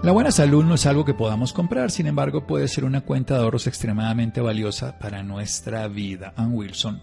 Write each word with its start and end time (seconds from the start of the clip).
La 0.00 0.12
buena 0.12 0.30
salud 0.30 0.64
no 0.64 0.76
es 0.76 0.86
algo 0.86 1.04
que 1.04 1.12
podamos 1.12 1.52
comprar, 1.52 1.90
sin 1.90 2.06
embargo 2.06 2.46
puede 2.46 2.68
ser 2.68 2.84
una 2.84 3.00
cuenta 3.00 3.34
de 3.34 3.40
ahorros 3.40 3.66
extremadamente 3.66 4.40
valiosa 4.40 4.96
para 4.96 5.24
nuestra 5.24 5.88
vida. 5.88 6.32
Ann 6.36 6.54
Wilson. 6.54 7.02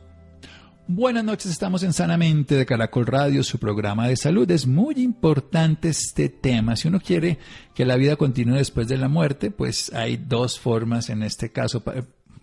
Buenas 0.88 1.26
noches, 1.26 1.52
estamos 1.52 1.84
en 1.84 1.92
Sanamente 1.92 2.56
de 2.56 2.66
Caracol 2.66 3.06
Radio, 3.06 3.44
su 3.44 3.60
programa 3.60 4.08
de 4.08 4.16
salud. 4.16 4.50
Es 4.50 4.66
muy 4.66 4.96
importante 4.96 5.90
este 5.90 6.30
tema. 6.30 6.78
Si 6.78 6.88
uno 6.88 7.02
quiere 7.02 7.38
que 7.74 7.84
la 7.84 7.98
vida 7.98 8.16
continúe 8.16 8.56
después 8.56 8.88
de 8.88 8.98
la 8.98 9.10
muerte, 9.10 9.52
pues 9.52 9.92
hay 9.94 10.16
dos 10.16 10.58
formas 10.58 11.10
en 11.10 11.22
este 11.22 11.52
caso, 11.52 11.84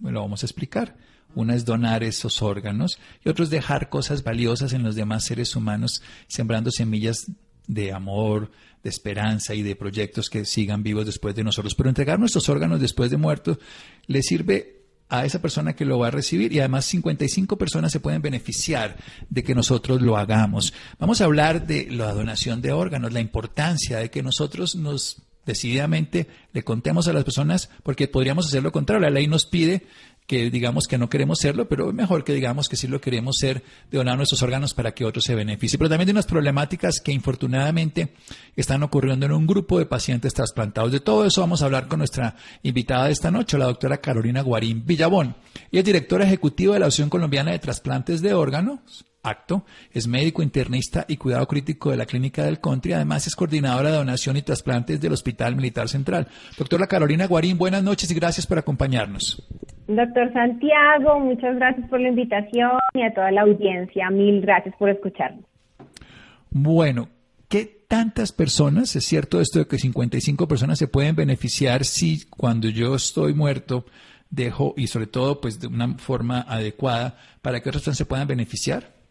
lo 0.02 0.20
vamos 0.20 0.42
a 0.42 0.46
explicar. 0.46 0.96
Una 1.34 1.54
es 1.54 1.64
donar 1.64 2.04
esos 2.04 2.42
órganos 2.42 2.98
y 3.24 3.30
otro 3.30 3.42
es 3.42 3.50
dejar 3.50 3.88
cosas 3.88 4.22
valiosas 4.22 4.74
en 4.74 4.82
los 4.82 4.96
demás 4.96 5.24
seres 5.24 5.56
humanos, 5.56 6.02
sembrando 6.28 6.70
semillas 6.70 7.24
de 7.66 7.92
amor, 7.92 8.50
de 8.82 8.90
esperanza 8.90 9.54
y 9.54 9.62
de 9.62 9.76
proyectos 9.76 10.28
que 10.28 10.44
sigan 10.44 10.82
vivos 10.82 11.06
después 11.06 11.34
de 11.34 11.44
nosotros. 11.44 11.74
Pero 11.74 11.88
entregar 11.88 12.18
nuestros 12.18 12.48
órganos 12.48 12.80
después 12.80 13.10
de 13.10 13.16
muertos 13.16 13.58
le 14.06 14.22
sirve 14.22 14.82
a 15.08 15.26
esa 15.26 15.42
persona 15.42 15.74
que 15.74 15.84
lo 15.84 15.98
va 15.98 16.08
a 16.08 16.10
recibir 16.10 16.52
y 16.54 16.60
además 16.60 16.86
55 16.86 17.58
personas 17.58 17.92
se 17.92 18.00
pueden 18.00 18.22
beneficiar 18.22 18.96
de 19.28 19.44
que 19.44 19.54
nosotros 19.54 20.00
lo 20.00 20.16
hagamos. 20.16 20.72
Vamos 20.98 21.20
a 21.20 21.24
hablar 21.24 21.66
de 21.66 21.90
la 21.90 22.12
donación 22.14 22.62
de 22.62 22.72
órganos, 22.72 23.12
la 23.12 23.20
importancia 23.20 23.98
de 23.98 24.10
que 24.10 24.22
nosotros 24.22 24.74
nos 24.74 25.22
decididamente 25.44 26.28
le 26.52 26.62
contemos 26.62 27.08
a 27.08 27.12
las 27.12 27.24
personas 27.24 27.68
porque 27.82 28.08
podríamos 28.08 28.46
hacer 28.46 28.62
lo 28.62 28.72
contrario. 28.72 29.02
La 29.02 29.10
ley 29.10 29.26
nos 29.26 29.44
pide 29.44 29.86
que 30.26 30.50
digamos 30.50 30.86
que 30.86 30.98
no 30.98 31.10
queremos 31.10 31.38
serlo, 31.40 31.68
pero 31.68 31.92
mejor 31.92 32.24
que 32.24 32.32
digamos 32.32 32.68
que 32.68 32.76
sí 32.76 32.86
lo 32.86 33.00
queremos 33.00 33.36
ser, 33.38 33.62
de 33.90 33.98
donar 33.98 34.16
nuestros 34.16 34.42
órganos 34.42 34.74
para 34.74 34.92
que 34.92 35.04
otros 35.04 35.24
se 35.24 35.34
beneficien. 35.34 35.78
Pero 35.78 35.90
también 35.90 36.08
hay 36.08 36.12
unas 36.12 36.26
problemáticas 36.26 37.00
que 37.00 37.12
infortunadamente 37.12 38.14
están 38.56 38.82
ocurriendo 38.82 39.26
en 39.26 39.32
un 39.32 39.46
grupo 39.46 39.78
de 39.78 39.86
pacientes 39.86 40.34
trasplantados. 40.34 40.92
De 40.92 41.00
todo 41.00 41.26
eso 41.26 41.40
vamos 41.40 41.62
a 41.62 41.66
hablar 41.66 41.88
con 41.88 41.98
nuestra 41.98 42.36
invitada 42.62 43.06
de 43.06 43.12
esta 43.12 43.30
noche, 43.30 43.58
la 43.58 43.66
doctora 43.66 43.98
Carolina 43.98 44.42
Guarín 44.42 44.84
Villabón. 44.86 45.36
Ella 45.70 45.80
es 45.80 45.84
directora 45.84 46.24
ejecutiva 46.24 46.74
de 46.74 46.80
la 46.80 46.86
Asociación 46.86 47.10
Colombiana 47.10 47.52
de 47.52 47.58
Trasplantes 47.58 48.22
de 48.22 48.34
Órganos, 48.34 49.04
acto, 49.22 49.64
es 49.92 50.08
médico 50.08 50.42
internista 50.42 51.04
y 51.06 51.16
cuidado 51.16 51.46
crítico 51.46 51.90
de 51.90 51.96
la 51.96 52.06
Clínica 52.06 52.44
del 52.44 52.60
Country, 52.60 52.92
además 52.92 53.26
es 53.26 53.36
coordinadora 53.36 53.90
de 53.90 53.96
donación 53.96 54.36
y 54.36 54.42
trasplantes 54.42 55.00
del 55.00 55.12
Hospital 55.12 55.54
Militar 55.54 55.88
Central. 55.88 56.26
Doctora 56.58 56.86
Carolina 56.86 57.26
Guarín, 57.26 57.56
buenas 57.56 57.82
noches 57.82 58.10
y 58.10 58.14
gracias 58.14 58.46
por 58.46 58.58
acompañarnos. 58.58 59.46
Doctor 59.86 60.32
Santiago, 60.32 61.20
muchas 61.20 61.56
gracias 61.56 61.88
por 61.88 62.00
la 62.00 62.08
invitación 62.08 62.72
y 62.94 63.02
a 63.02 63.14
toda 63.14 63.30
la 63.30 63.42
audiencia, 63.42 64.10
mil 64.10 64.40
gracias 64.40 64.74
por 64.76 64.90
escucharnos. 64.90 65.44
Bueno, 66.50 67.08
¿qué 67.48 67.84
tantas 67.86 68.32
personas, 68.32 68.96
es 68.96 69.04
cierto 69.04 69.40
esto 69.40 69.60
de 69.60 69.66
que 69.66 69.78
55 69.78 70.48
personas 70.48 70.78
se 70.78 70.88
pueden 70.88 71.14
beneficiar 71.14 71.84
si 71.84 72.26
cuando 72.28 72.68
yo 72.68 72.94
estoy 72.94 73.34
muerto 73.34 73.84
dejo, 74.30 74.74
y 74.76 74.86
sobre 74.86 75.06
todo 75.06 75.40
pues 75.40 75.60
de 75.60 75.66
una 75.68 75.96
forma 75.98 76.40
adecuada, 76.40 77.18
para 77.42 77.60
que 77.60 77.68
otras 77.68 77.82
personas 77.82 77.98
se 77.98 78.06
puedan 78.06 78.26
beneficiar? 78.26 79.01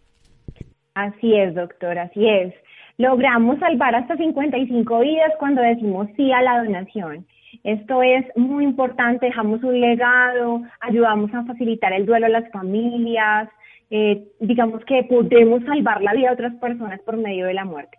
Así 0.93 1.35
es, 1.35 1.55
doctor, 1.55 1.97
así 1.97 2.27
es. 2.27 2.53
Logramos 2.97 3.59
salvar 3.59 3.95
hasta 3.95 4.17
55 4.17 4.99
vidas 4.99 5.31
cuando 5.39 5.61
decimos 5.61 6.07
sí 6.17 6.31
a 6.31 6.41
la 6.41 6.63
donación. 6.63 7.25
Esto 7.63 8.01
es 8.01 8.25
muy 8.35 8.63
importante, 8.63 9.25
dejamos 9.25 9.63
un 9.63 9.79
legado, 9.79 10.61
ayudamos 10.79 11.33
a 11.33 11.43
facilitar 11.45 11.93
el 11.93 12.05
duelo 12.05 12.25
a 12.25 12.29
las 12.29 12.49
familias, 12.51 13.49
eh, 13.89 14.23
digamos 14.39 14.83
que 14.85 15.03
podemos 15.03 15.63
salvar 15.63 16.01
la 16.01 16.13
vida 16.13 16.27
de 16.27 16.33
otras 16.33 16.55
personas 16.55 16.99
por 17.01 17.17
medio 17.17 17.45
de 17.45 17.53
la 17.53 17.65
muerte. 17.65 17.97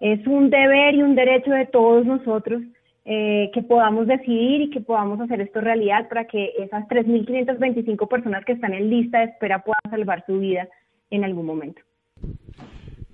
Es 0.00 0.26
un 0.26 0.50
deber 0.50 0.94
y 0.94 1.02
un 1.02 1.14
derecho 1.14 1.50
de 1.50 1.66
todos 1.66 2.04
nosotros 2.06 2.62
eh, 3.04 3.50
que 3.52 3.62
podamos 3.62 4.06
decidir 4.06 4.62
y 4.62 4.70
que 4.70 4.80
podamos 4.80 5.20
hacer 5.20 5.40
esto 5.40 5.60
realidad 5.60 6.08
para 6.08 6.26
que 6.26 6.52
esas 6.58 6.86
3.525 6.88 8.08
personas 8.08 8.44
que 8.44 8.52
están 8.52 8.72
en 8.72 8.88
lista 8.88 9.18
de 9.18 9.26
espera 9.26 9.62
puedan 9.62 9.90
salvar 9.90 10.24
su 10.26 10.38
vida 10.38 10.66
en 11.10 11.24
algún 11.24 11.46
momento. 11.46 11.82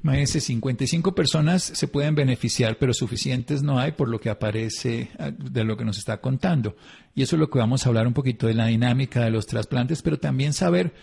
Imagínense, 0.03 0.41
55 0.41 1.15
personas 1.15 1.63
se 1.63 1.87
pueden 1.87 2.15
beneficiar, 2.15 2.79
pero 2.79 2.95
suficientes 2.95 3.63
no 3.63 3.79
hay 3.79 3.93
por 3.93 4.09
lo 4.09 4.19
que 4.19 4.31
aparece 4.31 5.11
ah, 5.19 5.31
de 5.31 5.65
lo 5.65 5.77
que 5.77 5.85
nos 5.85 5.99
está 5.99 6.21
contando. 6.21 6.77
Y 7.15 7.23
eso 7.23 7.37
es 7.37 7.41
lo 7.41 7.51
que 7.51 7.59
vamos 7.59 7.85
a 7.85 7.91
hablar 7.91 8.07
un 8.07 8.15
poquito 8.15 8.47
de 8.47 8.55
la 8.55 8.67
dinámica 8.67 9.23
de 9.23 9.31
los 9.31 9.47
trasplantes, 9.47 10.01
pero 10.01 10.19
también 10.19 10.55
saber 10.55 10.95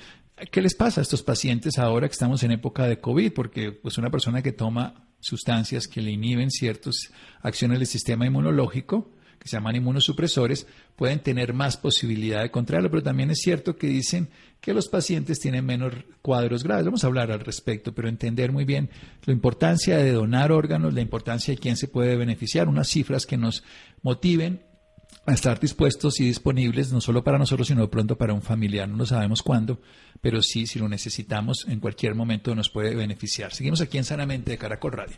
qué 0.51 0.61
les 0.61 0.73
pasa 0.73 1.01
a 1.01 1.03
estos 1.03 1.21
pacientes 1.21 1.77
ahora 1.77 2.07
que 2.07 2.13
estamos 2.13 2.41
en 2.43 2.51
época 2.51 2.85
de 2.85 2.99
COVID, 2.99 3.33
porque 3.33 3.71
pues 3.71 3.97
una 3.99 4.09
persona 4.09 4.41
que 4.41 4.51
toma 4.51 5.07
sustancias 5.19 5.87
que 5.87 6.01
le 6.01 6.11
inhiben 6.11 6.49
ciertas 6.49 7.11
acciones 7.41 7.79
del 7.79 7.87
sistema 7.87 8.25
inmunológico, 8.25 9.11
que 9.39 9.47
se 9.47 9.57
llaman 9.57 9.75
inmunosupresores, 9.75 10.67
pueden 10.95 11.19
tener 11.19 11.53
más 11.53 11.77
posibilidad 11.77 12.41
de 12.41 12.51
contraerlo, 12.51 12.89
pero 12.89 13.03
también 13.03 13.31
es 13.31 13.39
cierto 13.39 13.75
que 13.75 13.87
dicen 13.87 14.29
que 14.61 14.73
los 14.73 14.87
pacientes 14.87 15.39
tienen 15.39 15.65
menos 15.65 15.93
cuadros 16.21 16.63
graves. 16.63 16.85
Vamos 16.85 17.03
a 17.03 17.07
hablar 17.07 17.31
al 17.31 17.39
respecto, 17.39 17.93
pero 17.93 18.09
entender 18.09 18.51
muy 18.51 18.65
bien 18.65 18.89
la 19.25 19.33
importancia 19.33 19.97
de 19.97 20.11
donar 20.11 20.51
órganos, 20.51 20.93
la 20.93 21.01
importancia 21.01 21.53
de 21.53 21.59
quién 21.59 21.77
se 21.77 21.87
puede 21.87 22.15
beneficiar, 22.15 22.67
unas 22.67 22.87
cifras 22.87 23.25
que 23.25 23.37
nos 23.37 23.63
motiven 24.01 24.61
a 25.25 25.33
estar 25.33 25.59
dispuestos 25.59 26.19
y 26.21 26.25
disponibles 26.25 26.91
no 26.91 27.01
solo 27.01 27.23
para 27.23 27.37
nosotros, 27.37 27.67
sino 27.67 27.89
pronto 27.89 28.17
para 28.17 28.33
un 28.33 28.41
familiar. 28.41 28.87
No 28.87 28.97
lo 28.97 29.05
sabemos 29.05 29.43
cuándo, 29.43 29.81
pero 30.21 30.41
sí, 30.41 30.65
si 30.67 30.79
lo 30.79 30.87
necesitamos, 30.87 31.65
en 31.67 31.79
cualquier 31.79 32.15
momento 32.15 32.55
nos 32.55 32.69
puede 32.69 32.95
beneficiar. 32.95 33.53
Seguimos 33.53 33.81
aquí 33.81 33.97
en 33.97 34.05
Sanamente 34.05 34.51
de 34.51 34.57
Caracol 34.57 34.93
Radio. 34.93 35.17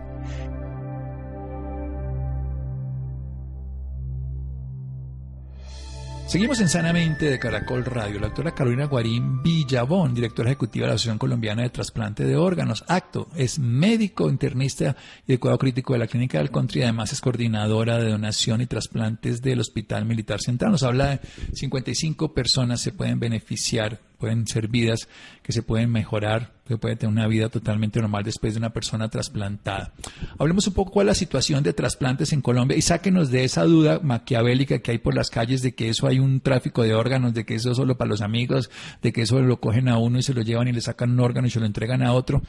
Seguimos 6.31 6.61
en 6.61 6.69
Sanamente 6.69 7.29
de 7.29 7.39
Caracol 7.39 7.83
Radio. 7.83 8.17
La 8.17 8.27
doctora 8.27 8.55
Carolina 8.55 8.85
Guarín 8.85 9.43
Villabón, 9.43 10.13
directora 10.13 10.49
ejecutiva 10.49 10.85
de 10.85 10.91
la 10.91 10.95
Asociación 10.95 11.17
Colombiana 11.17 11.63
de 11.63 11.71
Trasplante 11.71 12.23
de 12.23 12.37
Órganos, 12.37 12.85
ACTO, 12.87 13.27
es 13.35 13.59
médico, 13.59 14.29
internista 14.29 14.95
y 15.27 15.33
de 15.33 15.39
cuidado 15.41 15.59
crítico 15.59 15.91
de 15.91 15.99
la 15.99 16.07
Clínica 16.07 16.37
del 16.37 16.49
Country. 16.49 16.83
Además 16.83 17.11
es 17.11 17.19
coordinadora 17.19 17.97
de 17.97 18.11
donación 18.11 18.61
y 18.61 18.65
trasplantes 18.65 19.41
del 19.41 19.59
Hospital 19.59 20.05
Militar 20.05 20.39
Central. 20.39 20.71
Nos 20.71 20.83
habla 20.83 21.09
de 21.09 21.19
55 21.53 22.33
personas 22.33 22.79
se 22.79 22.93
pueden 22.93 23.19
beneficiar 23.19 23.99
pueden 24.21 24.45
ser 24.45 24.67
vidas 24.67 25.09
que 25.41 25.51
se 25.51 25.63
pueden 25.63 25.91
mejorar, 25.91 26.53
que 26.67 26.77
pueden 26.77 26.99
tener 26.99 27.11
una 27.11 27.27
vida 27.27 27.49
totalmente 27.49 27.99
normal 27.99 28.23
después 28.23 28.53
de 28.53 28.59
una 28.59 28.69
persona 28.69 29.09
trasplantada. 29.09 29.93
Hablemos 30.37 30.67
un 30.67 30.75
poco 30.75 31.01
es 31.01 31.07
la 31.07 31.15
situación 31.15 31.63
de 31.63 31.73
trasplantes 31.73 32.31
en 32.31 32.41
Colombia 32.41 32.77
y 32.77 32.83
sáquenos 32.83 33.31
de 33.31 33.43
esa 33.43 33.63
duda 33.63 33.99
maquiavélica 34.03 34.79
que 34.79 34.91
hay 34.91 34.99
por 34.99 35.15
las 35.15 35.31
calles 35.31 35.63
de 35.63 35.73
que 35.73 35.89
eso 35.89 36.07
hay 36.07 36.19
un 36.19 36.39
tráfico 36.39 36.83
de 36.83 36.93
órganos, 36.93 37.33
de 37.33 37.45
que 37.45 37.55
eso 37.55 37.71
es 37.71 37.77
solo 37.77 37.97
para 37.97 38.09
los 38.09 38.21
amigos, 38.21 38.69
de 39.01 39.11
que 39.11 39.23
eso 39.23 39.41
lo 39.41 39.59
cogen 39.59 39.87
a 39.89 39.97
uno 39.97 40.19
y 40.19 40.23
se 40.23 40.35
lo 40.35 40.43
llevan 40.43 40.67
y 40.67 40.71
le 40.71 40.81
sacan 40.81 41.09
un 41.09 41.19
órgano 41.19 41.47
y 41.47 41.49
se 41.49 41.59
lo 41.59 41.65
entregan 41.65 42.03
a 42.03 42.13
otro. 42.13 42.43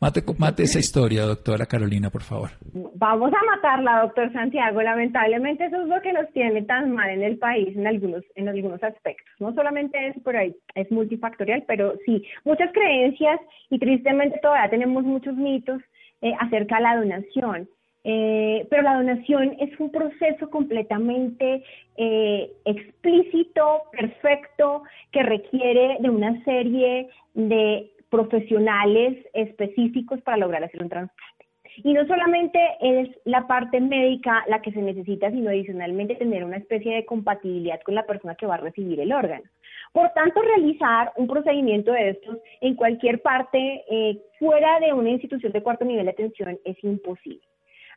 Mate, 0.00 0.62
esa 0.62 0.78
historia, 0.78 1.24
doctora 1.24 1.66
Carolina, 1.66 2.08
por 2.08 2.22
favor. 2.22 2.48
Vamos 2.94 3.30
a 3.34 3.44
matarla, 3.44 4.00
doctor 4.00 4.32
Santiago. 4.32 4.80
Lamentablemente 4.80 5.66
eso 5.66 5.82
es 5.82 5.88
lo 5.88 6.00
que 6.00 6.14
nos 6.14 6.26
tiene 6.32 6.62
tan 6.62 6.92
mal 6.92 7.10
en 7.10 7.22
el 7.22 7.36
país 7.36 7.76
en 7.76 7.86
algunos, 7.86 8.24
en 8.34 8.48
algunos 8.48 8.82
aspectos. 8.82 9.28
No 9.38 9.52
solamente 9.52 9.98
es 10.08 10.18
por 10.22 10.38
ahí, 10.38 10.56
es 10.74 10.90
multifactorial, 10.90 11.64
pero 11.66 11.92
sí, 12.06 12.24
muchas 12.44 12.72
creencias 12.72 13.40
y 13.68 13.78
tristemente 13.78 14.38
todavía 14.40 14.70
tenemos 14.70 15.04
muchos 15.04 15.36
mitos 15.36 15.82
eh, 16.22 16.32
acerca 16.40 16.76
de 16.76 16.82
la 16.82 16.96
donación. 16.96 17.68
Eh, 18.02 18.66
pero 18.70 18.82
la 18.82 18.94
donación 18.94 19.54
es 19.60 19.78
un 19.78 19.90
proceso 19.90 20.48
completamente 20.48 21.62
eh, 21.98 22.50
explícito, 22.64 23.82
perfecto, 23.92 24.82
que 25.12 25.22
requiere 25.22 25.98
de 26.00 26.08
una 26.08 26.42
serie 26.44 27.10
de 27.34 27.90
profesionales 28.10 29.26
específicos 29.32 30.20
para 30.22 30.36
lograr 30.36 30.64
hacer 30.64 30.82
un 30.82 30.88
trasplante. 30.88 31.40
Y 31.76 31.92
no 31.92 32.06
solamente 32.06 32.58
es 32.80 33.08
la 33.24 33.46
parte 33.46 33.80
médica 33.80 34.44
la 34.48 34.60
que 34.60 34.72
se 34.72 34.82
necesita, 34.82 35.30
sino 35.30 35.50
adicionalmente 35.50 36.16
tener 36.16 36.44
una 36.44 36.56
especie 36.56 36.94
de 36.94 37.06
compatibilidad 37.06 37.80
con 37.82 37.94
la 37.94 38.06
persona 38.06 38.34
que 38.34 38.46
va 38.46 38.54
a 38.54 38.58
recibir 38.58 39.00
el 39.00 39.12
órgano. 39.12 39.44
Por 39.92 40.10
tanto, 40.10 40.42
realizar 40.42 41.12
un 41.16 41.26
procedimiento 41.26 41.92
de 41.92 42.10
estos 42.10 42.38
en 42.60 42.74
cualquier 42.74 43.22
parte 43.22 43.84
eh, 43.90 44.20
fuera 44.38 44.78
de 44.80 44.92
una 44.92 45.10
institución 45.10 45.52
de 45.52 45.62
cuarto 45.62 45.84
nivel 45.84 46.04
de 46.04 46.12
atención 46.12 46.58
es 46.64 46.82
imposible. 46.84 47.40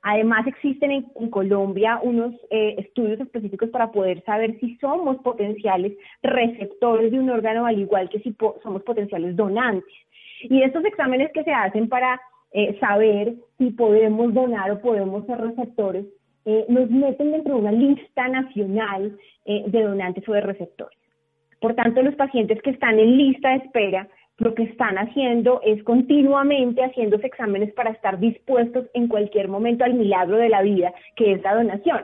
Además, 0.06 0.46
existen 0.48 0.92
en, 0.92 1.30
Colombia 1.30 2.00
unos 2.04 2.34
eh, 2.50 2.76
estudios 2.78 3.22
específicos 3.22 3.70
para 3.70 3.92
poder 3.92 4.22
saber 4.26 4.60
si 4.60 4.76
somos 4.78 5.18
potenciales 5.18 5.94
receptores 6.22 7.12
de 7.12 7.20
un 7.20 7.30
órgano, 7.30 7.66
al 7.66 7.80
igual 7.80 8.10
que 8.10 8.20
si 8.20 8.36
somos 8.62 8.84
potenciales 8.84 9.36
donantes. 9.38 9.94
Y 10.44 10.62
estos 10.62 10.84
exámenes 10.86 11.32
que 11.34 11.44
se 11.44 11.52
hacen 11.52 11.90
para 11.90 12.20
eh, 12.52 12.78
saber 12.80 13.34
si 13.58 13.72
podemos 13.72 14.34
donar 14.34 14.72
o 14.72 14.80
podemos 14.80 15.26
ser 15.26 15.40
receptores, 15.40 16.06
eh, 16.46 16.66
nos 16.70 16.90
meten 16.90 17.32
dentro 17.32 17.56
de 17.56 17.62
una 17.62 17.72
lista 17.72 18.28
nacional 18.28 19.18
de 19.46 19.84
donantes 19.84 20.28
o 20.30 20.32
de 20.32 20.40
receptores. 20.40 20.98
Por 21.60 21.76
tanto, 21.76 22.02
los 22.02 22.16
pacientes 22.16 22.62
que 22.62 22.70
están 22.70 22.98
en 22.98 23.18
lista 23.18 23.50
de 23.50 23.56
espera 23.58 24.08
lo 24.38 24.56
que 24.56 24.64
están 24.64 24.98
haciendo 24.98 25.62
es 25.64 25.84
continuamente 25.84 26.84
haciéndose 26.84 27.28
exámenes 27.28 27.72
para 27.74 27.92
estar 27.92 28.20
dispuestos 28.20 28.88
en 28.94 29.08
cualquier 29.08 29.48
momento 29.48 29.84
al 29.84 29.94
milagro 29.94 30.38
de 30.38 30.50
la 30.50 30.62
vida, 30.62 30.94
que 31.16 31.34
es 31.34 31.44
la 31.44 31.56
donación. 31.56 32.02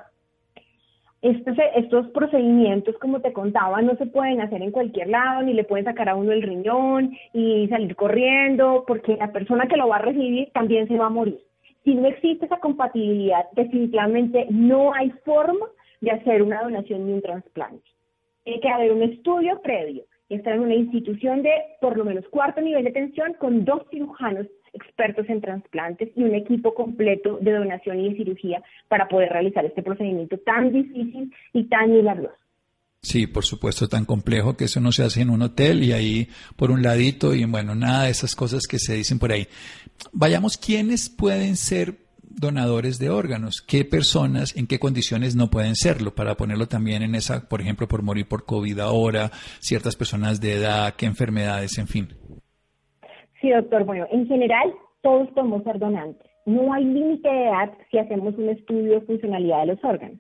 Estos, 1.21 1.57
estos 1.75 2.07
procedimientos, 2.12 2.98
como 2.98 3.19
te 3.19 3.33
contaba, 3.33 3.81
no 3.81 3.95
se 3.98 4.06
pueden 4.06 4.39
hacer 4.39 4.62
en 4.62 4.71
cualquier 4.71 5.10
lado, 5.10 5.42
ni 5.42 5.54
le 5.54 5.66
pueden 5.66 5.83
sacar 5.83 6.07
a 6.07 6.16
uno 6.16 6.31
el 6.31 6.42
riñón 6.42 7.12
y 7.33 7.68
salir 7.68 7.95
corriendo, 7.95 8.86
porque 8.88 9.18
la 9.18 9.31
persona 9.33 9.68
que 9.68 9.75
lo 9.75 9.89
va 9.89 9.98
a 9.98 10.01
recibir 10.01 10.50
también 10.54 10.88
se 10.88 10.98
va 10.98 11.07
a 11.07 11.10
morir. 11.10 11.39
Si 11.83 11.94
no 11.94 12.07
existe 12.07 12.45
esa 12.45 12.60
compatibilidad, 12.60 13.45
definitivamente 13.54 14.48
no 14.50 14.94
hay 14.94 15.10
forma 15.25 15.66
de 16.00 16.12
hacer 16.12 16.42
una 16.42 16.63
donación 16.63 17.06
ni 17.06 17.13
un 17.13 17.21
trasplante. 17.21 17.83
Tiene 18.45 18.62
que 18.62 18.69
haber 18.69 18.94
un 18.94 19.04
estudio 19.04 19.62
previo 19.62 20.04
estar 20.30 20.54
en 20.54 20.62
una 20.62 20.75
institución 20.75 21.42
de 21.42 21.51
por 21.81 21.98
lo 21.98 22.06
menos 22.06 22.27
cuarto 22.30 22.62
nivel 22.62 22.83
de 22.83 22.92
atención 22.92 23.33
con 23.39 23.66
dos 23.66 23.81
cirujanos 23.89 24.45
expertos 24.74 25.27
en 25.30 25.42
trasplantes 25.42 26.10
y 26.16 26.24
un 26.24 26.36
equipo 26.36 26.74
completo 26.74 27.38
de 27.42 27.51
donación 27.51 28.00
y 28.00 28.10
de 28.10 28.18
cirugía 28.18 28.62
para 28.88 29.07
poder 29.07 29.30
realizar 29.30 29.66
este 29.66 29.83
procedimiento 29.83 30.38
tan 30.39 30.71
difícil 30.71 31.31
y 31.54 31.63
tan 31.66 31.92
milagroso. 31.92 32.36
Sí, 33.01 33.27
por 33.27 33.45
supuesto, 33.45 33.88
tan 33.88 34.04
complejo 34.04 34.57
que 34.57 34.66
eso 34.66 34.81
no 34.81 34.92
se 34.92 35.04
hace 35.04 35.21
en 35.21 35.30
un 35.30 35.42
hotel 35.42 35.83
y 35.83 35.94
ahí 35.94 36.27
por 36.57 36.69
un 36.69 36.83
ladito 36.83 37.33
y 37.33 37.45
bueno, 37.45 37.74
nada 37.74 38.04
de 38.04 38.12
esas 38.12 38.36
cosas 38.36 38.63
que 38.68 38.77
se 38.77 38.94
dicen 38.95 39.19
por 39.19 39.31
ahí. 39.31 39.48
Vayamos, 40.12 40.57
¿quiénes 40.57 41.10
pueden 41.10 41.56
ser 41.56 42.10
donadores 42.30 43.00
de 43.00 43.10
órganos, 43.10 43.62
qué 43.66 43.86
personas, 43.86 44.56
en 44.56 44.68
qué 44.68 44.80
condiciones 44.80 45.36
no 45.36 45.50
pueden 45.50 45.75
serlo, 45.75 46.16
para 46.16 46.38
ponerlo 46.38 46.68
también 46.68 47.01
en 47.01 47.16
esa, 47.16 47.48
por 47.48 47.62
ejemplo, 47.62 47.88
por 47.88 48.01
morir 48.01 48.27
por 48.27 48.45
COVID 48.45 48.80
ahora, 48.80 49.31
ciertas 49.60 49.95
personas 49.95 50.39
de 50.39 50.54
edad, 50.54 50.95
qué 50.95 51.06
enfermedades, 51.06 51.77
en 51.77 51.88
fin. 51.88 52.13
Sí, 53.41 53.50
doctor. 53.50 53.86
Bueno, 53.86 54.07
en 54.12 54.27
general, 54.27 54.74
todos 55.01 55.30
podemos 55.31 55.63
ser 55.63 55.80
donantes. 55.80 56.30
No 56.45 56.74
hay 56.74 56.83
límite 56.83 57.30
de 57.30 57.44
edad 57.45 57.71
si 57.89 57.97
hacemos 57.97 58.36
un 58.36 58.50
estudio 58.50 59.00
de 59.00 59.01
funcionalidad 59.01 59.62
de 59.62 59.68
los 59.68 59.83
órganos. 59.83 60.19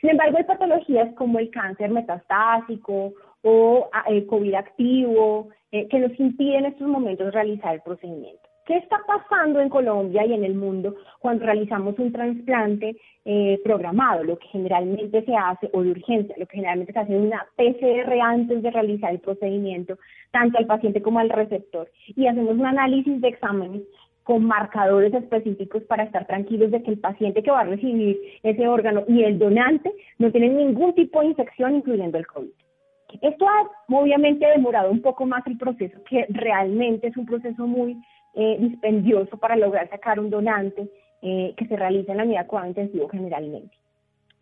Sin 0.00 0.10
embargo, 0.10 0.38
hay 0.38 0.44
patologías 0.44 1.12
como 1.14 1.38
el 1.38 1.50
cáncer 1.50 1.90
metastásico 1.90 3.14
o 3.42 3.88
ah, 3.92 4.04
el 4.08 4.26
COVID 4.26 4.54
activo 4.54 5.48
eh, 5.72 5.88
que 5.88 5.98
nos 5.98 6.18
impiden 6.18 6.64
en 6.64 6.72
estos 6.72 6.88
momentos 6.88 7.32
realizar 7.32 7.74
el 7.74 7.82
procedimiento. 7.82 8.45
¿Qué 8.66 8.76
está 8.78 8.98
pasando 9.06 9.60
en 9.60 9.68
Colombia 9.68 10.26
y 10.26 10.32
en 10.32 10.42
el 10.42 10.56
mundo 10.56 10.96
cuando 11.20 11.46
realizamos 11.46 11.96
un 12.00 12.10
trasplante 12.10 12.96
eh, 13.24 13.60
programado? 13.62 14.24
Lo 14.24 14.36
que 14.40 14.48
generalmente 14.48 15.24
se 15.24 15.36
hace, 15.36 15.70
o 15.72 15.84
de 15.84 15.92
urgencia, 15.92 16.34
lo 16.36 16.46
que 16.46 16.56
generalmente 16.56 16.92
se 16.92 16.98
hace 16.98 17.16
una 17.16 17.46
PCR 17.54 18.20
antes 18.20 18.62
de 18.64 18.70
realizar 18.72 19.12
el 19.12 19.20
procedimiento, 19.20 19.98
tanto 20.32 20.58
al 20.58 20.66
paciente 20.66 21.00
como 21.00 21.20
al 21.20 21.30
receptor, 21.30 21.88
y 22.08 22.26
hacemos 22.26 22.56
un 22.56 22.66
análisis 22.66 23.20
de 23.20 23.28
exámenes 23.28 23.82
con 24.24 24.44
marcadores 24.44 25.14
específicos 25.14 25.84
para 25.84 26.02
estar 26.02 26.26
tranquilos 26.26 26.72
de 26.72 26.82
que 26.82 26.90
el 26.90 26.98
paciente 26.98 27.44
que 27.44 27.52
va 27.52 27.60
a 27.60 27.64
recibir 27.64 28.18
ese 28.42 28.66
órgano 28.66 29.04
y 29.06 29.22
el 29.22 29.38
donante 29.38 29.92
no 30.18 30.32
tienen 30.32 30.56
ningún 30.56 30.92
tipo 30.96 31.20
de 31.20 31.26
infección, 31.26 31.76
incluyendo 31.76 32.18
el 32.18 32.26
COVID. 32.26 32.50
Esto 33.22 33.48
ha 33.48 33.70
obviamente 33.88 34.44
demorado 34.44 34.90
un 34.90 35.00
poco 35.00 35.24
más 35.24 35.46
el 35.46 35.56
proceso, 35.56 36.02
que 36.10 36.26
realmente 36.30 37.06
es 37.06 37.16
un 37.16 37.26
proceso 37.26 37.64
muy 37.66 37.96
eh, 38.38 38.58
dispendioso 38.60 39.38
para 39.38 39.56
lograr 39.56 39.88
sacar 39.88 40.20
un 40.20 40.28
donante 40.28 40.90
eh, 41.22 41.54
que 41.56 41.66
se 41.66 41.74
realiza 41.74 42.12
en 42.12 42.18
la 42.18 42.24
unidad 42.24 42.46
cuidado 42.46 42.68
intensivo 42.68 43.08
generalmente. 43.08 43.74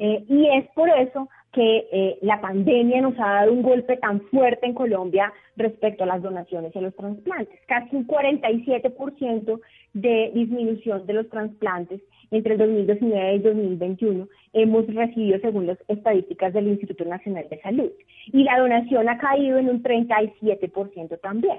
Eh, 0.00 0.24
y 0.28 0.48
es 0.48 0.68
por 0.74 0.88
eso 0.90 1.28
que 1.52 2.18
la 2.22 2.40
pandemia 2.40 3.00
nos 3.00 3.14
ha 3.20 3.34
dado 3.34 3.52
un 3.52 3.62
golpe 3.62 3.96
tan 3.98 4.20
fuerte 4.22 4.66
en 4.66 4.74
Colombia 4.74 5.32
respecto 5.56 6.02
a 6.02 6.08
las 6.08 6.20
donaciones 6.20 6.74
y 6.74 6.78
a 6.80 6.82
los 6.82 6.96
trasplantes. 6.96 7.60
Casi 7.68 7.94
un 7.94 8.04
47% 8.08 9.60
de 9.92 10.32
disminución 10.34 11.06
de 11.06 11.12
los 11.12 11.28
trasplantes 11.28 12.00
entre 12.32 12.54
el 12.54 12.58
2019 12.58 13.32
y 13.32 13.36
el 13.36 13.42
2021 13.44 14.28
hemos 14.54 14.92
recibido 14.92 15.38
según 15.38 15.68
las 15.68 15.78
estadísticas 15.86 16.52
del 16.52 16.66
Instituto 16.66 17.04
Nacional 17.04 17.46
de 17.48 17.60
Salud. 17.60 17.92
Y 18.32 18.42
la 18.42 18.58
donación 18.58 19.08
ha 19.08 19.18
caído 19.18 19.58
en 19.58 19.68
un 19.68 19.80
37% 19.84 21.20
también. 21.20 21.58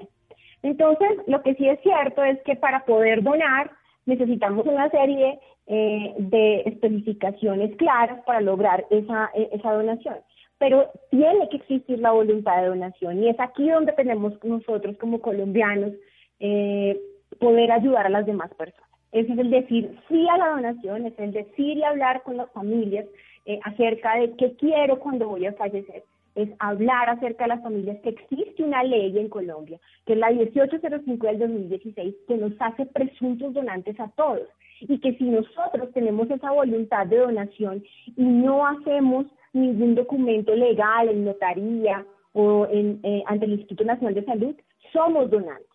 Entonces, 0.62 1.10
lo 1.26 1.42
que 1.42 1.54
sí 1.54 1.68
es 1.68 1.80
cierto 1.80 2.24
es 2.24 2.40
que 2.42 2.56
para 2.56 2.84
poder 2.84 3.22
donar 3.22 3.70
necesitamos 4.06 4.66
una 4.66 4.88
serie 4.90 5.38
eh, 5.66 6.14
de 6.18 6.62
especificaciones 6.66 7.76
claras 7.76 8.22
para 8.24 8.40
lograr 8.40 8.84
esa, 8.90 9.30
e, 9.34 9.48
esa 9.52 9.72
donación. 9.72 10.16
Pero 10.58 10.90
tiene 11.10 11.48
que 11.50 11.58
existir 11.58 11.98
la 11.98 12.12
voluntad 12.12 12.62
de 12.62 12.68
donación 12.68 13.22
y 13.22 13.28
es 13.28 13.38
aquí 13.40 13.68
donde 13.68 13.92
tenemos 13.92 14.32
nosotros 14.44 14.96
como 14.98 15.20
colombianos 15.20 15.92
eh, 16.40 16.98
poder 17.40 17.72
ayudar 17.72 18.06
a 18.06 18.10
las 18.10 18.26
demás 18.26 18.52
personas. 18.54 18.88
Ese 19.12 19.32
es 19.32 19.38
el 19.38 19.50
decir 19.50 19.98
sí 20.08 20.26
a 20.28 20.38
la 20.38 20.48
donación, 20.50 21.06
es 21.06 21.18
el 21.18 21.32
decir 21.32 21.78
y 21.78 21.82
hablar 21.82 22.22
con 22.22 22.36
las 22.36 22.50
familias 22.52 23.06
eh, 23.44 23.58
acerca 23.64 24.16
de 24.16 24.34
qué 24.36 24.54
quiero 24.56 24.98
cuando 24.98 25.28
voy 25.28 25.46
a 25.46 25.52
fallecer 25.52 26.04
es 26.36 26.50
hablar 26.58 27.08
acerca 27.08 27.44
de 27.44 27.48
las 27.48 27.62
familias, 27.62 27.98
que 28.02 28.10
existe 28.10 28.62
una 28.62 28.84
ley 28.84 29.18
en 29.18 29.28
Colombia, 29.28 29.80
que 30.04 30.12
es 30.12 30.18
la 30.18 30.30
1805 30.30 31.26
del 31.26 31.38
2016, 31.38 32.14
que 32.28 32.36
nos 32.36 32.52
hace 32.60 32.86
presuntos 32.86 33.54
donantes 33.54 33.98
a 33.98 34.08
todos. 34.08 34.46
Y 34.80 34.98
que 34.98 35.14
si 35.14 35.24
nosotros 35.24 35.90
tenemos 35.94 36.30
esa 36.30 36.52
voluntad 36.52 37.06
de 37.06 37.16
donación 37.16 37.82
y 38.16 38.22
no 38.22 38.66
hacemos 38.66 39.26
ningún 39.54 39.94
documento 39.94 40.54
legal 40.54 41.08
en 41.08 41.24
notaría 41.24 42.04
o 42.34 42.66
en, 42.70 43.00
eh, 43.02 43.22
ante 43.26 43.46
el 43.46 43.52
Instituto 43.52 43.84
Nacional 43.84 44.14
de 44.14 44.24
Salud, 44.26 44.54
somos 44.92 45.30
donantes. 45.30 45.66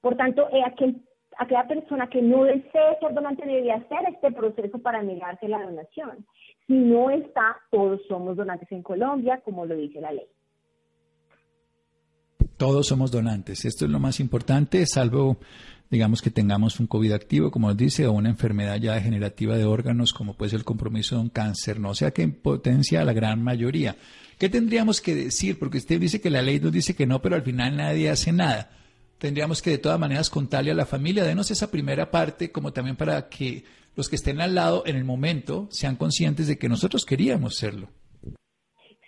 Por 0.00 0.16
tanto, 0.16 0.48
eh, 0.50 0.62
aquel, 0.64 0.96
aquella 1.36 1.68
persona 1.68 2.08
que 2.08 2.22
no 2.22 2.44
desee 2.44 2.98
ser 3.00 3.12
donante 3.12 3.44
debe 3.44 3.72
hacer 3.72 3.98
este 4.08 4.32
proceso 4.32 4.78
para 4.78 5.02
negarse 5.02 5.48
la 5.48 5.62
donación. 5.62 6.24
Si 6.66 6.74
no 6.74 7.10
está, 7.10 7.56
todos 7.70 8.00
somos 8.08 8.36
donantes 8.36 8.70
en 8.72 8.82
Colombia, 8.82 9.40
como 9.44 9.66
lo 9.66 9.76
dice 9.76 10.00
la 10.00 10.12
ley. 10.12 10.26
Todos 12.56 12.86
somos 12.86 13.10
donantes. 13.10 13.64
Esto 13.64 13.84
es 13.84 13.90
lo 13.90 14.00
más 14.00 14.18
importante, 14.18 14.84
salvo, 14.86 15.36
digamos, 15.90 16.22
que 16.22 16.30
tengamos 16.30 16.80
un 16.80 16.86
COVID 16.86 17.12
activo, 17.12 17.50
como 17.50 17.72
dice, 17.74 18.06
o 18.06 18.12
una 18.12 18.30
enfermedad 18.30 18.76
ya 18.80 18.94
degenerativa 18.94 19.56
de 19.56 19.64
órganos, 19.64 20.12
como 20.12 20.34
puede 20.34 20.50
ser 20.50 20.60
el 20.60 20.64
compromiso 20.64 21.16
de 21.16 21.22
un 21.22 21.28
cáncer, 21.28 21.78
no 21.78 21.90
o 21.90 21.94
sea 21.94 22.10
que 22.10 22.22
en 22.22 22.32
potencia 22.32 23.04
la 23.04 23.12
gran 23.12 23.42
mayoría. 23.42 23.96
¿Qué 24.38 24.48
tendríamos 24.48 25.00
que 25.00 25.14
decir? 25.14 25.58
Porque 25.58 25.78
usted 25.78 26.00
dice 26.00 26.20
que 26.20 26.30
la 26.30 26.42
ley 26.42 26.58
nos 26.58 26.72
dice 26.72 26.96
que 26.96 27.06
no, 27.06 27.22
pero 27.22 27.36
al 27.36 27.42
final 27.42 27.76
nadie 27.76 28.10
hace 28.10 28.32
nada. 28.32 28.70
Tendríamos 29.18 29.62
que 29.62 29.70
de 29.70 29.78
todas 29.78 29.98
maneras 29.98 30.28
contarle 30.28 30.72
a 30.72 30.74
la 30.74 30.84
familia, 30.84 31.24
denos 31.24 31.50
esa 31.50 31.70
primera 31.70 32.10
parte, 32.10 32.50
como 32.50 32.72
también 32.72 32.96
para 32.96 33.28
que 33.28 33.64
los 33.96 34.08
que 34.08 34.16
estén 34.16 34.40
al 34.40 34.54
lado 34.54 34.82
en 34.86 34.96
el 34.96 35.04
momento 35.04 35.66
sean 35.70 35.96
conscientes 35.96 36.46
de 36.46 36.58
que 36.58 36.68
nosotros 36.68 37.04
queríamos 37.04 37.56
serlo. 37.56 37.88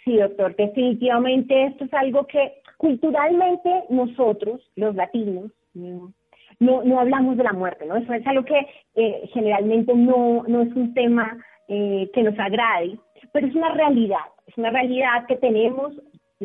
Sí, 0.04 0.16
doctor, 0.16 0.56
definitivamente 0.56 1.66
esto 1.66 1.84
es 1.84 1.92
algo 1.92 2.26
que 2.26 2.62
culturalmente 2.78 3.84
nosotros, 3.90 4.60
los 4.76 4.94
latinos, 4.94 5.52
no, 5.74 6.12
no 6.60 7.00
hablamos 7.00 7.36
de 7.36 7.44
la 7.44 7.52
muerte, 7.52 7.84
¿no? 7.86 7.96
Eso 7.96 8.12
es 8.14 8.26
algo 8.26 8.44
que 8.44 8.58
eh, 8.94 9.28
generalmente 9.34 9.94
no, 9.94 10.44
no 10.48 10.62
es 10.62 10.72
un 10.74 10.94
tema 10.94 11.36
eh, 11.68 12.10
que 12.14 12.22
nos 12.22 12.38
agrade, 12.38 12.98
pero 13.32 13.46
es 13.46 13.54
una 13.54 13.74
realidad, 13.74 14.24
es 14.46 14.56
una 14.56 14.70
realidad 14.70 15.26
que 15.26 15.36
tenemos 15.36 15.92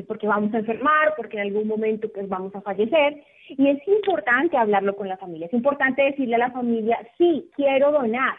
porque 0.08 0.28
vamos 0.28 0.54
a 0.54 0.58
enfermar, 0.58 1.14
porque 1.16 1.38
en 1.38 1.44
algún 1.44 1.68
momento 1.68 2.10
pues 2.14 2.28
vamos 2.28 2.54
a 2.56 2.62
fallecer 2.62 3.24
y 3.50 3.70
es 3.70 3.88
importante 3.88 4.58
hablarlo 4.58 4.96
con 4.96 5.08
la 5.08 5.18
familia, 5.18 5.48
es 5.48 5.54
importante 5.54 6.04
decirle 6.04 6.36
a 6.36 6.40
la 6.40 6.52
familia, 6.52 7.00
sí, 7.18 7.50
quiero 7.56 7.92
donar. 7.92 8.36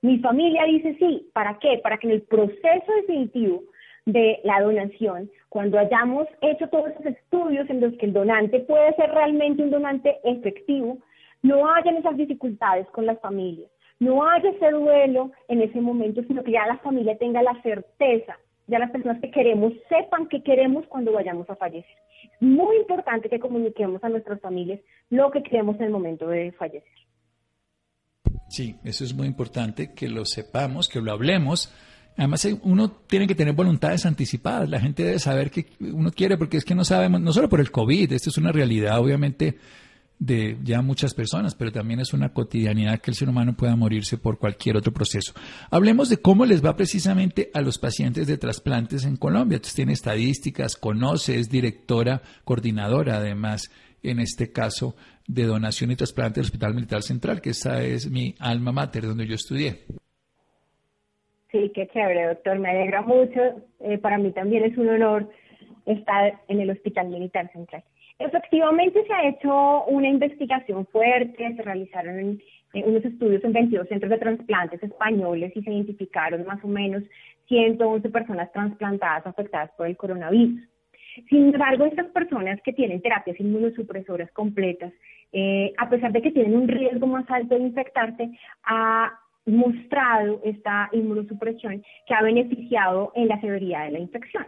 Mi 0.00 0.18
familia 0.18 0.64
dice 0.64 0.96
sí, 0.98 1.28
¿para 1.32 1.58
qué? 1.58 1.80
Para 1.82 1.98
que 1.98 2.06
en 2.06 2.14
el 2.14 2.22
proceso 2.22 2.92
definitivo 3.00 3.62
de 4.06 4.40
la 4.44 4.60
donación, 4.60 5.30
cuando 5.48 5.78
hayamos 5.78 6.26
hecho 6.40 6.68
todos 6.68 6.90
esos 6.90 7.06
estudios 7.06 7.68
en 7.68 7.80
los 7.80 7.94
que 7.94 8.06
el 8.06 8.12
donante 8.12 8.60
puede 8.60 8.94
ser 8.94 9.10
realmente 9.10 9.62
un 9.62 9.70
donante 9.70 10.18
efectivo, 10.24 10.98
no 11.42 11.72
hayan 11.72 11.96
esas 11.96 12.16
dificultades 12.16 12.86
con 12.88 13.06
las 13.06 13.20
familias, 13.20 13.70
no 13.98 14.26
haya 14.26 14.50
ese 14.50 14.70
duelo 14.70 15.32
en 15.48 15.62
ese 15.62 15.80
momento, 15.80 16.22
sino 16.22 16.42
que 16.42 16.52
ya 16.52 16.66
la 16.66 16.78
familia 16.78 17.18
tenga 17.18 17.42
la 17.42 17.60
certeza, 17.62 18.38
ya 18.66 18.78
las 18.78 18.90
personas 18.90 19.20
que 19.20 19.30
queremos 19.30 19.72
sepan 19.88 20.28
que 20.28 20.42
queremos 20.42 20.86
cuando 20.86 21.12
vayamos 21.12 21.48
a 21.50 21.56
fallecer. 21.56 21.96
Muy 22.40 22.76
importante 22.76 23.28
que 23.28 23.38
comuniquemos 23.38 24.02
a 24.04 24.08
nuestras 24.08 24.40
familias 24.40 24.80
lo 25.10 25.30
que 25.30 25.42
queremos 25.42 25.76
en 25.76 25.84
el 25.84 25.90
momento 25.90 26.28
de 26.28 26.52
fallecer. 26.52 26.88
Sí, 28.48 28.76
eso 28.84 29.04
es 29.04 29.14
muy 29.14 29.26
importante, 29.26 29.92
que 29.94 30.08
lo 30.08 30.24
sepamos, 30.24 30.88
que 30.88 31.00
lo 31.00 31.12
hablemos 31.12 31.72
Además, 32.18 32.44
eh, 32.46 32.58
uno 32.64 32.90
tiene 32.90 33.28
que 33.28 33.36
tener 33.36 33.54
voluntades 33.54 34.04
anticipadas. 34.04 34.68
La 34.68 34.80
gente 34.80 35.04
debe 35.04 35.20
saber 35.20 35.52
que 35.52 35.66
uno 35.80 36.10
quiere, 36.10 36.36
porque 36.36 36.56
es 36.56 36.64
que 36.64 36.74
no 36.74 36.84
sabemos, 36.84 37.20
no 37.20 37.32
solo 37.32 37.48
por 37.48 37.60
el 37.60 37.70
COVID, 37.70 38.12
esto 38.12 38.30
es 38.30 38.38
una 38.38 38.50
realidad, 38.50 38.98
obviamente, 38.98 39.56
de 40.18 40.56
ya 40.62 40.82
muchas 40.82 41.14
personas, 41.14 41.54
pero 41.54 41.70
también 41.70 42.00
es 42.00 42.12
una 42.12 42.32
cotidianidad 42.32 43.00
que 43.00 43.10
el 43.10 43.16
ser 43.16 43.28
humano 43.28 43.54
pueda 43.56 43.76
morirse 43.76 44.18
por 44.18 44.38
cualquier 44.38 44.76
otro 44.76 44.92
proceso. 44.92 45.32
Hablemos 45.70 46.08
de 46.08 46.18
cómo 46.18 46.44
les 46.44 46.64
va 46.64 46.76
precisamente 46.76 47.50
a 47.54 47.60
los 47.60 47.78
pacientes 47.78 48.26
de 48.26 48.38
trasplantes 48.38 49.04
en 49.04 49.16
Colombia. 49.16 49.56
Entonces, 49.56 49.76
tiene 49.76 49.92
estadísticas, 49.92 50.76
conoce, 50.76 51.38
es 51.38 51.48
directora, 51.48 52.22
coordinadora, 52.44 53.16
además, 53.18 53.70
en 54.02 54.18
este 54.20 54.52
caso, 54.52 54.96
de 55.26 55.44
donación 55.44 55.90
y 55.90 55.96
trasplante 55.96 56.40
del 56.40 56.46
Hospital 56.46 56.74
Militar 56.74 57.02
Central, 57.02 57.40
que 57.40 57.50
esa 57.50 57.82
es 57.82 58.10
mi 58.10 58.34
alma 58.40 58.72
mater, 58.72 59.06
donde 59.06 59.26
yo 59.26 59.34
estudié. 59.34 59.84
Sí, 61.52 61.70
qué 61.74 61.86
chévere, 61.88 62.28
doctor. 62.28 62.58
Me 62.58 62.70
alegra 62.70 63.02
mucho. 63.02 63.40
Eh, 63.80 63.98
para 63.98 64.18
mí 64.18 64.32
también 64.32 64.64
es 64.64 64.76
un 64.76 64.88
honor 64.88 65.30
estar 65.86 66.40
en 66.48 66.60
el 66.60 66.70
Hospital 66.70 67.08
Militar 67.08 67.50
Central. 67.52 67.82
Efectivamente 68.18 69.04
se 69.06 69.12
ha 69.12 69.28
hecho 69.28 69.84
una 69.84 70.08
investigación 70.08 70.86
fuerte, 70.86 71.54
se 71.54 71.62
realizaron 71.62 72.40
eh, 72.74 72.82
unos 72.84 73.04
estudios 73.04 73.44
en 73.44 73.52
22 73.52 73.88
centros 73.88 74.10
de 74.10 74.18
trasplantes 74.18 74.82
españoles 74.82 75.52
y 75.54 75.62
se 75.62 75.70
identificaron 75.70 76.44
más 76.44 76.62
o 76.64 76.68
menos 76.68 77.04
111 77.46 78.08
personas 78.10 78.50
trasplantadas 78.52 79.26
afectadas 79.26 79.70
por 79.76 79.86
el 79.86 79.96
coronavirus. 79.96 80.60
Sin 81.28 81.52
embargo, 81.54 81.84
estas 81.84 82.06
personas 82.08 82.60
que 82.62 82.72
tienen 82.72 83.00
terapias 83.00 83.38
inmunosupresoras 83.40 84.30
completas, 84.32 84.92
eh, 85.32 85.72
a 85.78 85.88
pesar 85.88 86.12
de 86.12 86.22
que 86.22 86.32
tienen 86.32 86.56
un 86.56 86.68
riesgo 86.68 87.06
más 87.06 87.28
alto 87.30 87.54
de 87.54 87.62
infectarse, 87.62 88.30
a 88.64 89.12
mostrado 89.46 90.40
esta 90.44 90.88
inmunosupresión 90.92 91.82
que 92.06 92.14
ha 92.14 92.22
beneficiado 92.22 93.12
en 93.14 93.28
la 93.28 93.40
severidad 93.40 93.86
de 93.86 93.92
la 93.92 93.98
infección. 93.98 94.46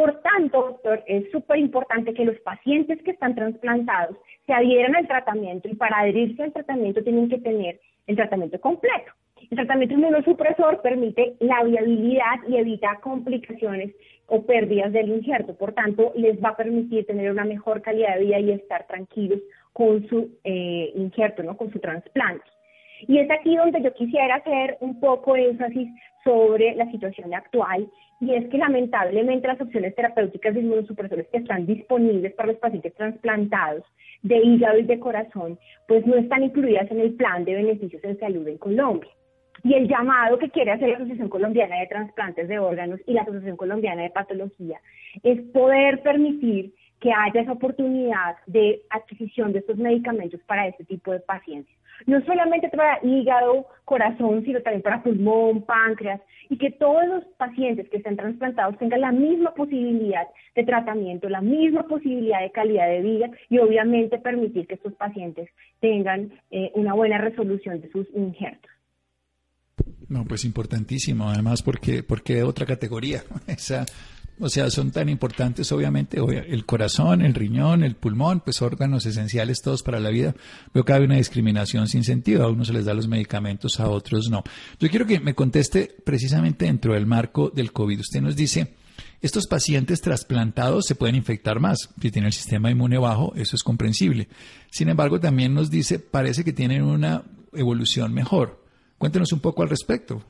Por 0.00 0.18
tanto, 0.22 0.62
doctor, 0.62 1.04
es 1.06 1.30
súper 1.30 1.58
importante 1.58 2.14
que 2.14 2.24
los 2.24 2.40
pacientes 2.40 3.02
que 3.02 3.10
están 3.10 3.34
trasplantados 3.34 4.16
se 4.46 4.54
adhieran 4.54 4.96
al 4.96 5.06
tratamiento 5.06 5.68
y 5.68 5.74
para 5.74 5.98
adherirse 5.98 6.42
al 6.42 6.54
tratamiento 6.54 7.02
tienen 7.02 7.28
que 7.28 7.36
tener 7.36 7.78
el 8.06 8.16
tratamiento 8.16 8.58
completo. 8.62 9.12
El 9.50 9.58
tratamiento 9.58 9.96
inmunosupresor 9.96 10.80
permite 10.80 11.34
la 11.40 11.62
viabilidad 11.64 12.48
y 12.48 12.56
evita 12.56 12.98
complicaciones 13.02 13.94
o 14.26 14.46
pérdidas 14.46 14.90
del 14.90 15.10
injerto. 15.10 15.54
Por 15.54 15.74
tanto, 15.74 16.12
les 16.16 16.42
va 16.42 16.48
a 16.48 16.56
permitir 16.56 17.04
tener 17.04 17.30
una 17.30 17.44
mejor 17.44 17.82
calidad 17.82 18.14
de 18.14 18.24
vida 18.24 18.40
y 18.40 18.52
estar 18.52 18.86
tranquilos 18.86 19.40
con 19.74 20.08
su 20.08 20.30
eh, 20.44 20.92
injerto, 20.94 21.42
¿no? 21.42 21.58
con 21.58 21.70
su 21.70 21.78
trasplante. 21.78 22.46
Y 23.06 23.18
es 23.18 23.30
aquí 23.30 23.54
donde 23.54 23.82
yo 23.82 23.92
quisiera 23.92 24.36
hacer 24.36 24.78
un 24.80 24.98
poco 24.98 25.36
énfasis 25.36 25.88
sobre 26.24 26.74
la 26.74 26.90
situación 26.90 27.34
actual, 27.34 27.86
y 28.20 28.34
es 28.34 28.48
que 28.48 28.58
lamentablemente 28.58 29.48
las 29.48 29.60
opciones 29.60 29.94
terapéuticas 29.94 30.54
de 30.54 30.60
inmunosupresores 30.60 31.26
que 31.28 31.38
están 31.38 31.64
disponibles 31.64 32.34
para 32.34 32.48
los 32.48 32.58
pacientes 32.58 32.94
trasplantados 32.94 33.82
de 34.22 34.36
hígado 34.36 34.78
y 34.78 34.82
de 34.82 35.00
corazón, 35.00 35.58
pues 35.88 36.06
no 36.06 36.16
están 36.16 36.42
incluidas 36.42 36.90
en 36.90 37.00
el 37.00 37.14
plan 37.14 37.44
de 37.44 37.54
beneficios 37.54 38.04
en 38.04 38.18
salud 38.18 38.46
en 38.46 38.58
Colombia. 38.58 39.10
Y 39.64 39.74
el 39.74 39.88
llamado 39.88 40.38
que 40.38 40.50
quiere 40.50 40.72
hacer 40.72 40.90
la 40.90 40.96
Asociación 40.96 41.28
Colombiana 41.28 41.80
de 41.80 41.86
Transplantes 41.86 42.48
de 42.48 42.58
Órganos 42.58 43.00
y 43.06 43.14
la 43.14 43.22
Asociación 43.22 43.56
Colombiana 43.56 44.02
de 44.02 44.10
Patología 44.10 44.80
es 45.22 45.40
poder 45.52 46.02
permitir 46.02 46.74
que 47.00 47.12
haya 47.12 47.40
esa 47.40 47.52
oportunidad 47.52 48.36
de 48.46 48.82
adquisición 48.90 49.52
de 49.52 49.60
estos 49.60 49.76
medicamentos 49.76 50.40
para 50.46 50.68
este 50.68 50.84
tipo 50.84 51.12
de 51.12 51.20
pacientes 51.20 51.74
no 52.06 52.24
solamente 52.24 52.68
para 52.68 52.98
hígado, 53.02 53.66
corazón, 53.84 54.44
sino 54.44 54.60
también 54.62 54.82
para 54.82 55.02
pulmón, 55.02 55.62
páncreas, 55.62 56.20
y 56.48 56.56
que 56.56 56.70
todos 56.70 57.06
los 57.06 57.24
pacientes 57.36 57.88
que 57.88 57.98
estén 57.98 58.16
trasplantados 58.16 58.78
tengan 58.78 59.00
la 59.00 59.12
misma 59.12 59.54
posibilidad 59.54 60.26
de 60.54 60.64
tratamiento, 60.64 61.28
la 61.28 61.40
misma 61.40 61.84
posibilidad 61.84 62.40
de 62.40 62.50
calidad 62.50 62.88
de 62.88 63.02
vida 63.02 63.30
y 63.48 63.58
obviamente 63.58 64.18
permitir 64.18 64.66
que 64.66 64.74
estos 64.74 64.94
pacientes 64.94 65.48
tengan 65.80 66.32
eh, 66.50 66.72
una 66.74 66.94
buena 66.94 67.18
resolución 67.18 67.80
de 67.80 67.90
sus 67.90 68.06
injertos. 68.14 68.70
No, 70.08 70.24
pues 70.24 70.44
importantísimo, 70.44 71.28
además 71.28 71.62
porque 71.62 72.02
porque 72.02 72.42
otra 72.42 72.66
categoría, 72.66 73.22
esa 73.46 73.86
o 74.40 74.48
sea, 74.48 74.70
son 74.70 74.90
tan 74.90 75.08
importantes, 75.08 75.70
obviamente, 75.70 76.18
el 76.18 76.64
corazón, 76.64 77.20
el 77.20 77.34
riñón, 77.34 77.84
el 77.84 77.94
pulmón, 77.94 78.40
pues 78.40 78.62
órganos 78.62 79.04
esenciales 79.04 79.60
todos 79.60 79.82
para 79.82 80.00
la 80.00 80.08
vida. 80.08 80.34
Veo 80.72 80.84
que 80.84 80.92
hay 80.94 81.04
una 81.04 81.16
discriminación 81.16 81.88
sin 81.88 82.04
sentido. 82.04 82.44
A 82.44 82.50
unos 82.50 82.68
se 82.68 82.72
les 82.72 82.86
da 82.86 82.94
los 82.94 83.06
medicamentos, 83.06 83.78
a 83.80 83.88
otros 83.88 84.30
no. 84.30 84.42
Yo 84.78 84.88
quiero 84.88 85.06
que 85.06 85.20
me 85.20 85.34
conteste 85.34 85.94
precisamente 86.04 86.64
dentro 86.64 86.94
del 86.94 87.06
marco 87.06 87.50
del 87.54 87.72
COVID. 87.72 88.00
Usted 88.00 88.22
nos 88.22 88.34
dice, 88.34 88.74
estos 89.20 89.46
pacientes 89.46 90.00
trasplantados 90.00 90.86
se 90.86 90.94
pueden 90.94 91.16
infectar 91.16 91.60
más. 91.60 91.90
Si 92.00 92.10
tienen 92.10 92.28
el 92.28 92.32
sistema 92.32 92.70
inmune 92.70 92.96
bajo, 92.96 93.34
eso 93.36 93.56
es 93.56 93.62
comprensible. 93.62 94.28
Sin 94.70 94.88
embargo, 94.88 95.20
también 95.20 95.52
nos 95.52 95.70
dice, 95.70 95.98
parece 95.98 96.44
que 96.44 96.54
tienen 96.54 96.82
una 96.82 97.24
evolución 97.52 98.14
mejor. 98.14 98.64
Cuéntenos 98.96 99.32
un 99.32 99.40
poco 99.40 99.62
al 99.62 99.68
respecto. 99.68 100.24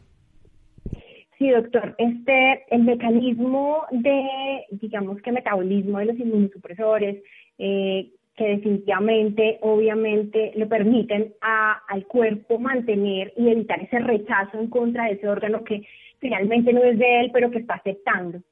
Sí, 1.41 1.49
doctor. 1.49 1.95
Este, 1.97 2.67
el 2.69 2.83
mecanismo 2.83 3.87
de, 3.91 4.67
digamos 4.73 5.23
que 5.23 5.33
metabolismo 5.33 5.99
de 5.99 6.05
los 6.05 6.19
inmunosupresores, 6.19 7.23
eh, 7.57 8.11
que 8.37 8.45
definitivamente, 8.45 9.57
obviamente, 9.63 10.53
le 10.55 10.67
permiten 10.67 11.33
al 11.41 12.07
cuerpo 12.07 12.59
mantener 12.59 13.33
y 13.39 13.49
evitar 13.49 13.81
ese 13.81 14.01
rechazo 14.01 14.61
en 14.61 14.69
contra 14.69 15.05
de 15.07 15.13
ese 15.13 15.29
órgano 15.29 15.65
que 15.65 15.83
finalmente 16.19 16.75
no 16.75 16.85
es 16.85 16.99
de 16.99 17.21
él, 17.21 17.31
pero 17.33 17.51
que 17.51 17.61
está 17.61 17.77
aceptando. 17.77 18.43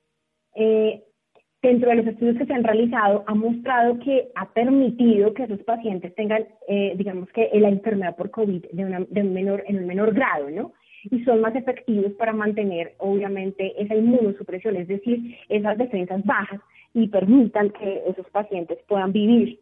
Eh, 0.54 1.02
dentro 1.61 1.90
de 1.90 1.97
los 1.97 2.07
estudios 2.07 2.38
que 2.38 2.47
se 2.47 2.54
han 2.54 2.64
realizado, 2.64 3.23
ha 3.26 3.35
mostrado 3.35 3.99
que 3.99 4.30
ha 4.35 4.50
permitido 4.54 5.35
que 5.35 5.42
esos 5.42 5.62
pacientes 5.64 6.14
tengan, 6.14 6.47
eh, 6.66 6.95
digamos 6.97 7.28
que 7.33 7.50
la 7.52 7.68
enfermedad 7.68 8.16
por 8.16 8.30
COVID 8.30 8.64
de, 8.73 8.85
una, 8.87 9.00
de 9.00 9.21
un 9.21 9.35
menor, 9.35 9.62
en 9.66 9.76
un 9.76 9.87
menor 9.87 10.14
grado, 10.14 10.49
¿no? 10.49 10.73
Y 11.05 11.25
son 11.25 11.40
más 11.40 11.55
efectivos 11.55 12.12
para 12.12 12.33
mantener, 12.33 12.95
obviamente, 12.99 13.81
esa 13.81 13.95
inmunosupresión, 13.95 14.76
es 14.76 14.88
decir, 14.88 15.37
esas 15.49 15.78
defensas 15.78 16.25
bajas 16.25 16.61
y 16.95 17.09
permitan 17.09 17.71
que 17.71 18.02
esos 18.07 18.28
pacientes 18.31 18.78
puedan 18.88 19.12
vivir. 19.12 19.61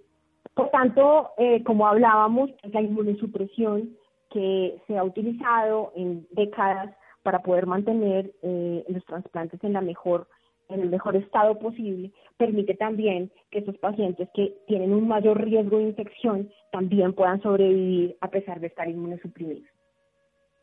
Por 0.54 0.70
tanto, 0.70 1.30
eh, 1.38 1.62
como 1.64 1.86
hablábamos, 1.86 2.50
la 2.62 2.80
inmunosupresión 2.80 3.90
que 4.30 4.78
se 4.86 4.96
ha 4.96 5.04
utilizado 5.04 5.92
en 5.96 6.26
décadas 6.30 6.94
para 7.22 7.40
poder 7.40 7.66
mantener 7.66 8.32
eh, 8.42 8.84
los 8.88 9.04
trasplantes 9.04 9.62
en 9.64 9.72
la 9.72 9.80
mejor 9.80 10.26
en 10.68 10.80
el 10.80 10.90
mejor 10.90 11.16
estado 11.16 11.58
posible, 11.58 12.10
permite 12.36 12.74
también 12.74 13.30
que 13.50 13.60
esos 13.60 13.78
pacientes 13.78 14.28
que 14.34 14.52
tienen 14.66 14.92
un 14.92 15.06
mayor 15.06 15.40
riesgo 15.40 15.78
de 15.78 15.84
infección 15.84 16.50
también 16.72 17.12
puedan 17.12 17.40
sobrevivir 17.40 18.16
a 18.20 18.28
pesar 18.28 18.58
de 18.60 18.66
estar 18.66 18.88
inmunosuprimidos. 18.88 19.75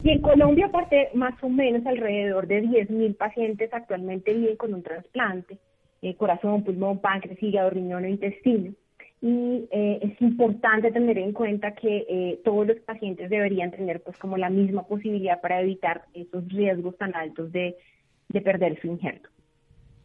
Y 0.04 0.10
en 0.10 0.22
Colombia, 0.22 0.66
aparte, 0.66 1.10
más 1.14 1.42
o 1.42 1.48
menos 1.48 1.86
alrededor 1.86 2.46
de 2.48 2.62
10.000 2.64 3.16
pacientes 3.16 3.74
actualmente 3.74 4.34
viven 4.34 4.58
con 4.58 4.74
un 4.74 4.84
trasplante, 4.84 5.58
eh, 6.02 6.16
corazón, 6.16 6.64
pulmón, 6.66 7.00
páncreas, 7.00 7.42
hígado, 7.42 7.70
riñón 7.70 8.04
o 8.04 8.08
intestino. 8.08 8.74
Y 9.22 9.66
eh, 9.72 10.00
es 10.02 10.22
importante 10.22 10.92
tener 10.92 11.18
en 11.18 11.32
cuenta 11.32 11.74
que 11.74 12.06
eh, 12.10 12.42
todos 12.44 12.68
los 12.68 12.78
pacientes 12.82 13.30
deberían 13.30 13.72
tener 13.72 14.02
pues 14.02 14.18
como 14.18 14.36
la 14.36 14.50
misma 14.50 14.86
posibilidad 14.86 15.40
para 15.40 15.62
evitar 15.62 16.04
esos 16.14 16.46
riesgos 16.50 16.98
tan 16.98 17.16
altos 17.16 17.54
de, 17.54 17.78
de 18.28 18.42
perder 18.42 18.82
su 18.82 18.88
injerto. 18.88 19.30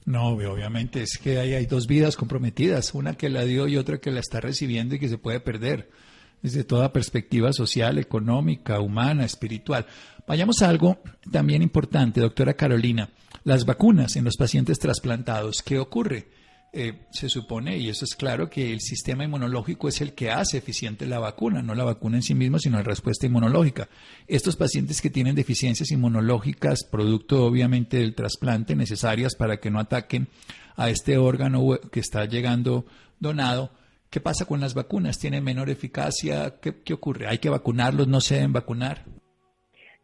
No, 0.06 0.28
obviamente 0.28 1.02
es 1.02 1.18
que 1.18 1.38
hay, 1.38 1.54
hay 1.54 1.66
dos 1.66 1.88
vidas 1.88 2.16
comprometidas, 2.16 2.94
una 2.94 3.16
que 3.16 3.28
la 3.28 3.44
dio 3.44 3.66
y 3.66 3.76
otra 3.76 3.98
que 3.98 4.12
la 4.12 4.20
está 4.20 4.40
recibiendo 4.40 4.94
y 4.94 5.00
que 5.00 5.08
se 5.08 5.18
puede 5.18 5.40
perder 5.40 5.88
desde 6.42 6.64
toda 6.64 6.92
perspectiva 6.92 7.52
social, 7.52 7.98
económica, 7.98 8.80
humana, 8.80 9.24
espiritual. 9.24 9.86
Vayamos 10.26 10.62
a 10.62 10.68
algo 10.68 10.98
también 11.30 11.62
importante, 11.62 12.20
doctora 12.20 12.54
Carolina, 12.54 13.10
las 13.44 13.64
vacunas 13.64 14.16
en 14.16 14.24
los 14.24 14.36
pacientes 14.36 14.78
trasplantados. 14.78 15.62
¿Qué 15.62 15.78
ocurre? 15.78 16.28
Eh, 16.70 17.06
se 17.10 17.30
supone, 17.30 17.78
y 17.78 17.88
eso 17.88 18.04
es 18.04 18.14
claro, 18.14 18.50
que 18.50 18.70
el 18.70 18.80
sistema 18.82 19.24
inmunológico 19.24 19.88
es 19.88 20.02
el 20.02 20.12
que 20.12 20.30
hace 20.30 20.58
eficiente 20.58 21.06
la 21.06 21.18
vacuna, 21.18 21.62
no 21.62 21.74
la 21.74 21.84
vacuna 21.84 22.18
en 22.18 22.22
sí 22.22 22.34
misma, 22.34 22.58
sino 22.58 22.76
la 22.76 22.82
respuesta 22.82 23.24
inmunológica. 23.24 23.88
Estos 24.26 24.54
pacientes 24.54 25.00
que 25.00 25.08
tienen 25.08 25.34
deficiencias 25.34 25.90
inmunológicas, 25.90 26.84
producto 26.84 27.46
obviamente 27.46 27.96
del 27.96 28.14
trasplante, 28.14 28.76
necesarias 28.76 29.34
para 29.34 29.60
que 29.60 29.70
no 29.70 29.80
ataquen 29.80 30.28
a 30.76 30.90
este 30.90 31.16
órgano 31.16 31.66
que 31.90 32.00
está 32.00 32.26
llegando 32.26 32.84
donado, 33.18 33.72
¿qué 34.10 34.20
pasa 34.20 34.46
con 34.46 34.60
las 34.60 34.74
vacunas? 34.74 35.18
¿Tienen 35.18 35.44
menor 35.44 35.70
eficacia? 35.70 36.54
¿Qué, 36.60 36.92
ocurre? 36.92 37.26
¿Hay 37.26 37.38
que 37.38 37.50
vacunarlos? 37.50 38.08
¿No 38.08 38.20
se 38.20 38.36
deben 38.36 38.52
vacunar? 38.52 38.98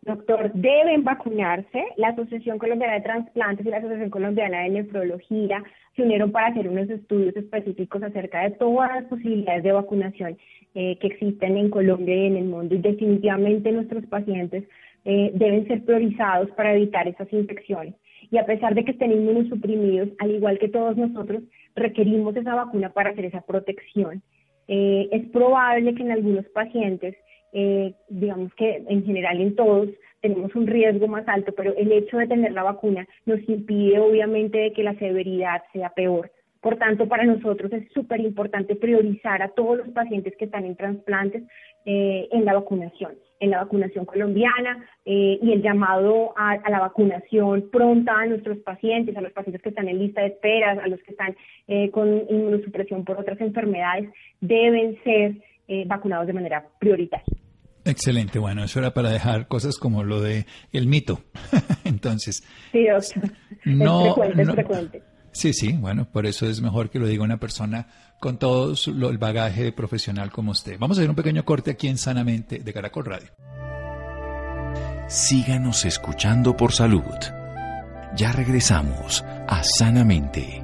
Doctor, 0.02 0.52
deben 0.52 1.02
vacunarse. 1.02 1.82
La 1.96 2.08
Asociación 2.08 2.58
Colombiana 2.58 2.94
de 2.94 3.00
Transplantes 3.00 3.64
y 3.64 3.70
la 3.70 3.78
Asociación 3.78 4.10
Colombiana 4.10 4.62
de 4.62 4.70
Nefrología 4.70 5.62
se 5.96 6.02
unieron 6.02 6.30
para 6.30 6.48
hacer 6.48 6.68
unos 6.68 6.90
estudios 6.90 7.34
específicos 7.36 8.02
acerca 8.02 8.42
de 8.42 8.50
todas 8.50 8.90
las 8.94 9.04
posibilidades 9.04 9.62
de 9.62 9.72
vacunación 9.72 10.36
eh, 10.74 10.98
que 10.98 11.06
existen 11.06 11.56
en 11.56 11.70
Colombia 11.70 12.14
y 12.14 12.26
en 12.26 12.36
el 12.36 12.44
mundo. 12.44 12.74
Y 12.74 12.78
definitivamente 12.78 13.72
nuestros 13.72 14.04
pacientes 14.06 14.64
eh, 15.06 15.30
deben 15.34 15.66
ser 15.68 15.84
priorizados 15.84 16.50
para 16.50 16.74
evitar 16.74 17.08
esas 17.08 17.32
infecciones. 17.32 17.94
Y 18.30 18.38
a 18.38 18.46
pesar 18.46 18.74
de 18.74 18.84
que 18.84 18.92
estén 18.92 19.12
inmunosuprimidos, 19.12 20.08
al 20.18 20.32
igual 20.32 20.58
que 20.58 20.68
todos 20.68 20.96
nosotros, 20.96 21.42
requerimos 21.76 22.36
esa 22.36 22.54
vacuna 22.54 22.90
para 22.90 23.10
hacer 23.10 23.26
esa 23.26 23.40
protección. 23.40 24.22
Eh, 24.68 25.08
es 25.12 25.28
probable 25.30 25.94
que 25.94 26.02
en 26.02 26.12
algunos 26.12 26.46
pacientes 26.46 27.16
eh, 27.54 27.94
digamos 28.08 28.52
que 28.54 28.82
en 28.88 29.04
general 29.04 29.40
en 29.40 29.54
todos 29.54 29.88
tenemos 30.20 30.54
un 30.56 30.66
riesgo 30.66 31.06
más 31.06 31.26
alto, 31.28 31.52
pero 31.56 31.72
el 31.76 31.92
hecho 31.92 32.18
de 32.18 32.26
tener 32.26 32.52
la 32.52 32.64
vacuna 32.64 33.06
nos 33.26 33.48
impide 33.48 34.00
obviamente 34.00 34.58
de 34.58 34.72
que 34.72 34.82
la 34.82 34.98
severidad 34.98 35.62
sea 35.72 35.90
peor. 35.90 36.32
Por 36.60 36.76
tanto, 36.78 37.06
para 37.06 37.24
nosotros 37.24 37.72
es 37.72 37.88
súper 37.92 38.20
importante 38.20 38.74
priorizar 38.74 39.40
a 39.40 39.50
todos 39.50 39.78
los 39.78 39.88
pacientes 39.90 40.34
que 40.36 40.46
están 40.46 40.64
en 40.64 40.74
trasplantes 40.74 41.44
eh, 41.84 42.26
en 42.32 42.44
la 42.44 42.54
vacunación, 42.54 43.12
en 43.44 43.50
la 43.50 43.58
vacunación 43.58 44.04
colombiana 44.04 44.84
eh, 45.04 45.38
y 45.40 45.52
el 45.52 45.62
llamado 45.62 46.32
a, 46.36 46.58
la 46.68 46.80
vacunación 46.80 47.68
pronta 47.70 48.12
a 48.18 48.26
nuestros 48.26 48.58
pacientes, 48.58 49.16
a 49.16 49.20
los 49.20 49.32
pacientes 49.32 49.62
que 49.62 49.68
están 49.68 49.88
en 49.88 49.98
lista 49.98 50.22
de 50.22 50.28
espera, 50.28 50.72
a 50.72 50.88
los 50.88 51.00
que 51.02 51.12
están 51.12 51.36
eh, 51.68 51.90
con 51.90 52.24
inmunosupresión 52.28 53.04
por 53.04 53.18
otras 53.20 53.40
enfermedades, 53.40 54.10
deben 54.40 54.98
ser 55.04 55.34
vacunados 55.86 56.26
de 56.26 56.34
manera 56.34 56.66
prioritaria. 56.78 57.24
Excelente, 57.86 58.38
bueno, 58.38 58.64
eso 58.64 58.78
era 58.78 58.92
para 58.92 59.10
dejar 59.10 59.46
cosas 59.48 59.78
como 59.78 60.04
lo 60.04 60.20
de 60.20 60.44
el 60.72 60.86
mito. 60.86 61.20
Entonces, 61.84 62.42
sí, 62.72 62.86
no, 63.64 64.00
es 64.00 64.14
frecuente, 64.14 64.42
es 64.42 64.50
frecuente. 64.50 65.02
Sí, 65.34 65.52
sí, 65.52 65.72
bueno, 65.72 66.06
por 66.10 66.26
eso 66.26 66.46
es 66.46 66.60
mejor 66.60 66.90
que 66.90 67.00
lo 67.00 67.08
diga 67.08 67.24
una 67.24 67.38
persona 67.38 67.88
con 68.20 68.38
todo 68.38 68.72
el 68.86 69.18
bagaje 69.18 69.72
profesional 69.72 70.30
como 70.30 70.52
usted. 70.52 70.78
Vamos 70.78 70.96
a 70.96 71.00
hacer 71.00 71.10
un 71.10 71.16
pequeño 71.16 71.44
corte 71.44 71.72
aquí 71.72 71.88
en 71.88 71.98
Sanamente 71.98 72.60
de 72.60 72.72
Caracol 72.72 73.04
Radio. 73.04 73.28
Síganos 75.08 75.84
escuchando 75.84 76.56
por 76.56 76.72
salud. 76.72 77.02
Ya 78.16 78.30
regresamos 78.30 79.24
a 79.48 79.62
Sanamente. 79.64 80.62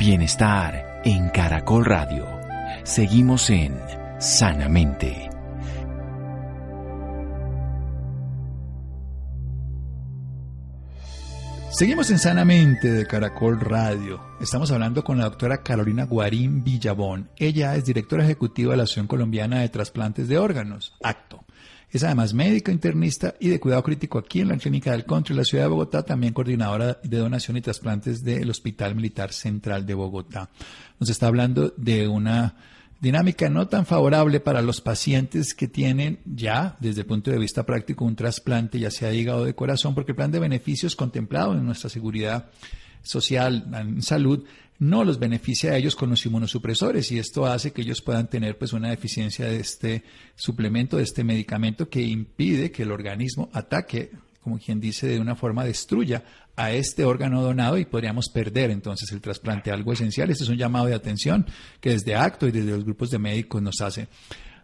Bienestar 0.00 1.00
en 1.04 1.28
Caracol 1.30 1.84
Radio. 1.84 2.26
Seguimos 2.82 3.48
en 3.50 3.80
Sanamente. 4.18 5.35
Seguimos 11.70 12.10
en 12.10 12.18
Sanamente 12.18 12.90
de 12.90 13.06
Caracol 13.06 13.60
Radio. 13.60 14.20
Estamos 14.40 14.70
hablando 14.70 15.04
con 15.04 15.18
la 15.18 15.24
doctora 15.24 15.62
Carolina 15.62 16.04
Guarín 16.04 16.64
Villabón. 16.64 17.28
Ella 17.36 17.76
es 17.76 17.84
directora 17.84 18.24
ejecutiva 18.24 18.70
de 18.70 18.78
la 18.78 18.82
Asociación 18.84 19.08
Colombiana 19.08 19.60
de 19.60 19.68
Trasplantes 19.68 20.28
de 20.28 20.38
Órganos, 20.38 20.94
ACTO. 21.02 21.44
Es 21.90 22.02
además 22.04 22.34
médica 22.34 22.72
internista 22.72 23.34
y 23.40 23.48
de 23.48 23.60
cuidado 23.60 23.82
crítico 23.82 24.18
aquí 24.18 24.40
en 24.40 24.48
la 24.48 24.56
Clínica 24.56 24.92
del 24.92 25.04
Country, 25.04 25.32
en 25.32 25.38
la 25.38 25.44
ciudad 25.44 25.64
de 25.64 25.70
Bogotá, 25.70 26.02
también 26.02 26.32
coordinadora 26.32 26.98
de 27.02 27.18
donación 27.18 27.56
y 27.56 27.60
trasplantes 27.60 28.24
del 28.24 28.48
Hospital 28.48 28.94
Militar 28.94 29.32
Central 29.32 29.84
de 29.84 29.94
Bogotá. 29.94 30.48
Nos 30.98 31.10
está 31.10 31.26
hablando 31.26 31.74
de 31.76 32.08
una 32.08 32.56
dinámica 33.00 33.48
no 33.48 33.68
tan 33.68 33.86
favorable 33.86 34.40
para 34.40 34.62
los 34.62 34.80
pacientes 34.80 35.54
que 35.54 35.68
tienen 35.68 36.20
ya, 36.24 36.76
desde 36.80 37.02
el 37.02 37.06
punto 37.06 37.30
de 37.30 37.38
vista 37.38 37.64
práctico, 37.64 38.04
un 38.04 38.16
trasplante, 38.16 38.78
ya 38.78 38.90
sea 38.90 39.10
de 39.10 39.16
hígado 39.16 39.40
o 39.40 39.44
de 39.44 39.54
corazón, 39.54 39.94
porque 39.94 40.12
el 40.12 40.16
plan 40.16 40.30
de 40.30 40.38
beneficios 40.38 40.96
contemplado 40.96 41.52
en 41.52 41.64
nuestra 41.64 41.90
seguridad 41.90 42.50
social, 43.02 43.66
en 43.72 44.02
salud, 44.02 44.44
no 44.78 45.04
los 45.04 45.18
beneficia 45.18 45.72
a 45.72 45.76
ellos 45.76 45.96
con 45.96 46.10
los 46.10 46.24
inmunosupresores 46.26 47.10
y 47.10 47.18
esto 47.18 47.46
hace 47.46 47.72
que 47.72 47.82
ellos 47.82 48.02
puedan 48.02 48.28
tener 48.28 48.58
pues 48.58 48.72
una 48.72 48.90
deficiencia 48.90 49.46
de 49.46 49.58
este 49.58 50.02
suplemento, 50.34 50.98
de 50.98 51.04
este 51.04 51.24
medicamento 51.24 51.88
que 51.88 52.02
impide 52.02 52.70
que 52.70 52.82
el 52.82 52.92
organismo 52.92 53.48
ataque 53.52 54.10
como 54.46 54.60
quien 54.60 54.78
dice, 54.78 55.08
de 55.08 55.18
una 55.18 55.34
forma 55.34 55.64
destruya 55.64 56.22
a 56.54 56.70
este 56.70 57.04
órgano 57.04 57.42
donado 57.42 57.78
y 57.78 57.84
podríamos 57.84 58.28
perder 58.28 58.70
entonces 58.70 59.10
el 59.10 59.20
trasplante, 59.20 59.72
algo 59.72 59.92
esencial. 59.92 60.30
Este 60.30 60.44
es 60.44 60.50
un 60.50 60.56
llamado 60.56 60.86
de 60.86 60.94
atención 60.94 61.44
que 61.80 61.90
desde 61.90 62.14
ACTO 62.14 62.46
y 62.46 62.52
desde 62.52 62.70
los 62.70 62.84
grupos 62.84 63.10
de 63.10 63.18
médicos 63.18 63.60
nos 63.60 63.80
hace 63.80 64.06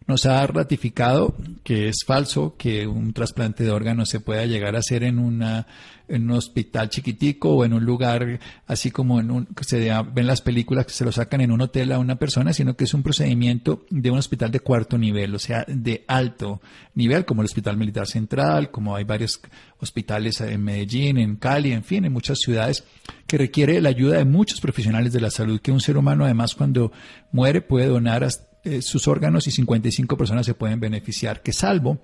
nos 0.07 0.27
ha 0.27 0.47
ratificado 0.47 1.35
que 1.63 1.89
es 1.89 2.05
falso 2.07 2.57
que 2.57 2.87
un 2.87 3.13
trasplante 3.13 3.65
de 3.65 3.71
órganos 3.71 4.09
se 4.09 4.21
pueda 4.21 4.47
llegar 4.47 4.77
a 4.77 4.81
hacer 4.81 5.05
en, 5.05 5.19
una, 5.19 5.67
en 6.09 6.31
un 6.31 6.37
hospital 6.37 6.91
chiquitico 6.91 7.51
o 7.51 7.65
en 7.65 7.73
un 7.73 7.85
lugar 7.85 8.41
así 8.67 8.91
como 8.91 9.21
en 9.21 9.31
un, 9.31 9.47
que 9.47 9.65
se 9.65 9.93
ven 10.13 10.27
las 10.27 10.41
películas 10.41 10.87
que 10.87 10.93
se 10.93 11.05
lo 11.05 11.13
sacan 11.13 11.41
en 11.41 11.53
un 11.53 11.61
hotel 11.61 11.93
a 11.93 11.99
una 11.99 12.17
persona, 12.17 12.53
sino 12.53 12.77
que 12.77 12.85
es 12.85 12.95
un 12.95 13.03
procedimiento 13.03 13.85
de 13.91 14.11
un 14.11 14.19
hospital 14.19 14.51
de 14.51 14.61
cuarto 14.61 14.99
nivel, 14.99 15.35
o 15.35 15.39
sea, 15.39 15.65
de 15.69 16.05
alto 16.09 16.61
nivel, 16.95 17.25
como 17.25 17.43
el 17.43 17.47
Hospital 17.47 17.77
Militar 17.77 18.07
Central, 18.07 18.71
como 18.71 18.95
hay 18.95 19.05
varios 19.05 19.41
hospitales 19.79 20.41
en 20.41 20.63
Medellín, 20.63 21.19
en 21.19 21.37
Cali, 21.37 21.73
en 21.73 21.85
fin, 21.85 22.05
en 22.05 22.13
muchas 22.13 22.39
ciudades, 22.39 22.85
que 23.27 23.39
requiere 23.39 23.81
la 23.81 23.89
ayuda 23.89 24.19
de 24.19 24.25
muchos 24.25 24.61
profesionales 24.61 25.13
de 25.13 25.21
la 25.21 25.31
salud, 25.31 25.61
que 25.61 25.73
un 25.73 25.81
ser 25.81 25.97
humano 25.97 26.25
además 26.25 26.55
cuando 26.55 26.93
muere 27.31 27.63
puede 27.63 27.87
donar 27.87 28.25
hasta 28.25 28.52
eh, 28.65 28.83
sus 28.83 29.09
órganos 29.09 29.47
y 29.47 29.51
55 29.51 30.17
personas 30.17 30.47
se 30.47 30.55
pueden 30.55 30.81
beneficiar, 30.81 31.43
que 31.43 31.53
salvo 31.53 31.99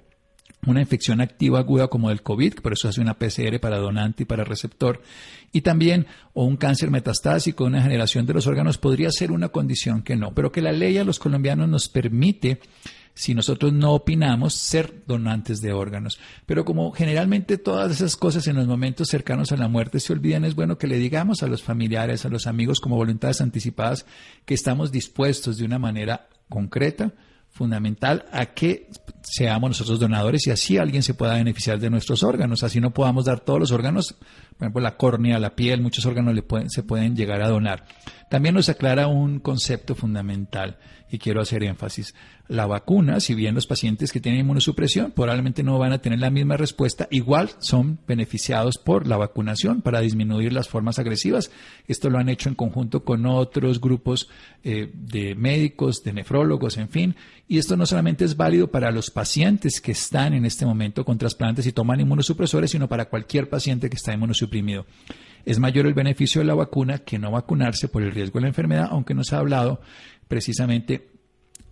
una 0.66 0.80
infección 0.80 1.20
activa 1.20 1.60
aguda 1.60 1.88
como 1.88 2.08
del 2.08 2.22
COVID, 2.22 2.54
por 2.54 2.72
eso 2.72 2.88
hace 2.88 3.00
una 3.00 3.14
PCR 3.14 3.60
para 3.60 3.78
donante 3.78 4.24
y 4.24 4.26
para 4.26 4.44
receptor, 4.44 5.00
y 5.52 5.60
también 5.60 6.06
o 6.34 6.44
un 6.44 6.56
cáncer 6.56 6.90
metastásico, 6.90 7.64
una 7.64 7.82
generación 7.82 8.26
de 8.26 8.34
los 8.34 8.46
órganos, 8.46 8.78
podría 8.78 9.10
ser 9.10 9.30
una 9.30 9.48
condición 9.48 10.02
que 10.02 10.16
no, 10.16 10.34
pero 10.34 10.50
que 10.50 10.62
la 10.62 10.72
ley 10.72 10.98
a 10.98 11.04
los 11.04 11.18
colombianos 11.18 11.68
nos 11.68 11.88
permite 11.88 12.60
si 13.14 13.34
nosotros 13.34 13.72
no 13.72 13.94
opinamos, 13.94 14.54
ser 14.54 15.02
donantes 15.04 15.60
de 15.60 15.72
órganos. 15.72 16.20
Pero 16.46 16.64
como 16.64 16.92
generalmente 16.92 17.58
todas 17.58 17.90
esas 17.90 18.16
cosas 18.16 18.46
en 18.46 18.54
los 18.54 18.68
momentos 18.68 19.08
cercanos 19.08 19.50
a 19.50 19.56
la 19.56 19.66
muerte 19.66 19.98
se 19.98 20.12
olvidan, 20.12 20.44
es 20.44 20.54
bueno 20.54 20.78
que 20.78 20.86
le 20.86 20.98
digamos 20.98 21.42
a 21.42 21.48
los 21.48 21.60
familiares, 21.60 22.24
a 22.24 22.28
los 22.28 22.46
amigos 22.46 22.78
como 22.78 22.94
voluntades 22.94 23.40
anticipadas, 23.40 24.06
que 24.44 24.54
estamos 24.54 24.92
dispuestos 24.92 25.58
de 25.58 25.64
una 25.64 25.80
manera 25.80 26.28
concreta, 26.48 27.12
fundamental, 27.50 28.26
a 28.32 28.46
que 28.46 28.88
seamos 29.22 29.70
nosotros 29.70 29.98
donadores 29.98 30.46
y 30.46 30.50
así 30.50 30.78
alguien 30.78 31.02
se 31.02 31.14
pueda 31.14 31.34
beneficiar 31.34 31.78
de 31.78 31.90
nuestros 31.90 32.22
órganos. 32.22 32.62
Así 32.62 32.80
no 32.80 32.92
podamos 32.92 33.24
dar 33.24 33.40
todos 33.40 33.58
los 33.60 33.72
órganos, 33.72 34.14
por 34.56 34.66
ejemplo, 34.66 34.80
la 34.80 34.96
córnea, 34.96 35.38
la 35.38 35.54
piel, 35.54 35.80
muchos 35.80 36.06
órganos 36.06 36.34
le 36.34 36.42
pueden, 36.42 36.70
se 36.70 36.82
pueden 36.82 37.16
llegar 37.16 37.42
a 37.42 37.48
donar. 37.48 37.84
También 38.30 38.54
nos 38.54 38.68
aclara 38.68 39.08
un 39.08 39.40
concepto 39.40 39.94
fundamental 39.94 40.78
y 41.10 41.18
quiero 41.18 41.40
hacer 41.40 41.62
énfasis. 41.62 42.14
La 42.48 42.66
vacuna, 42.66 43.20
si 43.20 43.34
bien 43.34 43.54
los 43.54 43.66
pacientes 43.66 44.12
que 44.12 44.20
tienen 44.20 44.40
inmunosupresión 44.40 45.12
probablemente 45.12 45.62
no 45.62 45.78
van 45.78 45.92
a 45.92 45.98
tener 45.98 46.18
la 46.18 46.30
misma 46.30 46.56
respuesta, 46.56 47.08
igual 47.10 47.50
son 47.58 47.98
beneficiados 48.06 48.78
por 48.78 49.06
la 49.06 49.16
vacunación 49.16 49.82
para 49.82 50.00
disminuir 50.00 50.52
las 50.52 50.68
formas 50.68 50.98
agresivas. 50.98 51.50
Esto 51.86 52.10
lo 52.10 52.18
han 52.18 52.28
hecho 52.28 52.48
en 52.48 52.54
conjunto 52.54 53.04
con 53.04 53.26
otros 53.26 53.80
grupos 53.80 54.28
eh, 54.64 54.90
de 54.94 55.34
médicos, 55.34 56.02
de 56.02 56.12
nefrólogos, 56.12 56.78
en 56.78 56.88
fin. 56.88 57.16
Y 57.46 57.58
esto 57.58 57.76
no 57.76 57.86
solamente 57.86 58.24
es 58.24 58.36
válido 58.36 58.70
para 58.70 58.90
los 58.90 59.10
pacientes 59.10 59.80
que 59.80 59.92
están 59.92 60.34
en 60.34 60.44
este 60.44 60.66
momento 60.66 61.04
con 61.04 61.18
trasplantes 61.18 61.66
y 61.66 61.72
toman 61.72 62.00
inmunosupresores, 62.00 62.70
sino 62.70 62.88
para 62.88 63.06
cualquier 63.06 63.48
paciente 63.48 63.88
que 63.88 63.96
está 63.96 64.12
inmunosuprimido. 64.12 64.86
Es 65.44 65.58
mayor 65.58 65.86
el 65.86 65.94
beneficio 65.94 66.40
de 66.40 66.46
la 66.46 66.54
vacuna 66.54 66.98
que 66.98 67.18
no 67.18 67.30
vacunarse 67.30 67.88
por 67.88 68.02
el 68.02 68.12
riesgo 68.12 68.38
de 68.38 68.42
la 68.42 68.48
enfermedad, 68.48 68.88
aunque 68.90 69.14
nos 69.14 69.32
ha 69.32 69.38
hablado 69.38 69.80
precisamente 70.28 71.08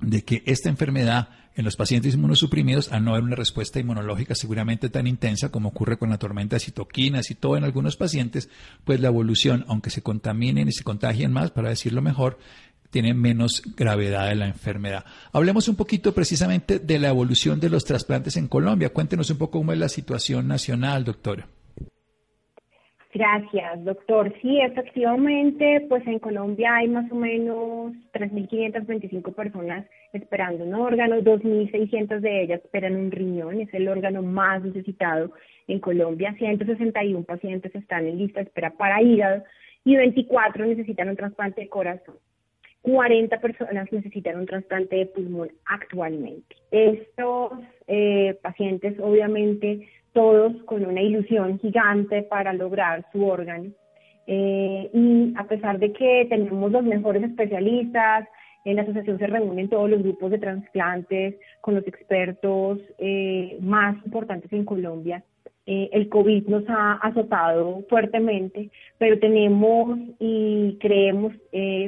de 0.00 0.24
que 0.24 0.42
esta 0.46 0.68
enfermedad 0.68 1.28
en 1.54 1.64
los 1.64 1.76
pacientes 1.76 2.14
inmunosuprimidos, 2.14 2.92
al 2.92 3.02
no 3.02 3.12
haber 3.12 3.24
una 3.24 3.34
respuesta 3.34 3.80
inmunológica 3.80 4.34
seguramente 4.34 4.90
tan 4.90 5.06
intensa 5.06 5.48
como 5.48 5.70
ocurre 5.70 5.96
con 5.96 6.10
la 6.10 6.18
tormenta 6.18 6.56
de 6.56 6.60
citoquinas 6.60 7.30
y 7.30 7.34
todo 7.34 7.56
en 7.56 7.64
algunos 7.64 7.96
pacientes, 7.96 8.50
pues 8.84 9.00
la 9.00 9.08
evolución, 9.08 9.64
aunque 9.68 9.88
se 9.88 10.02
contaminen 10.02 10.68
y 10.68 10.72
se 10.72 10.84
contagien 10.84 11.32
más, 11.32 11.50
para 11.50 11.70
decirlo 11.70 12.02
mejor, 12.02 12.38
tiene 12.90 13.14
menos 13.14 13.62
gravedad 13.74 14.28
de 14.28 14.34
la 14.34 14.46
enfermedad. 14.46 15.06
Hablemos 15.32 15.68
un 15.68 15.76
poquito 15.76 16.12
precisamente 16.12 16.78
de 16.78 16.98
la 16.98 17.08
evolución 17.08 17.58
de 17.58 17.70
los 17.70 17.84
trasplantes 17.84 18.36
en 18.36 18.48
Colombia. 18.48 18.92
Cuéntenos 18.92 19.30
un 19.30 19.38
poco 19.38 19.58
cómo 19.58 19.72
es 19.72 19.78
la 19.78 19.88
situación 19.88 20.46
nacional, 20.46 21.04
doctora. 21.04 21.48
Gracias, 23.16 23.83
doctor. 23.83 24.31
Sí, 24.42 24.61
efectivamente, 24.61 25.87
pues 25.88 26.07
en 26.07 26.18
Colombia 26.18 26.76
hay 26.76 26.88
más 26.88 27.11
o 27.11 27.14
menos 27.14 27.94
3.525 28.12 29.35
personas 29.35 29.87
esperando 30.12 30.64
un 30.64 30.74
órgano, 30.74 31.16
2.600 31.22 32.20
de 32.20 32.42
ellas 32.42 32.61
esperan 32.62 32.94
un 32.94 33.11
riñón, 33.11 33.59
es 33.62 33.72
el 33.72 33.88
órgano 33.88 34.20
más 34.20 34.62
necesitado 34.62 35.33
en 35.66 35.81
Colombia, 35.81 36.35
161 36.37 37.24
pacientes 37.24 37.74
están 37.74 38.07
en 38.07 38.18
lista 38.18 38.40
de 38.40 38.48
espera 38.48 38.74
para 38.76 39.00
hígado 39.00 39.44
y 39.83 39.96
24 39.96 40.66
necesitan 40.66 41.09
un 41.09 41.16
trasplante 41.16 41.62
de 41.62 41.68
corazón. 41.70 42.16
40 42.87 43.40
personas 43.40 43.90
necesitan 43.90 44.38
un 44.38 44.46
trasplante 44.46 44.94
de 44.94 45.07
pulmón 45.07 45.51
actualmente. 45.64 46.55
Estos 46.70 47.53
eh, 47.88 48.38
pacientes 48.42 48.94
obviamente 49.01 49.88
todos 50.12 50.55
con 50.66 50.87
una 50.87 51.03
ilusión 51.03 51.59
gigante 51.59 52.22
para 52.22 52.53
lograr 52.53 53.05
su 53.11 53.27
órgano. 53.27 53.72
Eh, 54.29 54.88
y 54.92 55.35
a 55.37 55.44
pesar 55.44 55.81
de 55.81 55.92
que 55.92 56.27
tenemos 56.29 56.70
los 56.70 56.85
mejores 56.85 57.25
especialistas, 57.25 58.29
en 58.64 58.77
la 58.77 58.83
asociación 58.83 59.18
se 59.18 59.27
reúnen 59.27 59.68
todos 59.68 59.90
los 59.90 60.03
grupos 60.03 60.31
de 60.31 60.38
trasplantes 60.38 61.35
con 61.62 61.75
los 61.75 61.87
expertos 61.88 62.79
eh, 62.99 63.59
más 63.61 63.96
importantes 64.07 64.53
en 64.53 64.64
Colombia. 64.64 65.25
Eh, 65.66 65.90
el 65.92 66.09
COVID 66.09 66.46
nos 66.46 66.64
ha 66.68 66.92
azotado 66.94 67.85
fuertemente, 67.88 68.70
pero 68.98 69.18
tenemos 69.18 69.98
y 70.20 70.79
creemos 70.81 71.35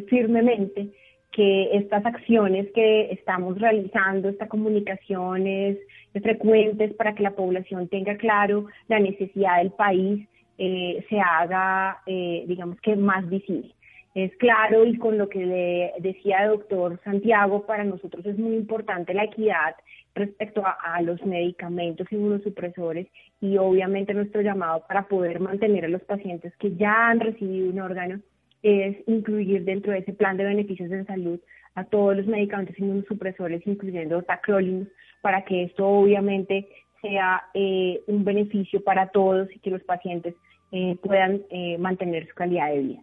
firmemente 0.09 0.91
que 1.31 1.77
estas 1.77 2.05
acciones 2.05 2.67
que 2.75 3.13
estamos 3.13 3.61
realizando, 3.61 4.29
estas 4.29 4.49
comunicaciones 4.49 5.79
frecuentes 6.21 6.95
para 6.95 7.15
que 7.15 7.23
la 7.23 7.37
población 7.37 7.89
tenga 7.89 8.17
claro 8.17 8.67
la 8.89 8.99
necesidad 8.99 9.59
del 9.59 9.71
país, 9.71 10.27
eh, 10.59 11.05
se 11.09 11.21
haga, 11.21 12.03
eh, 12.07 12.45
digamos 12.47 12.81
que 12.81 12.97
más 12.97 13.29
visible. 13.29 13.73
Es 14.19 14.35
claro 14.39 14.85
y 14.85 14.99
con 14.99 15.17
lo 15.17 15.29
que 15.29 15.47
le 15.47 15.93
decía 16.01 16.43
el 16.43 16.49
doctor 16.49 16.99
Santiago, 17.05 17.65
para 17.67 17.85
nosotros 17.85 18.27
es 18.27 18.37
muy 18.37 18.57
importante 18.57 19.15
la 19.15 19.23
equidad 19.23 19.77
respecto 20.13 20.61
a, 20.67 21.01
los 21.03 21.25
medicamentos 21.25 22.11
inmunosupresores 22.11 23.07
y 23.41 23.59
obviamente 23.59 24.15
nuestro 24.15 24.41
llamado 24.41 24.85
para 24.89 25.07
poder 25.07 25.39
mantener 25.39 25.85
a 25.85 25.89
los 25.89 26.03
pacientes 26.03 26.53
que 26.57 26.75
ya 26.75 27.11
han 27.11 27.21
recibido 27.21 27.71
un 27.71 27.79
órgano 27.79 28.21
es 28.65 28.97
incluir 29.07 29.65
dentro 29.65 29.93
de 29.93 30.01
ese 30.01 30.15
plan 30.15 30.37
de 30.37 30.47
beneficios 30.47 30.91
de 30.91 31.05
salud 31.05 31.39
a 31.77 31.85
todos 31.85 32.17
los 32.17 32.27
medicamentos 32.27 32.77
inmunosupresores, 32.77 33.65
incluyendo 33.69 34.23
tacrolimus, 34.23 34.89
para 35.21 35.45
que 35.45 35.63
esto 35.63 35.87
obviamente 35.87 36.67
sea 37.03 37.45
eh, 37.55 38.01
un 38.09 38.25
beneficio 38.25 38.83
para 38.83 39.11
todos 39.11 39.49
y 39.55 39.61
que 39.61 39.71
los 39.71 39.85
pacientes 39.85 40.35
eh, 40.73 40.97
puedan 41.05 41.43
eh, 41.51 41.79
mantener 41.79 42.27
su 42.27 42.35
calidad 42.35 42.73
de 42.73 42.81
vida. 42.81 43.03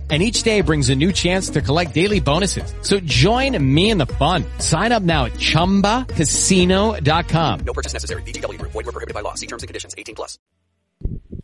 and 0.11 0.21
each 0.21 0.43
day 0.43 0.59
brings 0.59 0.89
a 0.89 0.95
new 0.95 1.13
chance 1.13 1.49
to 1.51 1.61
collect 1.61 1.93
daily 1.93 2.19
bonuses. 2.19 2.73
So 2.81 2.99
join 2.99 3.57
me 3.63 3.91
in 3.91 3.97
the 3.97 4.07
fun. 4.07 4.43
Sign 4.57 4.91
up 4.91 5.03
now 5.03 5.23
at 5.25 5.33
ChumbaCasino.com. 5.33 7.59
No 7.65 7.73
purchase 7.73 7.93
necessary. 7.93 8.23
Void 8.23 8.73
were 8.73 8.91
prohibited 8.91 9.13
by 9.13 9.21
law. 9.21 9.35
See 9.35 9.47
terms 9.47 9.63
and 9.63 9.69
conditions. 9.69 9.95
18 9.97 10.15
plus. 10.15 10.37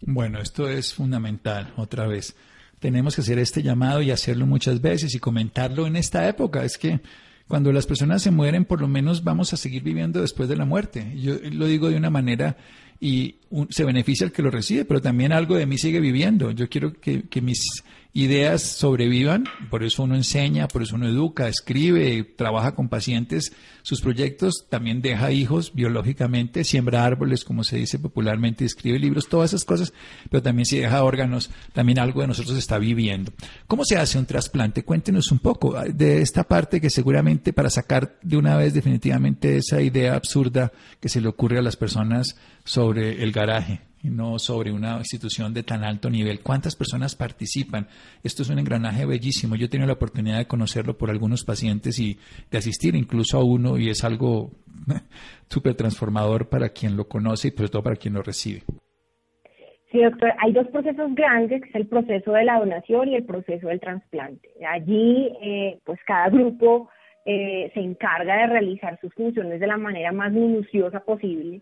Bueno, 0.01 0.39
esto 0.39 0.69
es 0.69 0.93
fundamental. 0.93 1.73
Otra 1.77 2.08
vez, 2.08 2.36
tenemos 2.80 3.15
que 3.15 3.21
hacer 3.21 3.39
este 3.39 3.63
llamado 3.63 4.01
y 4.01 4.12
hacerlo 4.12 4.45
muchas 4.45 4.82
veces 4.82 5.15
y 5.15 5.19
comentarlo 5.19 5.88
en 5.88 5.95
esta 5.95 6.27
época. 6.27 6.63
Es 6.63 6.77
que 6.77 7.01
cuando 7.47 7.71
las 7.71 7.86
personas 7.86 8.21
se 8.21 8.32
mueren, 8.32 8.65
por 8.65 8.82
lo 8.82 8.88
menos 8.88 9.23
vamos 9.23 9.53
a 9.53 9.58
seguir 9.58 9.84
viviendo 9.84 10.21
después 10.21 10.49
de 10.49 10.58
la 10.58 10.65
muerte. 10.65 11.13
Yo 11.15 11.36
lo 11.51 11.65
digo 11.65 11.89
de 11.89 11.95
una 11.95 12.10
manera 12.10 12.58
y 12.99 13.38
se 13.69 13.84
beneficia 13.84 14.25
el 14.25 14.32
que 14.32 14.41
lo 14.41 14.51
recibe, 14.51 14.86
pero 14.86 15.01
también 15.01 15.32
algo 15.32 15.56
de 15.56 15.65
mí 15.65 15.77
sigue 15.77 15.99
viviendo. 15.99 16.51
Yo 16.51 16.69
quiero 16.69 16.93
que, 16.93 17.23
que 17.23 17.41
mis 17.41 17.84
ideas 18.17 18.63
sobrevivan, 18.63 19.43
por 19.69 19.84
eso 19.84 20.01
uno 20.01 20.15
enseña, 20.15 20.67
por 20.67 20.82
eso 20.82 20.95
uno 20.95 21.08
educa, 21.08 21.47
escribe, 21.47 22.23
trabaja 22.23 22.73
con 22.73 22.89
pacientes, 22.89 23.53
sus 23.84 24.01
proyectos, 24.01 24.65
también 24.69 25.03
deja 25.03 25.32
hijos 25.32 25.71
biológicamente, 25.75 26.63
siembra 26.63 27.06
árboles, 27.06 27.45
como 27.45 27.63
se 27.63 27.77
dice 27.77 27.99
popularmente, 27.99 28.65
escribe 28.65 28.97
libros, 28.97 29.30
todas 29.30 29.51
esas 29.51 29.65
cosas, 29.65 29.93
pero 30.32 30.41
también 30.41 30.65
si 30.65 30.80
deja 30.80 31.03
órganos, 31.03 31.51
también 31.73 31.99
algo 31.99 32.21
de 32.21 32.27
nosotros 32.27 32.58
está 32.58 32.80
viviendo. 32.80 33.32
¿Cómo 33.67 33.86
se 33.86 33.97
hace 33.97 34.17
un 34.17 34.25
trasplante? 34.25 34.84
Cuéntenos 34.84 35.32
un 35.32 35.38
poco 35.38 35.75
de 35.80 36.23
esta 36.23 36.43
parte 36.43 36.82
que 36.82 36.89
seguramente 36.89 37.53
para 37.53 37.69
sacar 37.69 38.17
de 38.23 38.36
una 38.36 38.58
vez 38.58 38.73
definitivamente 38.73 39.58
esa 39.58 39.80
idea 39.80 40.15
absurda 40.15 40.71
que 40.99 41.08
se 41.08 41.21
le 41.21 41.27
ocurre 41.27 41.60
a 41.60 41.62
las 41.62 41.75
personas 41.75 42.36
sobre 42.63 43.21
el 43.21 43.32
garaje 43.32 43.82
no 44.10 44.39
sobre 44.39 44.72
una 44.72 44.98
institución 44.98 45.54
de 45.54 45.63
tan 45.63 45.84
alto 45.84 46.10
nivel. 46.10 46.41
¿Cuántas 46.41 46.76
personas 46.76 47.15
participan? 47.15 47.88
Esto 48.24 48.43
es 48.43 48.50
un 48.50 48.60
engranaje 48.60 49.06
bellísimo. 49.06 49.56
Yo 49.56 49.65
he 49.65 49.70
tenido 49.70 49.88
la 49.88 49.93
oportunidad 49.93 50.38
de 50.38 50.48
conocerlo 50.48 50.98
por 50.98 51.10
algunos 51.10 51.43
pacientes 51.43 52.00
y 52.00 52.17
de 52.52 52.58
asistir 52.58 52.96
incluso 52.96 53.38
a 53.38 53.43
uno 53.43 53.78
y 53.78 53.89
es 53.89 54.04
algo 54.04 54.52
súper 55.50 55.76
transformador 55.76 56.50
para 56.50 56.70
quien 56.70 56.98
lo 56.98 57.08
conoce 57.08 57.50
y 57.50 57.52
sobre 57.52 57.70
todo 57.70 57.84
para 57.84 57.96
quien 57.96 58.13
lo 58.13 58.22
recibe. 58.22 58.62
Sí, 59.91 60.04
doctor, 60.04 60.34
hay 60.39 60.52
dos 60.52 60.67
procesos 60.67 61.15
grandes, 61.15 61.62
que 61.62 61.70
es 61.70 61.76
el 61.76 61.88
proceso 61.88 62.34
de 62.34 62.43
la 62.43 62.60
donación 62.60 63.08
y 63.08 63.15
el 63.15 63.24
proceso 63.24 63.70
del 63.70 63.80
trasplante. 63.80 64.50
Allí, 64.67 65.32
eh, 65.41 65.80
pues 65.86 65.98
cada 66.06 66.30
grupo 66.30 66.89
eh, 67.26 67.72
se 67.74 67.80
encarga 67.80 68.36
de 68.36 68.48
realizar 68.48 69.00
sus 69.00 69.13
funciones 69.13 69.62
de 69.62 69.67
la 69.67 69.78
manera 69.78 70.12
más 70.12 70.34
minuciosa 70.34 71.00
posible 71.00 71.62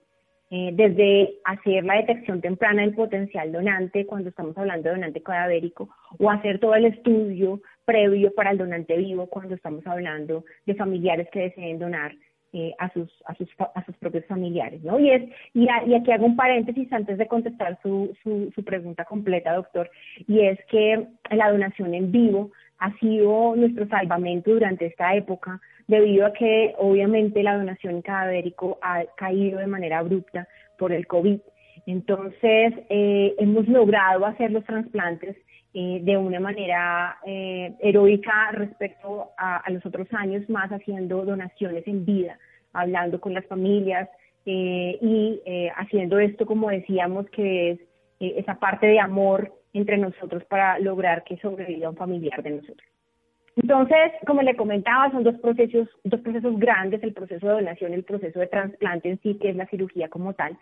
eh, 0.57 0.69
desde 0.71 1.39
hacer 1.43 1.83
la 1.83 1.95
detección 1.95 2.39
temprana 2.39 2.81
del 2.81 2.95
potencial 2.95 3.51
donante 3.51 4.05
cuando 4.05 4.29
estamos 4.29 4.57
hablando 4.57 4.87
de 4.87 4.95
donante 4.95 5.21
cadavérico 5.21 5.89
o 6.17 6.31
hacer 6.31 6.59
todo 6.59 6.75
el 6.75 6.85
estudio 6.85 7.59
previo 7.83 8.33
para 8.33 8.51
el 8.51 8.57
donante 8.57 8.95
vivo 8.95 9.27
cuando 9.27 9.55
estamos 9.55 9.85
hablando 9.85 10.45
de 10.65 10.75
familiares 10.75 11.27
que 11.29 11.41
deseen 11.41 11.77
donar 11.77 12.15
eh, 12.53 12.73
a, 12.79 12.89
sus, 12.93 13.11
a, 13.25 13.35
sus, 13.35 13.49
a 13.59 13.83
sus 13.83 13.97
propios 13.97 14.25
familiares, 14.27 14.81
¿no? 14.81 14.97
Y, 14.97 15.09
es, 15.09 15.23
y, 15.53 15.67
aquí 15.67 16.09
hago 16.13 16.25
un 16.25 16.37
paréntesis 16.37 16.87
antes 16.93 17.17
de 17.17 17.27
contestar 17.27 17.77
su, 17.83 18.15
su, 18.23 18.49
su 18.55 18.63
pregunta 18.63 19.03
completa, 19.03 19.55
doctor, 19.55 19.91
y 20.25 20.39
es 20.39 20.57
que 20.71 21.05
la 21.31 21.51
donación 21.51 21.93
en 21.93 22.13
vivo 22.13 22.51
ha 22.79 22.91
sido 22.97 23.55
nuestro 23.55 23.87
salvamento 23.87 24.51
durante 24.51 24.85
esta 24.85 25.15
época 25.15 25.59
debido 25.87 26.25
a 26.25 26.33
que 26.33 26.73
obviamente 26.77 27.43
la 27.43 27.57
donación 27.57 28.01
cadavérico 28.01 28.79
ha 28.81 29.03
caído 29.15 29.59
de 29.59 29.67
manera 29.67 29.99
abrupta 29.99 30.47
por 30.77 30.91
el 30.91 31.07
COVID. 31.07 31.39
Entonces, 31.85 32.73
eh, 32.89 33.35
hemos 33.37 33.67
logrado 33.67 34.25
hacer 34.25 34.51
los 34.51 34.63
trasplantes 34.65 35.37
eh, 35.77 35.99
de 36.03 36.15
una 36.15 36.39
manera 36.39 37.17
eh, 37.25 37.75
heroica 37.81 38.49
respecto 38.53 39.31
a, 39.37 39.61
los 39.69 39.85
otros 39.85 40.07
años, 40.13 40.49
más 40.49 40.71
haciendo 40.71 41.25
donaciones 41.25 41.85
en 41.85 42.05
vida, 42.05 42.39
hablando 42.71 43.19
con 43.19 43.33
las 43.33 43.45
familias, 43.45 44.07
eh, 44.45 44.97
y 45.01 45.41
haciendo 45.75 46.17
esto, 46.19 46.45
como 46.45 46.69
decíamos, 46.69 47.29
que 47.29 47.71
es 47.71 47.79
esa 48.21 48.57
parte 48.57 48.87
de 48.87 49.01
amor 49.01 49.51
entre 49.79 49.97
nosotros 49.97 50.43
para 50.45 50.79
lograr 50.79 51.23
que 51.23 51.37
sobreviva 51.37 51.89
un 51.89 51.97
familiar 51.97 52.41
de 52.41 52.51
nosotros. 52.51 52.87
Entonces, 53.57 54.11
como 54.27 54.41
le 54.41 54.55
comentaba, 54.55 55.11
son 55.11 55.23
dos 55.23 55.35
procesos, 55.39 55.87
dos 56.03 56.19
procesos 56.21 56.57
grandes, 56.59 57.01
el 57.03 57.13
proceso 57.13 57.47
de 57.47 57.53
donación 57.53 57.91
y 57.91 57.95
el 57.95 58.03
proceso 58.03 58.39
de 58.39 58.47
trasplante 58.47 59.09
en 59.09 59.21
sí, 59.21 59.35
que 59.35 59.49
es 59.49 59.55
la 59.55 59.65
cirugía 59.67 60.09
como 60.09 60.33
tal. 60.33 60.57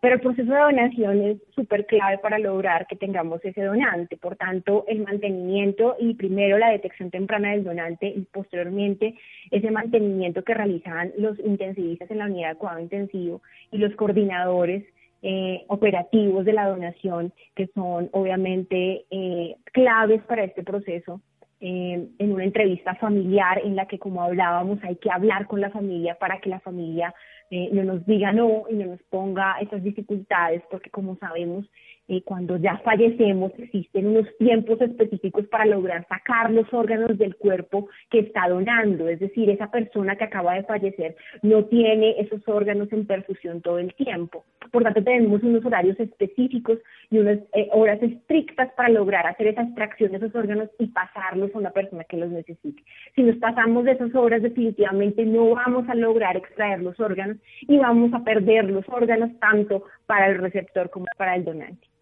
Pero 0.00 0.16
el 0.16 0.20
proceso 0.20 0.52
de 0.52 0.58
donación 0.58 1.22
es 1.22 1.38
súper 1.54 1.86
clave 1.86 2.18
para 2.18 2.38
lograr 2.38 2.86
que 2.86 2.96
tengamos 2.96 3.44
ese 3.44 3.62
donante. 3.62 4.16
Por 4.16 4.36
tanto, 4.36 4.84
el 4.86 5.00
mantenimiento 5.00 5.96
y 5.98 6.14
primero 6.14 6.58
la 6.58 6.70
detección 6.70 7.10
temprana 7.10 7.50
del 7.50 7.64
donante 7.64 8.06
y 8.08 8.20
posteriormente 8.30 9.14
ese 9.50 9.70
mantenimiento 9.70 10.44
que 10.44 10.54
realizan 10.54 11.12
los 11.18 11.38
intensivistas 11.40 12.10
en 12.10 12.18
la 12.18 12.26
unidad 12.26 12.50
de 12.50 12.56
cuidado 12.56 12.80
intensivo 12.80 13.42
y 13.72 13.78
los 13.78 13.94
coordinadores 13.96 14.84
eh, 15.28 15.64
operativos 15.66 16.44
de 16.44 16.52
la 16.52 16.68
donación, 16.68 17.32
que 17.56 17.66
son 17.74 18.08
obviamente 18.12 19.06
eh, 19.10 19.56
claves 19.72 20.22
para 20.22 20.44
este 20.44 20.62
proceso, 20.62 21.20
eh, 21.58 22.08
en 22.18 22.32
una 22.32 22.44
entrevista 22.44 22.94
familiar 22.94 23.60
en 23.64 23.74
la 23.74 23.86
que, 23.86 23.98
como 23.98 24.22
hablábamos, 24.22 24.78
hay 24.84 24.94
que 24.96 25.10
hablar 25.10 25.48
con 25.48 25.60
la 25.60 25.70
familia 25.70 26.14
para 26.14 26.38
que 26.38 26.48
la 26.48 26.60
familia 26.60 27.12
eh, 27.50 27.70
no 27.72 27.82
nos 27.82 28.06
diga 28.06 28.30
no 28.30 28.64
y 28.70 28.74
no 28.74 28.86
nos 28.86 29.02
ponga 29.04 29.56
esas 29.60 29.82
dificultades, 29.82 30.62
porque 30.70 30.90
como 30.90 31.16
sabemos, 31.16 31.66
eh, 32.08 32.22
cuando 32.22 32.56
ya 32.56 32.78
fallecemos 32.78 33.52
existen 33.58 34.06
unos 34.06 34.28
tiempos 34.38 34.80
específicos 34.80 35.46
para 35.48 35.66
lograr 35.66 36.06
sacar 36.08 36.52
los 36.52 36.72
órganos 36.72 37.18
del 37.18 37.34
cuerpo 37.34 37.88
que 38.10 38.20
está 38.20 38.48
donando, 38.48 39.08
es 39.08 39.18
decir, 39.18 39.50
esa 39.50 39.70
persona 39.70 40.14
que 40.14 40.24
acaba 40.24 40.54
de 40.54 40.62
fallecer 40.62 41.16
no 41.42 41.64
tiene 41.64 42.20
esos 42.20 42.46
órganos 42.46 42.92
en 42.92 43.06
perfusión 43.06 43.60
todo 43.60 43.80
el 43.80 43.92
tiempo. 43.94 44.44
Por 44.70 44.84
tanto, 44.84 45.02
tenemos 45.02 45.42
unos 45.42 45.64
horarios 45.64 45.98
específicos 45.98 46.78
y 47.10 47.18
unas 47.18 47.38
eh, 47.54 47.68
horas 47.72 48.00
estrictas 48.02 48.72
para 48.76 48.88
lograr 48.88 49.26
hacer 49.26 49.48
esa 49.48 49.62
extracción 49.62 50.12
de 50.12 50.18
esos 50.18 50.34
órganos 50.34 50.68
y 50.78 50.86
pasarlos 50.86 51.52
a 51.54 51.58
una 51.58 51.70
persona 51.70 52.04
que 52.04 52.16
los 52.16 52.30
necesite. 52.30 52.82
Si 53.14 53.22
nos 53.22 53.36
pasamos 53.36 53.84
de 53.84 53.92
esas 53.92 54.14
horas, 54.14 54.42
definitivamente 54.42 55.24
no 55.24 55.50
vamos 55.50 55.88
a 55.88 55.94
lograr 55.94 56.36
extraer 56.36 56.82
los 56.82 56.98
órganos 57.00 57.38
y 57.62 57.78
vamos 57.78 58.12
a 58.14 58.22
perder 58.22 58.70
los 58.70 58.88
órganos 58.88 59.30
tanto 59.40 59.84
para 60.06 60.28
el 60.28 60.38
receptor 60.38 60.90
como 60.90 61.06
para 61.16 61.34
el 61.36 61.44
donante. 61.44 61.95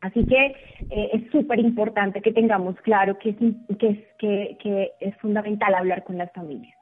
Así 0.00 0.24
que 0.26 0.56
eh, 0.90 1.10
es 1.12 1.30
súper 1.30 1.58
importante 1.58 2.22
que 2.22 2.32
tengamos 2.32 2.76
claro 2.80 3.18
que 3.18 3.30
es, 3.30 3.36
que, 3.78 3.88
es, 3.88 4.56
que, 4.58 4.92
es 5.00 5.16
fundamental 5.18 5.74
hablar 5.74 6.04
con 6.04 6.16
las 6.16 6.32
familias. 6.32 6.74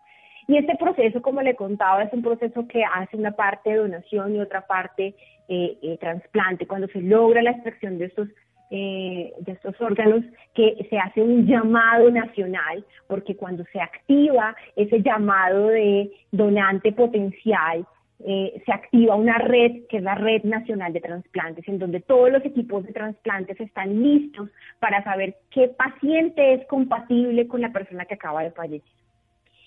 Y 0.47 0.57
este 0.57 0.77
proceso, 0.77 1.21
como 1.21 1.43
le 1.43 1.57
contaba, 1.57 2.05
es 2.05 2.13
un 2.13 2.23
proceso 2.23 2.67
que 2.69 2.83
hace 2.85 3.17
una 3.17 3.33
parte 3.33 3.71
de 3.71 3.77
donación 3.77 4.35
y 4.35 4.41
otra 4.41 4.67
parte 4.67 5.15
eh, 5.49 5.79
eh, 5.83 5.99
trasplante. 6.01 6.67
Cuando 6.67 6.87
se 6.89 7.03
logra 7.03 7.43
la 7.43 7.51
extracción 7.51 7.99
de 7.99 8.07
estos, 8.07 8.29
de 8.71 9.33
estos 9.47 9.81
órganos, 9.81 10.23
que 10.55 10.87
se 10.89 10.99
hace 10.99 11.23
un 11.23 11.47
llamado 11.47 12.11
nacional, 12.11 12.85
porque 13.07 13.35
cuando 13.35 13.65
se 13.73 13.81
activa 13.81 14.55
ese 14.77 15.03
llamado 15.03 15.69
de 15.69 16.11
donante 16.33 16.93
potencial, 16.93 17.87
eh, 18.25 18.61
se 18.67 18.73
activa 18.73 19.15
una 19.15 19.39
red 19.39 19.87
que 19.89 19.99
es 19.99 20.03
la 20.03 20.17
Red 20.17 20.43
Nacional 20.43 20.93
de 20.93 21.01
Transplantes, 21.01 21.67
en 21.69 21.79
donde 21.79 22.01
todos 22.01 22.31
los 22.33 22.45
equipos 22.45 22.85
de 22.85 22.93
trasplantes 22.93 23.61
están 23.61 24.03
listos 24.03 24.51
para 24.81 25.05
saber 25.05 25.37
qué 25.51 25.69
paciente 25.69 26.55
es 26.55 26.67
compatible 26.67 27.47
con 27.47 27.61
la 27.61 27.73
persona 27.73 28.07
que 28.07 28.15
acaba 28.15 28.43
de 28.43 28.51
fallecer. 28.51 28.99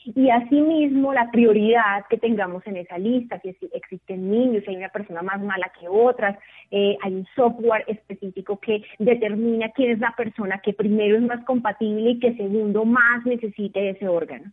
Y 0.03 0.31
asimismo, 0.31 1.13
la 1.13 1.29
prioridad 1.29 2.05
que 2.09 2.17
tengamos 2.17 2.65
en 2.65 2.77
esa 2.77 2.97
lista, 2.97 3.39
si 3.39 3.55
existen 3.71 4.31
niños, 4.31 4.63
si 4.63 4.71
hay 4.71 4.77
una 4.77 4.89
persona 4.89 5.21
más 5.21 5.39
mala 5.41 5.71
que 5.79 5.87
otras, 5.87 6.37
eh, 6.71 6.97
hay 7.03 7.13
un 7.13 7.27
software 7.35 7.85
específico 7.87 8.59
que 8.59 8.83
determina 8.97 9.69
quién 9.69 9.91
es 9.91 9.99
la 9.99 10.13
persona 10.17 10.59
que 10.59 10.73
primero 10.73 11.17
es 11.17 11.21
más 11.21 11.45
compatible 11.45 12.11
y 12.11 12.19
que 12.19 12.35
segundo 12.35 12.83
más 12.83 13.23
necesite 13.25 13.91
ese 13.91 14.07
órgano 14.07 14.51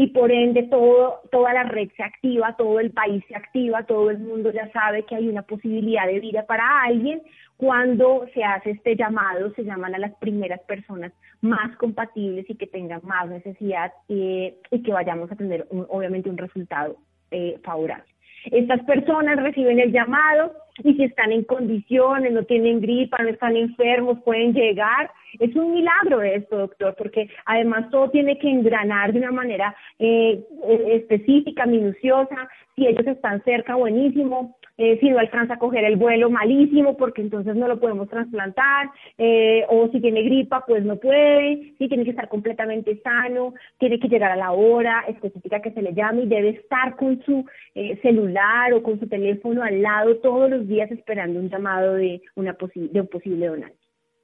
y 0.00 0.06
por 0.06 0.32
ende 0.32 0.62
todo, 0.62 1.20
toda 1.30 1.52
la 1.52 1.64
red 1.64 1.90
se 1.94 2.02
activa, 2.02 2.56
todo 2.56 2.80
el 2.80 2.90
país 2.90 3.22
se 3.28 3.36
activa, 3.36 3.82
todo 3.82 4.08
el 4.08 4.18
mundo 4.18 4.50
ya 4.50 4.66
sabe 4.72 5.02
que 5.02 5.14
hay 5.14 5.28
una 5.28 5.42
posibilidad 5.42 6.06
de 6.06 6.20
vida 6.20 6.46
para 6.46 6.84
alguien. 6.84 7.20
Cuando 7.58 8.26
se 8.32 8.42
hace 8.42 8.70
este 8.70 8.96
llamado, 8.96 9.52
se 9.52 9.62
llaman 9.62 9.94
a 9.94 9.98
las 9.98 10.14
primeras 10.14 10.60
personas 10.60 11.12
más 11.42 11.76
compatibles 11.76 12.48
y 12.48 12.54
que 12.54 12.66
tengan 12.66 13.02
más 13.04 13.28
necesidad 13.28 13.92
eh, 14.08 14.56
y 14.70 14.82
que 14.82 14.90
vayamos 14.90 15.30
a 15.30 15.36
tener 15.36 15.66
obviamente 15.70 16.30
un 16.30 16.38
resultado 16.38 16.96
eh, 17.30 17.58
favorable. 17.62 18.06
Estas 18.46 18.82
personas 18.84 19.36
reciben 19.42 19.80
el 19.80 19.92
llamado 19.92 20.54
y 20.82 20.94
si 20.94 21.04
están 21.04 21.30
en 21.30 21.44
condiciones, 21.44 22.32
no 22.32 22.44
tienen 22.44 22.80
gripa, 22.80 23.22
no 23.22 23.28
están 23.28 23.54
enfermos, 23.54 24.22
pueden 24.24 24.54
llegar. 24.54 25.10
Es 25.38 25.54
un 25.54 25.72
milagro 25.72 26.22
esto, 26.22 26.58
doctor, 26.58 26.94
porque 26.96 27.28
además 27.44 27.90
todo 27.90 28.10
tiene 28.10 28.38
que 28.38 28.48
engranar 28.48 29.12
de 29.12 29.18
una 29.18 29.32
manera 29.32 29.74
eh, 29.98 30.42
específica, 30.88 31.66
minuciosa. 31.66 32.48
Si 32.76 32.86
ellos 32.86 33.06
están 33.06 33.42
cerca, 33.44 33.74
buenísimo. 33.74 34.56
Eh, 34.82 34.96
si 34.98 35.10
no 35.10 35.18
alcanza 35.18 35.54
a 35.54 35.58
coger 35.58 35.84
el 35.84 35.96
vuelo, 35.96 36.30
malísimo, 36.30 36.96
porque 36.96 37.20
entonces 37.20 37.54
no 37.54 37.68
lo 37.68 37.78
podemos 37.78 38.08
trasplantar, 38.08 38.88
eh, 39.18 39.66
o 39.68 39.88
si 39.88 40.00
tiene 40.00 40.22
gripa, 40.22 40.64
pues 40.66 40.86
no 40.86 40.96
puede, 40.96 41.74
si 41.76 41.86
tiene 41.86 42.04
que 42.04 42.12
estar 42.12 42.30
completamente 42.30 42.98
sano, 43.02 43.52
tiene 43.76 44.00
que 44.00 44.08
llegar 44.08 44.32
a 44.32 44.36
la 44.36 44.52
hora 44.52 45.04
específica 45.06 45.60
que 45.60 45.72
se 45.72 45.82
le 45.82 45.92
llame 45.92 46.22
y 46.22 46.28
debe 46.28 46.48
estar 46.48 46.96
con 46.96 47.22
su 47.24 47.44
eh, 47.74 47.98
celular 48.00 48.72
o 48.72 48.82
con 48.82 48.98
su 48.98 49.06
teléfono 49.06 49.62
al 49.62 49.82
lado 49.82 50.16
todos 50.16 50.48
los 50.48 50.66
días 50.66 50.90
esperando 50.90 51.40
un 51.40 51.50
llamado 51.50 51.96
de, 51.96 52.22
una 52.36 52.56
de 52.74 53.00
un 53.02 53.06
posible 53.06 53.48
donante. 53.48 53.79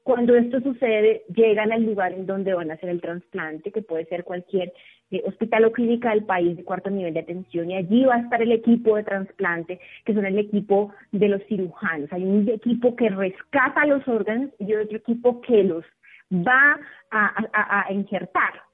Cuando 0.07 0.37
esto 0.37 0.61
sucede, 0.61 1.25
llegan 1.35 1.73
al 1.73 1.83
lugar 1.83 2.13
en 2.13 2.27
donde 2.27 2.55
van 2.55 2.71
a 2.71 2.75
hacer 2.75 2.91
el 2.91 3.01
trasplante, 3.01 3.73
que 3.73 3.83
puede 3.83 4.05
ser 4.05 4.23
cualquier 4.23 4.73
eh, 5.11 5.21
hospital 5.27 5.65
o 5.65 5.73
clínica 5.73 6.11
del 6.11 6.23
país 6.23 6.57
de 6.57 6.63
cuarto 6.63 6.91
nivel 6.91 7.13
de 7.13 7.19
atención, 7.19 7.69
y 7.69 7.75
allí 7.75 8.05
va 8.05 8.15
a 8.15 8.21
estar 8.21 8.41
el 8.41 8.53
equipo 8.53 8.95
de 8.95 9.03
trasplante, 9.03 9.81
que 10.05 10.15
son 10.15 10.25
el 10.25 10.39
equipo 10.39 10.95
de 11.11 11.27
los 11.27 11.43
cirujanos. 11.49 12.13
Hay 12.13 12.23
un 12.23 12.49
equipo 12.49 12.95
que 12.95 13.09
rescata 13.09 13.85
los 13.85 14.07
órganos 14.07 14.51
y 14.61 14.75
otro 14.75 14.97
equipo 14.97 15.41
que 15.41 15.65
los 15.65 15.85
va 16.31 16.79
a 17.11 17.93
injertar. 17.93 18.66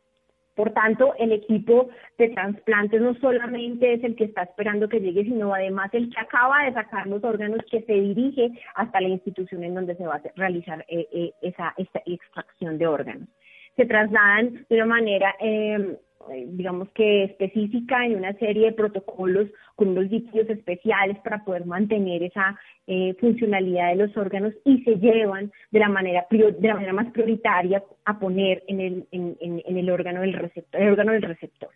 Por 0.54 0.70
tanto, 0.72 1.14
el 1.18 1.32
equipo 1.32 1.88
de 2.18 2.28
trasplantes 2.28 3.00
no 3.00 3.14
solamente 3.14 3.94
es 3.94 4.04
el 4.04 4.14
que 4.16 4.24
está 4.24 4.42
esperando 4.42 4.88
que 4.88 5.00
llegue, 5.00 5.24
sino 5.24 5.54
además 5.54 5.88
el 5.92 6.10
que 6.10 6.20
acaba 6.20 6.64
de 6.64 6.74
sacar 6.74 7.06
los 7.06 7.24
órganos 7.24 7.60
que 7.70 7.82
se 7.82 7.92
dirige 7.94 8.50
hasta 8.74 9.00
la 9.00 9.08
institución 9.08 9.64
en 9.64 9.74
donde 9.74 9.96
se 9.96 10.06
va 10.06 10.16
a 10.16 10.22
realizar 10.36 10.84
eh, 10.88 11.08
eh, 11.12 11.32
esa, 11.40 11.74
extracción 12.04 12.76
de 12.76 12.86
órganos. 12.86 13.28
Se 13.76 13.86
trasladan 13.86 14.66
de 14.68 14.76
una 14.76 14.86
manera 14.86 15.34
eh, 15.40 15.96
digamos 16.30 16.88
que 16.90 17.24
específica 17.24 18.04
en 18.04 18.16
una 18.16 18.32
serie 18.34 18.66
de 18.66 18.72
protocolos 18.72 19.48
con 19.76 19.88
unos 19.88 20.10
líquidos 20.10 20.48
especiales 20.50 21.18
para 21.20 21.44
poder 21.44 21.66
mantener 21.66 22.22
esa 22.22 22.58
eh, 22.86 23.14
funcionalidad 23.20 23.90
de 23.90 24.06
los 24.06 24.16
órganos 24.16 24.52
y 24.64 24.82
se 24.82 24.96
llevan 24.96 25.50
de 25.70 25.78
la 25.78 25.88
manera 25.88 26.26
de 26.30 26.68
la 26.68 26.74
manera 26.74 26.92
más 26.92 27.10
prioritaria 27.12 27.82
a 28.04 28.18
poner 28.18 28.62
en 28.68 28.80
el 28.80 29.06
en, 29.10 29.36
en, 29.40 29.76
el 29.76 29.90
órgano 29.90 30.20
del 30.20 30.34
receptor 30.34 30.80
el 30.80 30.90
órgano 30.90 31.12
del 31.12 31.22
receptor. 31.22 31.70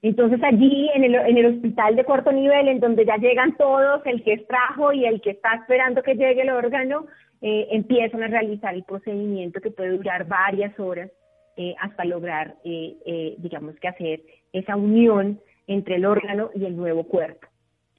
Entonces 0.00 0.40
allí 0.42 0.90
en 0.94 1.04
el, 1.04 1.14
en 1.14 1.36
el 1.36 1.46
hospital 1.46 1.94
de 1.94 2.04
cuarto 2.04 2.32
nivel 2.32 2.68
en 2.68 2.80
donde 2.80 3.04
ya 3.04 3.16
llegan 3.16 3.56
todos 3.56 4.04
el 4.06 4.22
que 4.24 4.32
extrajo 4.34 4.92
y 4.92 5.04
el 5.04 5.20
que 5.20 5.30
está 5.30 5.54
esperando 5.54 6.02
que 6.02 6.14
llegue 6.14 6.42
el 6.42 6.50
órgano 6.50 7.06
eh, 7.40 7.68
empiezan 7.70 8.22
a 8.22 8.28
realizar 8.28 8.74
el 8.74 8.84
procedimiento 8.84 9.60
que 9.60 9.70
puede 9.70 9.96
durar 9.96 10.26
varias 10.26 10.78
horas 10.80 11.10
eh, 11.56 11.74
hasta 11.80 12.04
lograr, 12.04 12.56
eh, 12.64 12.96
eh, 13.04 13.34
digamos 13.38 13.76
que 13.76 13.88
hacer 13.88 14.22
esa 14.52 14.76
unión 14.76 15.40
entre 15.66 15.96
el 15.96 16.04
órgano 16.04 16.50
y 16.54 16.64
el 16.64 16.76
nuevo 16.76 17.04
cuerpo. 17.04 17.46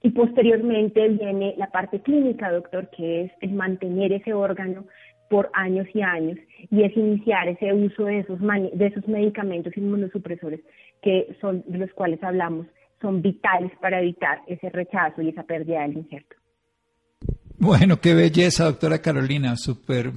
Y 0.02 0.10
posteriormente 0.10 1.08
viene 1.10 1.56
la 1.58 1.68
parte 1.68 2.02
clínica, 2.02 2.52
doctor, 2.52 2.90
que 2.90 3.24
es 3.24 3.32
el 3.42 3.54
mantener 3.54 4.12
ese 4.12 4.34
órgano 4.34 4.86
por 5.30 5.50
años 5.54 5.88
y 5.94 6.02
años 6.02 6.38
y 6.70 6.84
es 6.84 6.96
iniciar 6.96 7.48
ese 7.48 7.74
uso 7.74 8.06
de 8.06 8.20
esos, 8.20 9.08
medicamentos 9.08 9.76
inmunosupresores 9.76 10.60
que 11.02 11.36
son 11.42 11.64
de 11.68 11.80
los 11.80 11.92
cuales 11.94 12.22
hablamos, 12.24 12.68
son 13.02 13.22
vitales 13.22 13.72
para 13.82 14.00
evitar 14.00 14.42
ese 14.48 14.70
rechazo 14.70 15.22
y 15.22 15.30
esa 15.30 15.44
pérdida 15.44 15.82
del 15.82 15.98
injerto. 15.98 16.36
Bueno, 17.58 18.00
qué 18.00 18.14
belleza, 18.14 18.66
doctora 18.66 19.02
Carolina, 19.02 19.56
súper 19.56 20.12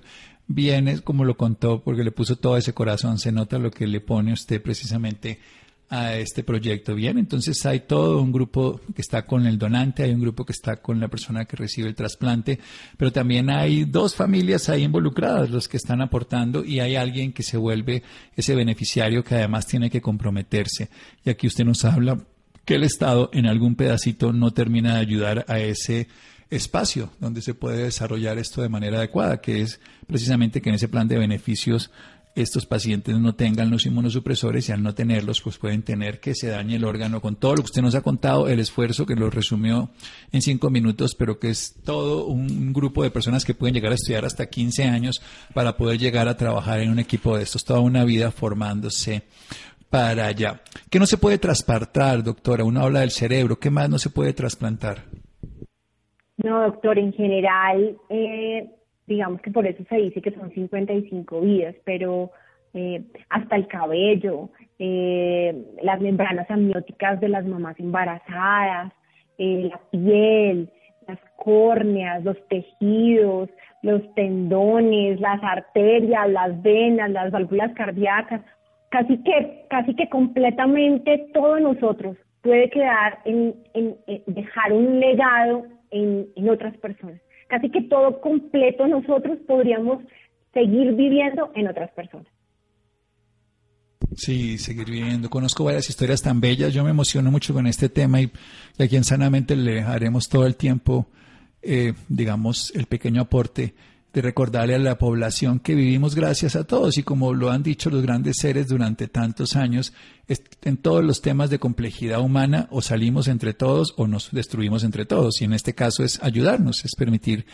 bien 0.46 0.88
es 0.88 1.00
como 1.02 1.24
lo 1.24 1.36
contó, 1.36 1.82
porque 1.82 2.04
le 2.04 2.12
puso 2.12 2.36
todo 2.36 2.56
ese 2.56 2.72
corazón, 2.72 3.18
se 3.18 3.32
nota 3.32 3.58
lo 3.58 3.70
que 3.70 3.86
le 3.86 4.00
pone 4.00 4.32
usted 4.32 4.62
precisamente 4.62 5.38
a 5.88 6.16
este 6.16 6.42
proyecto. 6.42 6.94
Bien, 6.94 7.18
entonces 7.18 7.64
hay 7.64 7.80
todo 7.80 8.20
un 8.20 8.32
grupo 8.32 8.80
que 8.94 9.02
está 9.02 9.24
con 9.24 9.46
el 9.46 9.58
donante, 9.58 10.02
hay 10.02 10.12
un 10.12 10.20
grupo 10.20 10.44
que 10.44 10.52
está 10.52 10.76
con 10.76 10.98
la 10.98 11.08
persona 11.08 11.44
que 11.44 11.56
recibe 11.56 11.88
el 11.88 11.94
trasplante, 11.94 12.58
pero 12.96 13.12
también 13.12 13.50
hay 13.50 13.84
dos 13.84 14.14
familias 14.14 14.68
ahí 14.68 14.82
involucradas, 14.82 15.50
los 15.50 15.68
que 15.68 15.76
están 15.76 16.00
aportando, 16.00 16.64
y 16.64 16.80
hay 16.80 16.96
alguien 16.96 17.32
que 17.32 17.42
se 17.42 17.56
vuelve 17.56 18.02
ese 18.34 18.54
beneficiario 18.54 19.22
que 19.22 19.36
además 19.36 19.66
tiene 19.66 19.90
que 19.90 20.00
comprometerse. 20.00 20.88
Y 21.24 21.30
aquí 21.30 21.46
usted 21.46 21.64
nos 21.64 21.84
habla 21.84 22.18
que 22.64 22.74
el 22.74 22.82
Estado 22.82 23.30
en 23.32 23.46
algún 23.46 23.76
pedacito 23.76 24.32
no 24.32 24.52
termina 24.52 24.94
de 24.94 25.00
ayudar 25.00 25.44
a 25.48 25.60
ese 25.60 26.08
espacio 26.50 27.10
donde 27.20 27.42
se 27.42 27.54
puede 27.54 27.84
desarrollar 27.84 28.38
esto 28.38 28.62
de 28.62 28.68
manera 28.68 28.98
adecuada, 28.98 29.40
que 29.40 29.62
es 29.62 29.80
precisamente 30.06 30.60
que 30.60 30.68
en 30.68 30.76
ese 30.76 30.88
plan 30.88 31.08
de 31.08 31.18
beneficios 31.18 31.90
estos 32.36 32.66
pacientes 32.66 33.18
no 33.18 33.34
tengan 33.34 33.70
los 33.70 33.86
inmunosupresores 33.86 34.68
y 34.68 34.72
al 34.72 34.82
no 34.82 34.94
tenerlos, 34.94 35.40
pues 35.40 35.56
pueden 35.56 35.82
tener 35.82 36.20
que 36.20 36.34
se 36.34 36.48
dañe 36.48 36.76
el 36.76 36.84
órgano 36.84 37.22
con 37.22 37.36
todo 37.36 37.56
lo 37.56 37.62
que 37.62 37.66
usted 37.66 37.80
nos 37.80 37.94
ha 37.94 38.02
contado, 38.02 38.46
el 38.46 38.60
esfuerzo 38.60 39.06
que 39.06 39.14
lo 39.14 39.30
resumió 39.30 39.90
en 40.32 40.42
cinco 40.42 40.68
minutos, 40.68 41.14
pero 41.14 41.38
que 41.38 41.48
es 41.48 41.76
todo 41.82 42.26
un 42.26 42.74
grupo 42.74 43.02
de 43.02 43.10
personas 43.10 43.46
que 43.46 43.54
pueden 43.54 43.74
llegar 43.74 43.92
a 43.92 43.94
estudiar 43.94 44.26
hasta 44.26 44.50
15 44.50 44.84
años 44.84 45.22
para 45.54 45.78
poder 45.78 45.98
llegar 45.98 46.28
a 46.28 46.36
trabajar 46.36 46.80
en 46.80 46.90
un 46.90 46.98
equipo 46.98 47.36
de 47.38 47.42
estos, 47.42 47.64
toda 47.64 47.80
una 47.80 48.04
vida 48.04 48.30
formándose 48.30 49.22
para 49.88 50.26
allá. 50.26 50.62
¿Qué 50.90 50.98
no 50.98 51.06
se 51.06 51.16
puede 51.16 51.38
trasplantar, 51.38 52.22
doctora? 52.22 52.64
Uno 52.64 52.82
habla 52.82 53.00
del 53.00 53.12
cerebro, 53.12 53.58
¿qué 53.58 53.70
más 53.70 53.88
no 53.88 53.98
se 53.98 54.10
puede 54.10 54.34
trasplantar? 54.34 55.06
No, 56.38 56.62
doctor, 56.62 56.98
en 56.98 57.12
general, 57.12 57.96
eh, 58.10 58.68
digamos 59.06 59.40
que 59.40 59.50
por 59.50 59.66
eso 59.66 59.82
se 59.88 59.96
dice 59.96 60.20
que 60.20 60.32
son 60.32 60.50
55 60.50 61.40
vidas, 61.40 61.74
pero 61.84 62.30
eh, 62.74 63.02
hasta 63.30 63.56
el 63.56 63.66
cabello, 63.68 64.50
eh, 64.78 65.56
las 65.82 65.98
membranas 66.00 66.50
amnióticas 66.50 67.18
de 67.20 67.30
las 67.30 67.46
mamás 67.46 67.80
embarazadas, 67.80 68.92
eh, 69.38 69.70
la 69.70 69.80
piel, 69.90 70.68
las 71.08 71.18
córneas, 71.36 72.22
los 72.22 72.36
tejidos, 72.48 73.48
los 73.80 74.02
tendones, 74.14 75.18
las 75.20 75.42
arterias, 75.42 76.28
las 76.28 76.60
venas, 76.62 77.10
las 77.10 77.30
válvulas 77.30 77.72
cardíacas, 77.72 78.42
casi 78.90 79.22
que, 79.22 79.64
casi 79.70 79.94
que 79.94 80.10
completamente 80.10 81.28
todo 81.32 81.58
nosotros 81.60 82.18
puede 82.42 82.68
quedar 82.68 83.20
en, 83.24 83.54
dejar 84.26 84.72
un 84.72 85.00
legado 85.00 85.64
en, 85.96 86.28
en 86.36 86.48
otras 86.48 86.76
personas 86.78 87.20
casi 87.48 87.70
que 87.70 87.82
todo 87.82 88.20
completo 88.20 88.86
nosotros 88.86 89.38
podríamos 89.46 90.02
seguir 90.52 90.92
viviendo 90.94 91.50
en 91.54 91.68
otras 91.68 91.90
personas. 91.92 92.26
Sí, 94.14 94.56
seguir 94.58 94.86
viviendo. 94.90 95.28
Conozco 95.28 95.64
varias 95.64 95.90
historias 95.90 96.22
tan 96.22 96.40
bellas. 96.40 96.72
Yo 96.72 96.82
me 96.84 96.90
emociono 96.90 97.30
mucho 97.30 97.52
con 97.52 97.66
este 97.66 97.88
tema 97.88 98.20
y, 98.20 98.30
aquí 98.78 98.96
en 98.96 99.04
Sanamente 99.04 99.56
le 99.56 99.82
haremos 99.82 100.28
todo 100.28 100.46
el 100.46 100.56
tiempo, 100.56 101.06
eh, 101.60 101.92
digamos, 102.08 102.74
el 102.74 102.86
pequeño 102.86 103.22
aporte 103.22 103.74
de 104.16 104.22
recordarle 104.22 104.74
a 104.74 104.78
la 104.78 104.96
población 104.96 105.60
que 105.60 105.74
vivimos 105.74 106.14
gracias 106.14 106.56
a 106.56 106.64
todos 106.64 106.96
y 106.96 107.02
como 107.02 107.34
lo 107.34 107.50
han 107.50 107.62
dicho 107.62 107.90
los 107.90 108.00
grandes 108.00 108.36
seres 108.40 108.66
durante 108.66 109.08
tantos 109.08 109.56
años, 109.56 109.92
en 110.62 110.78
todos 110.78 111.04
los 111.04 111.20
temas 111.20 111.50
de 111.50 111.58
complejidad 111.58 112.22
humana 112.22 112.66
o 112.70 112.80
salimos 112.80 113.28
entre 113.28 113.52
todos 113.52 113.92
o 113.98 114.06
nos 114.06 114.30
destruimos 114.32 114.84
entre 114.84 115.04
todos 115.04 115.42
y 115.42 115.44
en 115.44 115.52
este 115.52 115.74
caso 115.74 116.02
es 116.02 116.18
ayudarnos, 116.22 116.82
es 116.86 116.92
permitir 116.96 117.44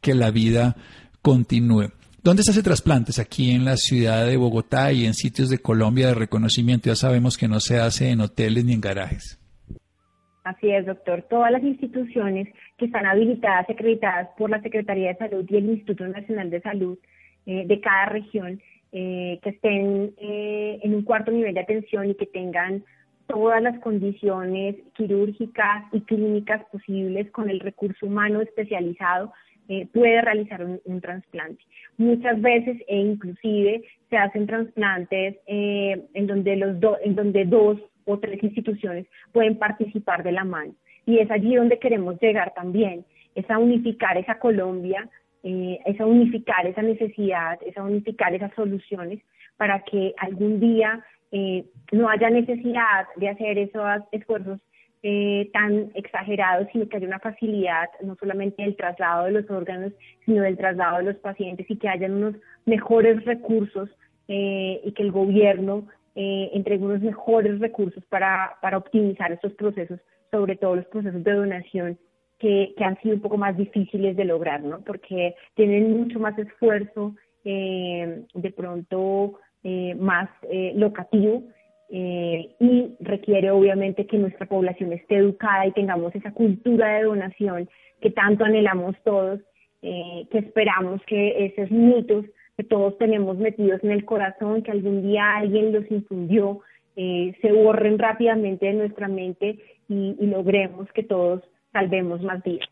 que 0.00 0.14
la 0.14 0.30
vida 0.30 0.76
continúe. 1.22 1.90
¿Dónde 2.22 2.44
se 2.44 2.52
hace 2.52 2.62
trasplantes? 2.62 3.18
Aquí 3.18 3.50
en 3.50 3.64
la 3.64 3.76
ciudad 3.76 4.24
de 4.24 4.36
Bogotá 4.36 4.92
y 4.92 5.06
en 5.06 5.14
sitios 5.14 5.48
de 5.48 5.58
Colombia 5.58 6.06
de 6.06 6.14
reconocimiento. 6.14 6.86
Ya 6.86 6.94
sabemos 6.94 7.36
que 7.36 7.48
no 7.48 7.58
se 7.58 7.80
hace 7.80 8.10
en 8.10 8.20
hoteles 8.20 8.64
ni 8.64 8.74
en 8.74 8.80
garajes. 8.80 9.41
Así 10.44 10.70
es, 10.70 10.86
doctor. 10.86 11.22
Todas 11.22 11.52
las 11.52 11.62
instituciones 11.62 12.48
que 12.76 12.86
están 12.86 13.06
habilitadas 13.06 13.70
acreditadas 13.70 14.28
por 14.36 14.50
la 14.50 14.60
Secretaría 14.60 15.08
de 15.12 15.18
Salud 15.18 15.44
y 15.48 15.56
el 15.56 15.66
Instituto 15.66 16.06
Nacional 16.06 16.50
de 16.50 16.60
Salud 16.60 16.98
eh, 17.46 17.64
de 17.66 17.80
cada 17.80 18.06
región, 18.06 18.60
eh, 18.90 19.38
que 19.42 19.50
estén 19.50 20.14
eh, 20.18 20.80
en 20.82 20.94
un 20.94 21.02
cuarto 21.02 21.30
nivel 21.30 21.54
de 21.54 21.60
atención 21.60 22.10
y 22.10 22.14
que 22.14 22.26
tengan 22.26 22.84
todas 23.28 23.62
las 23.62 23.78
condiciones 23.78 24.76
quirúrgicas 24.94 25.84
y 25.92 26.00
clínicas 26.02 26.64
posibles 26.72 27.30
con 27.30 27.48
el 27.48 27.60
recurso 27.60 28.06
humano 28.06 28.40
especializado, 28.40 29.32
puede 29.94 30.20
realizar 30.20 30.62
un, 30.84 31.00
trasplante. 31.00 31.62
Muchas 31.96 32.38
veces 32.42 32.76
e 32.88 32.96
inclusive 32.98 33.82
se 34.10 34.16
hacen 34.18 34.46
trasplantes 34.46 35.36
en 35.46 36.26
donde 36.26 36.56
los 36.56 36.76
en 37.02 37.14
donde 37.14 37.46
dos 37.46 37.78
o 38.04 38.18
tres 38.18 38.42
instituciones 38.42 39.06
pueden 39.32 39.58
participar 39.58 40.22
de 40.22 40.32
la 40.32 40.44
mano. 40.44 40.74
Y 41.06 41.18
es 41.18 41.30
allí 41.30 41.54
donde 41.54 41.78
queremos 41.78 42.20
llegar 42.20 42.52
también, 42.54 43.04
es 43.34 43.50
a 43.50 43.58
unificar 43.58 44.16
esa 44.18 44.38
Colombia, 44.38 45.08
eh, 45.42 45.80
es 45.86 46.00
a 46.00 46.06
unificar 46.06 46.66
esa 46.66 46.82
necesidad, 46.82 47.58
es 47.66 47.76
a 47.76 47.82
unificar 47.82 48.32
esas 48.34 48.54
soluciones 48.54 49.20
para 49.56 49.80
que 49.80 50.14
algún 50.18 50.60
día 50.60 51.04
eh, 51.32 51.64
no 51.90 52.08
haya 52.08 52.30
necesidad 52.30 53.06
de 53.16 53.28
hacer 53.28 53.58
esos 53.58 54.02
esfuerzos 54.12 54.60
eh, 55.02 55.50
tan 55.52 55.90
exagerados, 55.94 56.68
sino 56.72 56.88
que 56.88 56.96
haya 56.96 57.08
una 57.08 57.18
facilidad 57.18 57.88
no 58.04 58.14
solamente 58.16 58.62
del 58.62 58.76
traslado 58.76 59.24
de 59.24 59.32
los 59.32 59.50
órganos, 59.50 59.92
sino 60.24 60.42
del 60.42 60.56
traslado 60.56 60.98
de 60.98 61.04
los 61.04 61.16
pacientes 61.16 61.68
y 61.68 61.76
que 61.76 61.88
hayan 61.88 62.12
unos 62.12 62.36
mejores 62.64 63.24
recursos 63.24 63.90
y 64.28 64.92
que 64.92 65.02
el 65.02 65.12
gobierno 65.12 65.86
eh, 66.14 66.50
entregue 66.52 66.84
unos 66.84 67.00
mejores 67.00 67.58
recursos 67.58 68.04
para, 68.06 68.56
para 68.60 68.78
optimizar 68.78 69.32
estos 69.32 69.52
procesos, 69.54 70.00
sobre 70.30 70.56
todo 70.56 70.76
los 70.76 70.86
procesos 70.86 71.22
de 71.22 71.32
donación 71.32 71.98
que, 72.38 72.74
que 72.76 72.84
han 72.84 73.00
sido 73.00 73.14
un 73.14 73.22
poco 73.22 73.36
más 73.36 73.56
difíciles 73.56 74.16
de 74.16 74.24
lograr, 74.24 74.62
¿no? 74.62 74.80
Porque 74.80 75.34
tienen 75.54 75.96
mucho 75.96 76.18
más 76.18 76.38
esfuerzo, 76.38 77.14
eh, 77.44 78.24
de 78.34 78.50
pronto 78.52 79.38
eh, 79.64 79.94
más 79.94 80.28
eh, 80.50 80.72
locativo 80.76 81.42
eh, 81.94 82.54
y 82.58 82.96
requiere 83.00 83.50
obviamente 83.50 84.06
que 84.06 84.16
nuestra 84.16 84.46
población 84.46 84.94
esté 84.94 85.16
educada 85.16 85.66
y 85.66 85.72
tengamos 85.72 86.14
esa 86.14 86.32
cultura 86.32 86.94
de 86.94 87.04
donación 87.04 87.68
que 88.00 88.10
tanto 88.10 88.44
anhelamos 88.44 88.96
todos, 89.04 89.40
eh, 89.82 90.26
que 90.30 90.38
esperamos 90.38 91.02
que 91.06 91.44
esos 91.44 91.70
mitos 91.70 92.24
que 92.62 92.68
todos 92.68 92.96
tenemos 92.98 93.38
metidos 93.38 93.82
en 93.82 93.90
el 93.90 94.04
corazón, 94.04 94.62
que 94.62 94.70
algún 94.70 95.02
día 95.02 95.36
alguien 95.36 95.72
los 95.72 95.90
infundió, 95.90 96.60
eh, 96.96 97.34
se 97.40 97.52
borren 97.52 97.98
rápidamente 97.98 98.66
de 98.66 98.74
nuestra 98.74 99.08
mente 99.08 99.58
y, 99.88 100.14
logremos 100.26 100.88
que 100.94 101.02
todos 101.02 101.42
salvemos 101.72 102.22
más 102.22 102.42
vidas. 102.42 102.68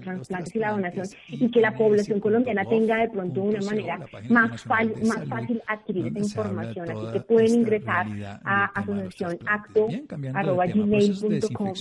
trasplantes 0.00 0.54
y 0.54 0.58
la 0.58 0.70
donación 0.70 1.06
y 1.28 1.50
que 1.50 1.60
la 1.60 1.76
población 1.76 2.20
colombiana 2.20 2.64
tenga 2.64 2.98
de 2.98 3.10
pronto 3.10 3.42
una 3.42 3.60
manera 3.62 3.98
más, 4.28 4.64
más 4.66 5.24
fácil 5.28 5.60
adquirir 5.66 6.06
esa 6.08 6.20
información. 6.20 6.90
Así 6.90 7.06
que 7.12 7.20
pueden 7.20 7.54
ingresar 7.54 8.06
a 8.44 8.66
asociacionacto.gmail.com 8.80 11.72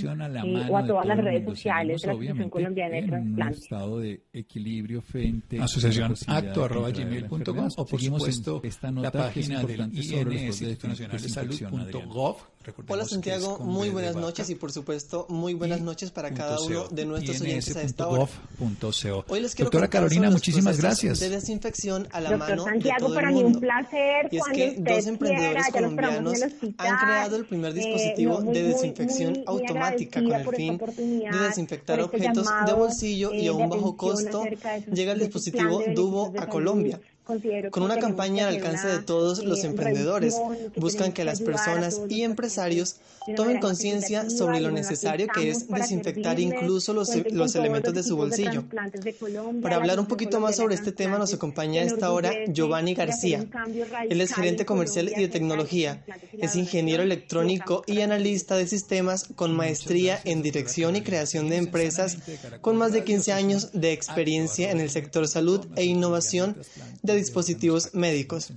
eh, 0.46 0.68
o 0.70 0.78
a 0.78 0.86
todas 0.86 1.06
las 1.06 1.18
redes 1.20 1.46
sociales 1.46 2.02
de 2.02 2.08
la 2.08 2.14
Asociación 2.14 2.50
Colombiana 2.50 2.96
de 2.96 3.04
Transplantes. 3.04 3.70
Asociación 5.60 6.16
acto 6.28 6.68
gmail.com 7.04 7.70
o 7.78 7.86
por 7.86 8.02
supuesto 8.02 8.62
esta 8.64 8.92
nota 8.92 9.18
la 9.18 9.24
página 9.26 9.64
del 9.64 9.82
INS, 9.94 10.84
Nacional 10.84 11.22
de 11.22 11.30
Salud.gov 11.30 12.38
Hola 12.88 13.04
Santiago, 13.04 13.60
muy 13.60 13.90
buenas 13.90 14.16
noches 14.16 14.50
y 14.50 14.56
por 14.56 14.72
supuesto 14.72 15.26
muy 15.28 15.54
buenas 15.54 15.82
noches 15.82 16.12
para 16.12 16.34
cada 16.34 16.62
uno 16.62 16.88
de 16.88 17.06
nuestros 17.06 17.42
oyentes 17.42 17.76
a 17.76 17.82
esta 17.82 18.08
hora. 18.08 18.26
Hoy 19.28 19.42
les 19.42 19.54
quiero 19.54 19.66
Doctora 19.70 19.90
Carolina, 19.90 20.30
muchísimas 20.30 20.80
gracias. 20.80 21.20
De 21.20 21.30
desinfección 21.30 22.08
a 22.12 22.22
la 22.22 22.30
Doctor 22.32 22.50
mano 22.50 22.64
Santiago, 22.64 22.96
de 22.96 23.06
todo 23.06 23.16
para 23.16 23.30
el 23.30 23.36
mí 23.36 23.44
mundo. 23.44 23.58
un 23.58 23.62
placer. 23.62 24.30
Y 24.32 24.38
es 24.38 24.44
que 24.54 24.76
dos 24.80 25.08
emprendedores 25.08 25.68
colombianos 25.74 26.42
han 26.78 26.98
creado 26.98 27.36
el 27.36 27.46
primer 27.46 27.74
dispositivo 27.74 28.34
eh, 28.34 28.40
no, 28.40 28.46
muy, 28.46 28.54
de 28.54 28.64
desinfección 28.64 29.34
muy, 29.34 29.40
muy 29.40 29.48
automática 29.48 30.22
con 30.22 30.34
el 30.34 30.56
fin 30.56 30.78
de 30.78 31.40
desinfectar 31.40 32.00
este 32.00 32.16
objetos 32.16 32.46
llamado, 32.46 32.66
de 32.66 32.80
bolsillo 32.80 33.34
y 33.34 33.46
eh, 33.46 33.50
a 33.50 33.54
un 33.54 33.70
bajo 33.70 33.98
costo. 33.98 34.44
Llega 34.94 35.12
el 35.12 35.20
dispositivo 35.20 35.82
Dubo 35.94 36.32
a 36.38 36.48
Colombia 36.48 36.93
con 37.26 37.84
una 37.84 38.00
campaña 38.00 38.48
al 38.48 38.56
alcance 38.56 38.88
de 38.88 39.00
todos 39.00 39.44
los 39.44 39.64
emprendedores. 39.64 40.36
Buscan 40.76 41.14
que 41.14 41.24
las 41.24 41.42
personas 41.42 42.02
y 42.10 42.24
empresarios 42.24 42.98
tomen 43.36 43.60
conciencia 43.60 44.30
sobre 44.30 44.60
lo 44.60 44.72
necesario 44.72 45.28
que 45.28 45.50
es 45.50 45.68
desinfectar 45.70 46.40
incluso 46.40 46.94
los, 46.94 47.10
los 47.32 47.56
elementos 47.56 47.94
de 47.94 48.04
su 48.04 48.18
bolsillo. 48.18 48.66
Para 49.62 49.78
hablar 49.78 50.00
un 50.00 50.08
poquito 50.08 50.40
más 50.40 50.58
sobre 50.58 50.76
este 50.76 50.92
tema 50.92 51.18
nos 51.18 51.34
acompaña 51.34 51.82
a 51.82 51.86
esta 51.86 52.12
hora 52.12 52.34
Giovanni 52.48 52.94
García. 52.94 53.46
Él 54.10 54.20
es 54.20 54.34
gerente 54.34 54.66
comercial 54.66 55.10
y 55.16 55.22
de 55.22 55.28
tecnología. 55.30 56.04
Es 56.38 56.56
ingeniero 56.56 57.04
electrónico 57.04 57.84
y 57.88 58.02
analista 58.02 58.58
de 58.58 58.68
sistemas 58.68 59.28
con 59.36 59.56
maestría 59.56 60.20
en 60.26 60.42
dirección 60.42 60.96
y 60.96 61.02
creación 61.02 61.50
de 61.50 61.58
empresas 61.58 62.18
con 62.62 62.78
más 62.78 62.92
de 62.92 63.04
15 63.04 63.32
años 63.32 63.70
de 63.74 63.94
experiencia 63.94 64.72
en 64.72 64.80
el 64.80 64.90
sector 64.90 65.28
salud 65.28 65.66
e 65.76 65.86
innovación 65.86 66.58
de 67.02 67.13
dispositivos 67.16 67.94
médicos 67.94 68.52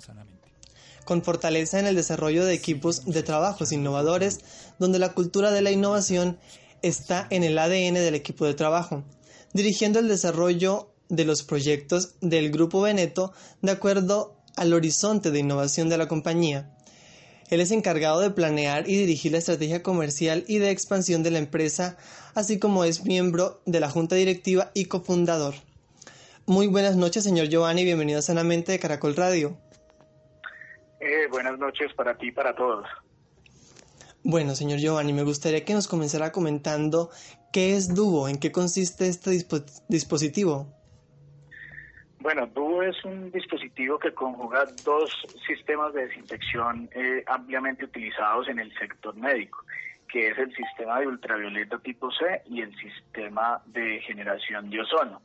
con 1.06 1.22
fortaleza 1.22 1.78
en 1.78 1.86
el 1.86 1.94
desarrollo 1.94 2.44
de 2.44 2.52
equipos 2.52 3.04
de 3.06 3.22
trabajos 3.22 3.72
innovadores, 3.72 4.40
donde 4.78 4.98
la 4.98 5.14
cultura 5.14 5.52
de 5.52 5.62
la 5.62 5.70
innovación 5.70 6.38
está 6.82 7.26
en 7.30 7.44
el 7.44 7.58
ADN 7.58 7.94
del 7.94 8.16
equipo 8.16 8.44
de 8.44 8.54
trabajo, 8.54 9.04
dirigiendo 9.54 10.00
el 10.00 10.08
desarrollo 10.08 10.92
de 11.08 11.24
los 11.24 11.44
proyectos 11.44 12.16
del 12.20 12.50
Grupo 12.50 12.82
Veneto 12.82 13.32
de 13.62 13.72
acuerdo 13.72 14.36
al 14.56 14.72
horizonte 14.72 15.30
de 15.30 15.38
innovación 15.38 15.88
de 15.88 15.98
la 15.98 16.08
compañía. 16.08 16.72
Él 17.48 17.60
es 17.60 17.70
encargado 17.70 18.20
de 18.20 18.30
planear 18.30 18.90
y 18.90 18.96
dirigir 18.96 19.30
la 19.30 19.38
estrategia 19.38 19.82
comercial 19.82 20.44
y 20.48 20.58
de 20.58 20.70
expansión 20.70 21.22
de 21.22 21.30
la 21.30 21.38
empresa, 21.38 21.96
así 22.34 22.58
como 22.58 22.82
es 22.84 23.04
miembro 23.04 23.62
de 23.66 23.78
la 23.78 23.88
junta 23.88 24.16
directiva 24.16 24.72
y 24.74 24.86
cofundador. 24.86 25.54
Muy 26.48 26.68
buenas 26.68 26.94
noches, 26.94 27.24
señor 27.24 27.48
Giovanni, 27.48 27.82
bienvenido 27.82 28.20
a 28.20 28.22
Sanamente 28.22 28.70
de 28.70 28.78
Caracol 28.78 29.16
Radio. 29.16 29.56
Eh, 31.00 31.26
buenas 31.28 31.58
noches 31.58 31.92
para 31.94 32.16
ti 32.16 32.28
y 32.28 32.30
para 32.30 32.54
todos. 32.54 32.86
Bueno, 34.22 34.54
señor 34.54 34.78
Giovanni, 34.78 35.12
me 35.12 35.24
gustaría 35.24 35.64
que 35.64 35.74
nos 35.74 35.88
comenzara 35.88 36.30
comentando 36.30 37.10
qué 37.52 37.74
es 37.74 37.92
Duo, 37.92 38.28
en 38.28 38.38
qué 38.38 38.52
consiste 38.52 39.08
este 39.08 39.32
dispositivo. 39.88 40.68
Bueno, 42.20 42.46
Duo 42.46 42.80
es 42.82 43.04
un 43.04 43.32
dispositivo 43.32 43.98
que 43.98 44.14
conjuga 44.14 44.66
dos 44.84 45.10
sistemas 45.48 45.94
de 45.94 46.06
desinfección 46.06 46.88
eh, 46.94 47.24
ampliamente 47.26 47.86
utilizados 47.86 48.48
en 48.48 48.60
el 48.60 48.72
sector 48.78 49.16
médico, 49.16 49.64
que 50.08 50.28
es 50.28 50.38
el 50.38 50.54
sistema 50.54 51.00
de 51.00 51.08
ultravioleta 51.08 51.80
tipo 51.80 52.08
C 52.12 52.42
y 52.48 52.60
el 52.60 52.72
sistema 52.76 53.60
de 53.66 54.00
generación 54.02 54.70
de 54.70 54.80
ozono. 54.80 55.20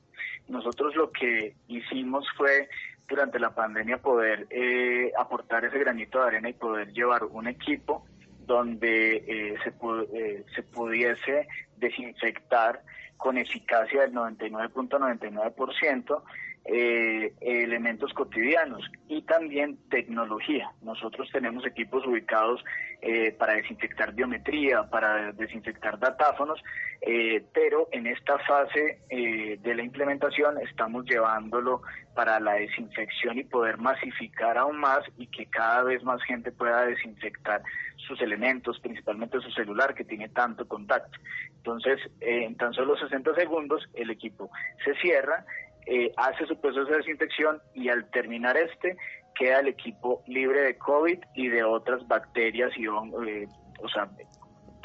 Nosotros 0.47 0.95
lo 0.95 1.11
que 1.11 1.55
hicimos 1.67 2.25
fue 2.35 2.69
durante 3.07 3.39
la 3.39 3.53
pandemia 3.53 3.97
poder 3.97 4.47
eh, 4.49 5.11
aportar 5.17 5.65
ese 5.65 5.79
granito 5.79 6.19
de 6.19 6.27
arena 6.27 6.49
y 6.49 6.53
poder 6.53 6.93
llevar 6.93 7.25
un 7.25 7.47
equipo 7.47 8.05
donde 8.45 9.17
eh, 9.17 9.55
se, 9.63 9.73
eh, 10.17 10.45
se 10.55 10.63
pudiese 10.63 11.47
desinfectar 11.77 12.81
con 13.17 13.37
eficacia 13.37 14.01
del 14.01 14.13
99.99% 14.13 16.23
eh, 16.63 17.33
elementos 17.41 18.13
cotidianos 18.13 18.83
y 19.07 19.23
también 19.23 19.77
tecnología. 19.89 20.71
Nosotros 20.83 21.27
tenemos 21.31 21.65
equipos 21.65 22.05
ubicados 22.05 22.63
eh, 23.01 23.31
para 23.31 23.53
desinfectar 23.53 24.13
biometría, 24.13 24.83
para 24.83 25.31
desinfectar 25.31 25.97
datáfonos, 25.97 26.61
eh, 27.01 27.43
pero 27.51 27.87
en 27.91 28.05
esta 28.05 28.37
fase 28.39 28.99
de 29.09 29.75
la 29.75 29.81
implementación 29.81 30.59
estamos 30.59 31.05
llevándolo 31.05 31.81
para 32.13 32.39
la 32.39 32.53
desinfección 32.53 33.39
y 33.39 33.43
poder 33.43 33.79
masificar 33.79 34.59
aún 34.59 34.77
más 34.77 34.99
y 35.17 35.25
que 35.27 35.47
cada 35.47 35.81
vez 35.81 36.03
más 36.03 36.21
gente 36.23 36.51
pueda 36.51 36.85
desinfectar 36.85 37.63
sus 38.07 38.21
elementos, 38.21 38.79
principalmente 38.79 39.41
su 39.41 39.49
celular 39.51 39.95
que 39.95 40.03
tiene 40.03 40.29
tanto 40.29 40.67
contacto. 40.67 41.17
Entonces, 41.57 41.99
en 42.19 42.55
tan 42.55 42.73
solo 42.73 42.95
60 42.97 43.33
segundos 43.33 43.87
el 43.95 44.11
equipo 44.11 44.51
se 44.85 44.93
cierra 44.95 45.45
eh, 45.85 46.11
hace 46.17 46.45
su 46.45 46.59
proceso 46.59 46.85
de 46.85 46.97
desinfección 46.97 47.61
y 47.73 47.89
al 47.89 48.09
terminar 48.11 48.57
este 48.57 48.97
queda 49.35 49.59
el 49.61 49.69
equipo 49.69 50.23
libre 50.27 50.61
de 50.61 50.77
COVID 50.77 51.19
y 51.35 51.47
de 51.47 51.63
otras 51.63 52.07
bacterias 52.07 52.71
y 52.77 52.87
hongos, 52.87 53.27
eh, 53.27 53.47
o 53.81 53.89
sea, 53.89 54.09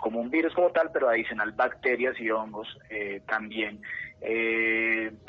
como 0.01 0.21
un 0.21 0.31
virus 0.31 0.55
como 0.55 0.71
tal, 0.71 0.91
pero 0.93 1.09
adicional 1.09 1.53
bacterias 1.53 2.19
y 2.21 2.31
hongos 2.31 2.69
eh, 2.91 3.21
también 3.29 3.81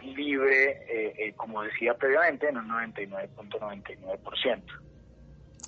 libre, 0.02 1.34
como 1.36 1.62
decía 1.62 1.94
previamente, 1.96 2.48
en 2.48 2.58
un 2.58 2.70
99.99%. 2.70 4.64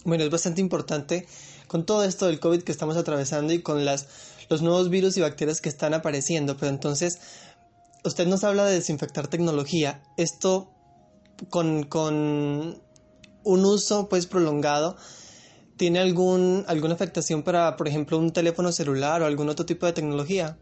Bueno, 0.06 0.24
es 0.24 0.30
bastante 0.30 0.62
importante 0.62 1.26
con 1.68 1.86
todo 1.86 2.04
esto 2.04 2.28
del 2.28 2.40
COVID 2.40 2.64
que 2.64 2.72
estamos 2.72 2.98
atravesando 2.98 3.54
y 3.54 3.62
con 3.62 3.86
las, 3.86 4.46
los 4.50 4.62
nuevos 4.62 4.90
virus 4.90 5.18
y 5.18 5.22
bacterias 5.22 5.62
que 5.62 5.70
están 5.70 5.94
apareciendo, 5.94 6.58
pero 6.58 6.72
entonces 6.72 7.49
usted 8.04 8.28
nos 8.28 8.44
habla 8.44 8.66
de 8.66 8.76
desinfectar 8.76 9.28
tecnología. 9.28 10.02
Esto 10.18 10.72
con, 11.50 11.84
con 11.84 12.82
un 13.44 13.66
uso 13.66 14.10
pues 14.10 14.28
prolongado 14.28 14.98
tiene 15.78 16.00
algún 16.00 16.66
alguna 16.68 16.94
afectación 16.94 17.42
para, 17.42 17.78
por 17.78 17.88
ejemplo, 17.88 18.18
un 18.18 18.32
teléfono 18.32 18.72
celular 18.72 19.22
o 19.22 19.26
algún 19.26 19.50
otro 19.50 19.66
tipo 19.66 19.86
de 19.86 19.94
tecnología. 19.94 20.58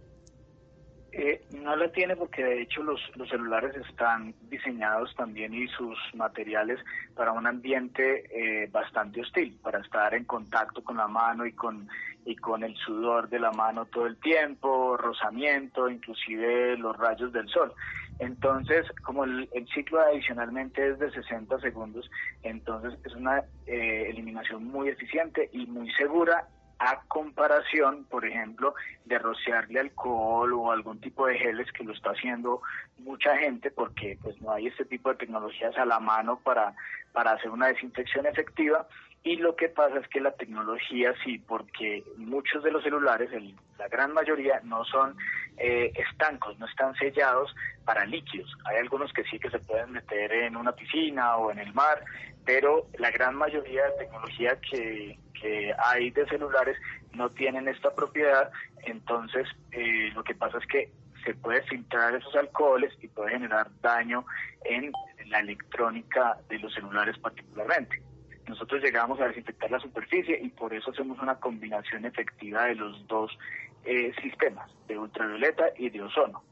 No 1.68 1.76
la 1.76 1.92
tiene 1.92 2.16
porque 2.16 2.46
de 2.46 2.62
hecho 2.62 2.82
los, 2.82 3.02
los 3.18 3.28
celulares 3.28 3.76
están 3.90 4.34
diseñados 4.50 5.14
también 5.16 5.54
y 5.54 5.68
sus 5.68 5.98
materiales 6.14 6.80
para 7.14 7.34
un 7.34 7.46
ambiente 7.46 8.24
eh, 8.32 8.70
bastante 8.72 9.20
hostil, 9.20 9.60
para 9.62 9.80
estar 9.80 10.14
en 10.14 10.24
contacto 10.24 10.82
con 10.82 10.96
la 10.96 11.10
mano 11.10 11.46
y 11.46 11.52
con, 11.52 11.90
y 12.24 12.38
con 12.38 12.64
el 12.64 12.74
sudor 12.78 13.28
de 13.28 13.40
la 13.40 13.52
mano 13.52 13.84
todo 13.84 14.08
el 14.08 14.16
tiempo, 14.16 14.96
rozamiento, 14.96 15.90
inclusive 15.90 16.78
los 16.78 16.96
rayos 16.96 17.34
del 17.34 17.50
sol. 17.50 17.74
Entonces, 18.20 18.86
como 19.04 19.26
el, 19.26 19.50
ciclo 19.74 20.00
adicionalmente 20.00 20.92
es 20.92 21.00
de 21.00 21.12
60 21.12 21.60
segundos, 21.60 22.10
entonces 22.44 22.98
es 23.04 23.14
una 23.14 23.44
eh, 23.66 24.06
eliminación 24.08 24.64
muy 24.64 24.88
eficiente 24.88 25.50
y 25.52 25.66
muy 25.66 25.92
segura 25.96 26.48
a 26.80 27.02
comparación, 27.08 28.06
por 28.06 28.26
ejemplo, 28.26 28.76
de 29.06 29.18
rociarle 29.18 29.80
alcohol 29.80 30.54
o 30.54 30.72
algún 30.72 31.00
tipo 31.00 31.26
de 31.28 31.38
geles 31.38 31.72
que 31.72 31.84
lo 31.84 31.94
está 31.94 32.12
haciendo 32.12 32.62
mucha 33.00 33.36
gente 33.38 33.72
porque 33.72 34.18
pues 34.22 34.40
no 34.42 34.52
hay 34.52 34.68
este 34.68 34.86
tipo 34.86 35.10
de 35.10 35.16
tecnologías 35.16 35.76
a 35.78 35.86
la 35.86 36.00
mano 36.00 36.40
para, 36.44 36.74
para 37.14 37.32
hacer 37.32 37.50
una 37.50 37.68
desinfección 37.68 38.26
efectiva 38.26 38.88
y 39.28 39.36
lo 39.36 39.58
que 39.58 39.68
pasa 39.68 40.00
es 40.00 40.08
que 40.08 40.22
la 40.22 40.32
tecnología 40.32 41.14
sí, 41.26 41.38
porque 41.38 42.02
muchos 42.16 42.64
de 42.64 42.72
los 42.72 42.82
celulares, 42.82 43.30
la 43.78 43.90
gran 43.90 44.14
mayoría, 44.14 44.62
no 44.64 44.86
son 44.86 45.18
eh, 45.58 45.92
estancos, 45.96 46.58
no 46.60 46.66
están 46.66 46.96
sellados 46.96 47.54
para 47.84 48.06
líquidos. 48.06 48.50
Hay 48.64 48.78
algunos 48.78 49.12
que 49.12 49.26
sí 49.26 49.38
que 49.38 49.50
se 49.50 49.60
pueden 49.60 49.92
meter 49.92 50.32
en 50.32 50.56
una 50.56 50.72
piscina 50.72 51.36
o 51.36 51.52
en 51.52 51.60
el 51.60 51.74
mar, 51.74 52.06
pero 52.46 52.88
la 53.00 53.12
gran 53.12 53.36
mayoría 53.36 53.84
de 53.88 54.06
tecnología 54.06 54.58
que, 54.62 55.20
que 55.42 55.74
hay 55.78 56.10
de 56.12 56.26
celulares 56.28 56.78
no 57.12 57.30
tienen 57.30 57.68
esta 57.68 57.94
propiedad, 57.94 58.50
entonces 58.86 59.46
eh, 59.74 60.10
lo 60.16 60.24
que 60.24 60.36
pasa 60.36 60.58
es 60.58 60.66
que 60.68 60.90
se 61.26 61.34
puede 61.34 61.64
filtrar 61.64 62.16
esos 62.16 62.34
alcoholes 62.34 62.94
y 63.02 63.10
puede 63.10 63.32
generar 63.32 63.68
daño 63.82 64.26
en 64.64 64.94
la 65.26 65.42
electrónica 65.42 66.38
de 66.48 66.60
los 66.60 66.74
celulares 66.74 67.18
particularmente. 67.18 68.07
Nosotros 68.48 68.82
llegamos 68.82 69.20
a 69.20 69.28
desinfectar 69.28 69.70
la 69.70 69.80
superficie 69.80 70.40
y 70.42 70.50
por 70.50 70.74
eso 70.74 70.92
hacemos 70.92 71.20
una 71.20 71.36
combinación 71.40 72.06
efectiva 72.06 72.66
de 72.66 72.76
los 72.76 73.06
dos 73.08 73.38
eh, 73.86 74.14
sistemas, 74.22 74.72
de 74.88 74.98
ultravioleta 74.98 75.66
y 75.78 75.90
de 75.90 76.02
ozono. 76.02 76.44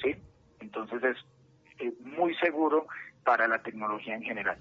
¿sí? 0.00 0.14
Entonces 0.60 1.02
es 1.02 1.16
eh, 1.80 1.92
muy 2.00 2.34
seguro 2.36 2.86
para 3.24 3.48
la 3.48 3.62
tecnología 3.62 4.14
en 4.14 4.22
general. 4.22 4.58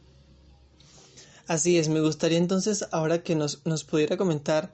Así 1.48 1.80
es, 1.80 1.90
me 1.90 2.02
gustaría 2.02 2.38
entonces 2.38 2.88
ahora 2.92 3.24
que 3.24 3.36
nos, 3.36 3.66
nos 3.66 3.84
pudiera 3.84 4.18
comentar 4.18 4.72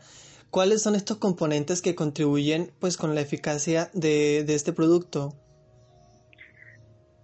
cuáles 0.50 0.82
son 0.82 0.96
estos 0.96 1.18
componentes 1.18 1.82
que 1.82 1.96
contribuyen 1.96 2.72
pues 2.80 2.98
con 2.98 3.16
la 3.16 3.22
eficacia 3.22 3.90
de, 3.94 4.44
de 4.44 4.56
este 4.56 4.74
producto. 4.74 5.34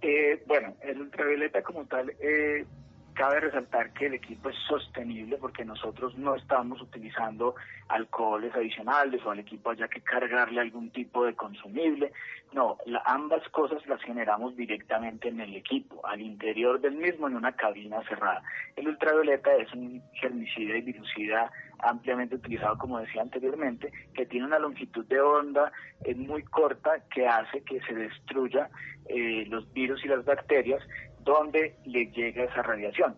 Eh, 0.02 0.42
bueno, 0.48 0.76
el 0.82 1.00
ultravioleta 1.02 1.62
como 1.62 1.86
tal, 1.86 2.10
eh, 2.22 2.66
cabe 3.14 3.42
resaltar 3.42 3.92
que 3.94 4.08
el 4.08 4.16
equipo 4.16 4.50
es 4.50 4.56
sostenible 4.68 5.38
porque 5.38 5.66
nosotros 5.66 6.18
no 6.18 6.36
estamos 6.36 6.82
utilizando 6.82 7.56
alcoholes 7.88 8.54
adicionales 8.56 9.22
o 9.26 9.32
al 9.32 9.40
equipo 9.40 9.70
haya 9.72 9.88
que 9.88 10.02
cargarle 10.02 10.62
algún 10.62 10.92
tipo 10.92 11.26
de 11.26 11.36
consumible. 11.36 12.12
No, 12.54 12.78
ambas 13.06 13.48
cosas 13.50 13.86
las 13.88 14.02
generamos 14.02 14.56
directamente 14.56 15.30
en 15.30 15.40
el 15.40 15.56
equipo, 15.56 16.06
al 16.06 16.22
interior 16.22 16.82
del 16.82 16.96
mismo 16.96 17.28
en 17.28 17.36
una 17.36 17.54
cabina 17.54 18.02
cerrada. 18.08 18.44
El 18.76 18.88
ultravioleta 18.90 19.54
es 19.56 19.72
un 19.74 20.02
germicida 20.14 20.78
y 20.78 20.82
virucida 20.82 21.52
ampliamente 21.80 22.36
utilizado, 22.36 22.78
como 22.78 23.00
decía 23.00 23.22
anteriormente, 23.22 23.92
que 24.14 24.26
tiene 24.26 24.46
una 24.46 24.60
longitud 24.60 25.06
de 25.06 25.20
onda 25.20 25.72
muy 26.16 26.44
corta 26.44 27.04
que 27.14 27.28
hace 27.28 27.64
que 27.64 27.80
se 27.82 27.94
destruya 27.94 28.70
eh, 29.08 29.46
los 29.48 29.72
virus 29.74 30.04
y 30.06 30.08
las 30.08 30.24
bacterias 30.24 30.82
donde 31.24 31.76
le 31.86 32.08
llega 32.08 32.44
esa 32.44 32.62
radiación. 32.62 33.16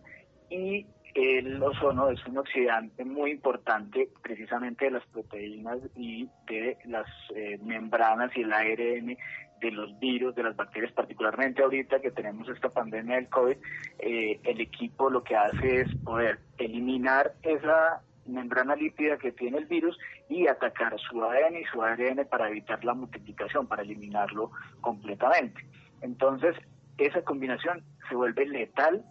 Y 0.49 0.85
el 1.13 1.61
ozono 1.61 2.09
es 2.09 2.25
un 2.25 2.37
oxidante 2.39 3.05
muy 3.05 3.31
importante 3.31 4.09
precisamente 4.21 4.85
de 4.85 4.91
las 4.91 5.05
proteínas 5.07 5.77
y 5.95 6.27
de 6.47 6.77
las 6.85 7.07
eh, 7.35 7.59
membranas 7.61 8.35
y 8.35 8.41
el 8.41 8.53
ARN 8.53 9.17
de 9.61 9.71
los 9.71 9.97
virus, 9.99 10.35
de 10.35 10.43
las 10.43 10.55
bacterias, 10.55 10.91
particularmente 10.91 11.61
ahorita 11.61 12.01
que 12.01 12.11
tenemos 12.11 12.49
esta 12.49 12.69
pandemia 12.69 13.15
del 13.15 13.29
COVID, 13.29 13.55
eh, 13.99 14.39
el 14.43 14.59
equipo 14.59 15.09
lo 15.09 15.23
que 15.23 15.35
hace 15.35 15.81
es 15.81 15.95
poder 16.03 16.39
eliminar 16.57 17.33
esa 17.43 18.01
membrana 18.25 18.75
lípida 18.75 19.17
que 19.17 19.31
tiene 19.31 19.59
el 19.59 19.65
virus 19.65 19.97
y 20.29 20.47
atacar 20.47 20.97
su 20.99 21.23
ADN 21.23 21.57
y 21.57 21.65
su 21.65 21.81
ARN 21.81 22.27
para 22.29 22.49
evitar 22.49 22.83
la 22.83 22.93
multiplicación, 22.93 23.67
para 23.67 23.83
eliminarlo 23.83 24.51
completamente. 24.81 25.63
Entonces, 26.01 26.55
esa 26.97 27.21
combinación 27.23 27.83
se 28.09 28.15
vuelve 28.15 28.45
letal 28.45 29.03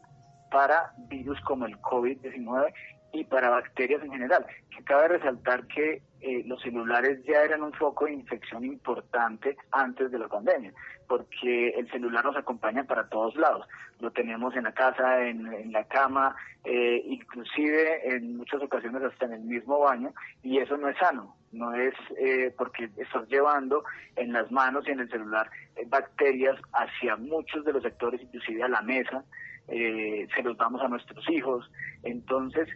para 0.51 0.93
virus 1.09 1.41
como 1.43 1.67
el 1.67 1.79
COVID-19 1.81 2.73
y 3.13 3.25
para 3.25 3.51
bacterias 3.51 4.03
en 4.03 4.13
general. 4.13 4.47
Que 4.75 4.85
cabe 4.85 5.09
resaltar 5.09 5.67
que 5.67 6.03
eh, 6.25 6.45
los 6.47 6.63
celulares 6.63 7.25
ya 7.25 7.43
eran 7.43 7.63
un 7.63 7.73
foco 7.73 8.05
de 8.05 8.13
infección 8.13 8.65
importante 8.65 9.57
antes 9.73 10.09
de 10.11 10.21
la 10.21 10.29
pandemia, 10.29 10.73
porque 11.09 11.71
el 11.71 11.91
celular 11.91 12.25
nos 12.25 12.37
acompaña 12.37 12.85
para 12.85 13.09
todos 13.09 13.35
lados. 13.35 13.67
Lo 13.99 14.13
tenemos 14.13 14.55
en 14.55 14.63
la 14.63 14.73
casa, 14.73 15.27
en, 15.27 15.73
la 15.73 15.83
cama, 15.85 16.37
eh, 16.63 17.03
inclusive 17.07 18.15
en 18.15 18.37
muchas 18.37 18.63
ocasiones 18.63 19.03
hasta 19.03 19.27
en 19.27 19.33
el 19.33 19.41
mismo 19.41 19.81
baño, 19.81 20.15
y 20.45 20.59
eso 20.59 20.77
no 20.77 20.89
es 20.89 20.97
sano. 20.99 21.35
No 21.51 21.75
es 21.75 21.95
eh, 22.17 22.55
porque 22.57 22.89
estás 22.97 23.29
llevando 23.29 23.83
en 24.15 24.33
las 24.33 24.51
manos 24.53 24.87
y 24.87 24.93
en 24.93 25.01
el 25.01 25.11
celular 25.11 25.51
bacterias 25.89 26.57
hacia 26.73 27.17
muchos 27.17 27.65
de 27.65 27.73
los 27.73 27.83
sectores, 27.83 28.23
inclusive 28.23 28.63
a 28.63 28.69
la 28.69 28.83
mesa, 28.83 29.25
se 29.67 30.43
los 30.43 30.57
damos 30.57 30.83
a 30.83 30.89
nuestros 30.89 31.29
hijos. 31.29 31.69
Entonces, 32.05 32.69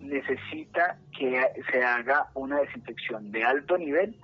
necesita 0.00 0.98
que 1.16 1.42
se 1.70 1.82
haga 1.82 2.30
una 2.34 2.60
desinfección 2.60 3.30
de 3.30 3.44
alto 3.44 3.76
nivel 3.76 4.16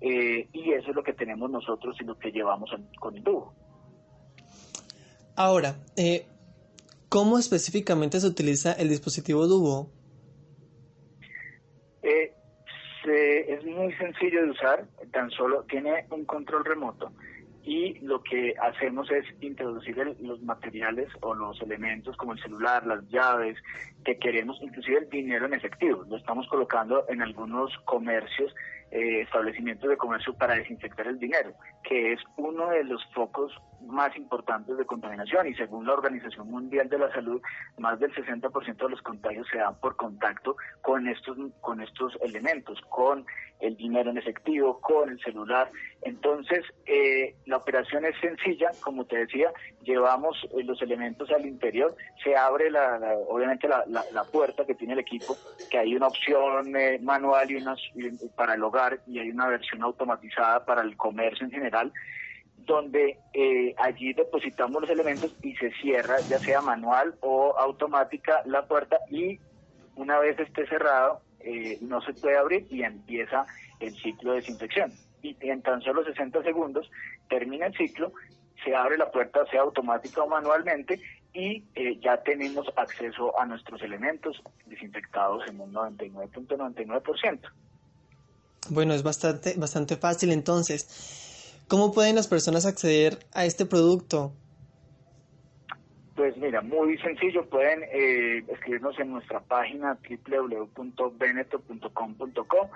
eh, 0.00 0.48
y 0.52 0.72
eso 0.72 0.90
es 0.90 0.96
lo 0.96 1.02
que 1.02 1.12
tenemos 1.12 1.50
nosotros 1.50 1.96
y 2.00 2.04
lo 2.04 2.18
que 2.18 2.30
llevamos 2.30 2.70
con 3.00 3.16
el 3.16 3.22
tubo. 3.22 3.54
Ahora, 5.34 5.76
eh, 5.96 6.26
¿cómo 7.08 7.38
específicamente 7.38 8.20
se 8.20 8.26
utiliza 8.26 8.72
el 8.72 8.88
dispositivo 8.88 9.46
Duo? 9.46 9.90
Eh, 12.02 12.32
es 13.48 13.64
muy 13.64 13.92
sencillo 13.94 14.42
de 14.42 14.50
usar, 14.50 14.86
tan 15.12 15.30
solo 15.30 15.62
tiene 15.64 16.06
un 16.10 16.24
control 16.24 16.64
remoto 16.64 17.12
y 17.66 17.98
lo 17.98 18.22
que 18.22 18.54
hacemos 18.62 19.10
es 19.10 19.24
introducir 19.40 19.96
los 20.20 20.40
materiales 20.42 21.08
o 21.20 21.34
los 21.34 21.60
elementos 21.60 22.16
como 22.16 22.32
el 22.32 22.40
celular, 22.40 22.86
las 22.86 23.06
llaves 23.08 23.58
que 24.04 24.16
queremos, 24.18 24.56
inclusive 24.62 24.98
el 24.98 25.10
dinero 25.10 25.46
en 25.46 25.54
efectivo. 25.54 26.04
Lo 26.08 26.16
estamos 26.16 26.46
colocando 26.46 27.04
en 27.08 27.22
algunos 27.22 27.76
comercios, 27.84 28.54
eh, 28.92 29.22
establecimientos 29.22 29.90
de 29.90 29.96
comercio 29.96 30.32
para 30.34 30.54
desinfectar 30.54 31.08
el 31.08 31.18
dinero, 31.18 31.54
que 31.82 32.12
es 32.12 32.20
uno 32.36 32.68
de 32.70 32.84
los 32.84 33.04
focos 33.12 33.52
más 33.86 34.16
importantes 34.16 34.76
de 34.76 34.84
contaminación 34.84 35.46
y 35.46 35.54
según 35.54 35.86
la 35.86 35.94
Organización 35.94 36.50
Mundial 36.50 36.88
de 36.88 36.98
la 36.98 37.12
Salud, 37.12 37.40
más 37.78 37.98
del 38.00 38.12
60% 38.14 38.76
de 38.76 38.88
los 38.88 39.02
contagios 39.02 39.46
se 39.50 39.58
dan 39.58 39.78
por 39.80 39.96
contacto 39.96 40.56
con 40.82 41.06
estos, 41.08 41.36
con 41.60 41.80
estos 41.80 42.16
elementos, 42.22 42.80
con 42.88 43.24
el 43.60 43.76
dinero 43.76 44.10
en 44.10 44.18
efectivo, 44.18 44.80
con 44.80 45.10
el 45.10 45.20
celular. 45.20 45.70
Entonces, 46.02 46.64
eh, 46.86 47.34
la 47.46 47.56
operación 47.56 48.04
es 48.04 48.14
sencilla, 48.20 48.70
como 48.80 49.04
te 49.06 49.18
decía, 49.18 49.50
llevamos 49.82 50.36
eh, 50.56 50.62
los 50.64 50.80
elementos 50.82 51.30
al 51.30 51.46
interior, 51.46 51.96
se 52.22 52.36
abre 52.36 52.70
la, 52.70 52.98
obviamente 53.28 53.68
la, 53.68 53.84
la, 53.86 54.24
puerta 54.24 54.66
que 54.66 54.74
tiene 54.74 54.94
el 54.94 54.98
equipo, 55.00 55.36
que 55.70 55.78
hay 55.78 55.94
una 55.94 56.08
opción 56.08 56.76
eh, 56.76 56.98
manual 57.00 57.50
y 57.50 57.56
una 57.56 57.76
para 58.34 58.54
el 58.54 58.62
hogar 58.62 59.00
y 59.06 59.18
hay 59.18 59.30
una 59.30 59.46
versión 59.46 59.82
automatizada 59.82 60.64
para 60.64 60.82
el 60.82 60.96
comercio 60.96 61.46
en 61.46 61.52
general 61.52 61.92
donde 62.66 63.18
allí 63.78 64.12
depositamos 64.12 64.82
los 64.82 64.90
elementos 64.90 65.34
y 65.42 65.54
se 65.56 65.70
cierra, 65.80 66.20
ya 66.28 66.38
sea 66.38 66.60
manual 66.60 67.14
o 67.20 67.54
automática, 67.56 68.42
la 68.44 68.66
puerta 68.66 68.98
y 69.10 69.38
una 69.96 70.18
vez 70.18 70.38
esté 70.38 70.66
cerrado, 70.66 71.20
eh, 71.40 71.78
no 71.80 72.00
se 72.02 72.12
puede 72.12 72.36
abrir 72.36 72.66
y 72.70 72.82
empieza 72.82 73.46
el 73.80 73.94
ciclo 73.96 74.32
de 74.32 74.40
desinfección. 74.40 74.92
Y 75.22 75.36
en 75.40 75.62
tan 75.62 75.82
solo 75.82 76.04
60 76.04 76.42
segundos 76.42 76.90
termina 77.28 77.66
el 77.66 77.76
ciclo, 77.76 78.12
se 78.64 78.74
abre 78.74 78.96
la 78.96 79.10
puerta, 79.10 79.44
sea 79.50 79.62
automática 79.62 80.22
o 80.22 80.28
manualmente, 80.28 81.00
y 81.32 81.64
eh, 81.74 81.98
ya 82.00 82.22
tenemos 82.22 82.66
acceso 82.76 83.38
a 83.38 83.44
nuestros 83.44 83.82
elementos 83.82 84.42
desinfectados 84.66 85.42
en 85.48 85.60
un 85.60 85.72
99.99%. 85.72 87.40
Bueno, 88.70 88.94
es 88.94 89.02
bastante, 89.02 89.54
bastante 89.56 89.96
fácil 89.96 90.32
entonces. 90.32 91.25
¿Cómo 91.68 91.92
pueden 91.92 92.14
las 92.14 92.28
personas 92.28 92.64
acceder 92.64 93.18
a 93.32 93.44
este 93.44 93.66
producto? 93.66 94.32
Pues 96.14 96.36
mira, 96.36 96.62
muy 96.62 96.96
sencillo, 96.98 97.44
pueden 97.46 97.82
eh, 97.92 98.44
escribirnos 98.48 98.96
en 99.00 99.10
nuestra 99.10 99.40
página 99.40 99.98
www.beneto.com.co. 100.26 102.70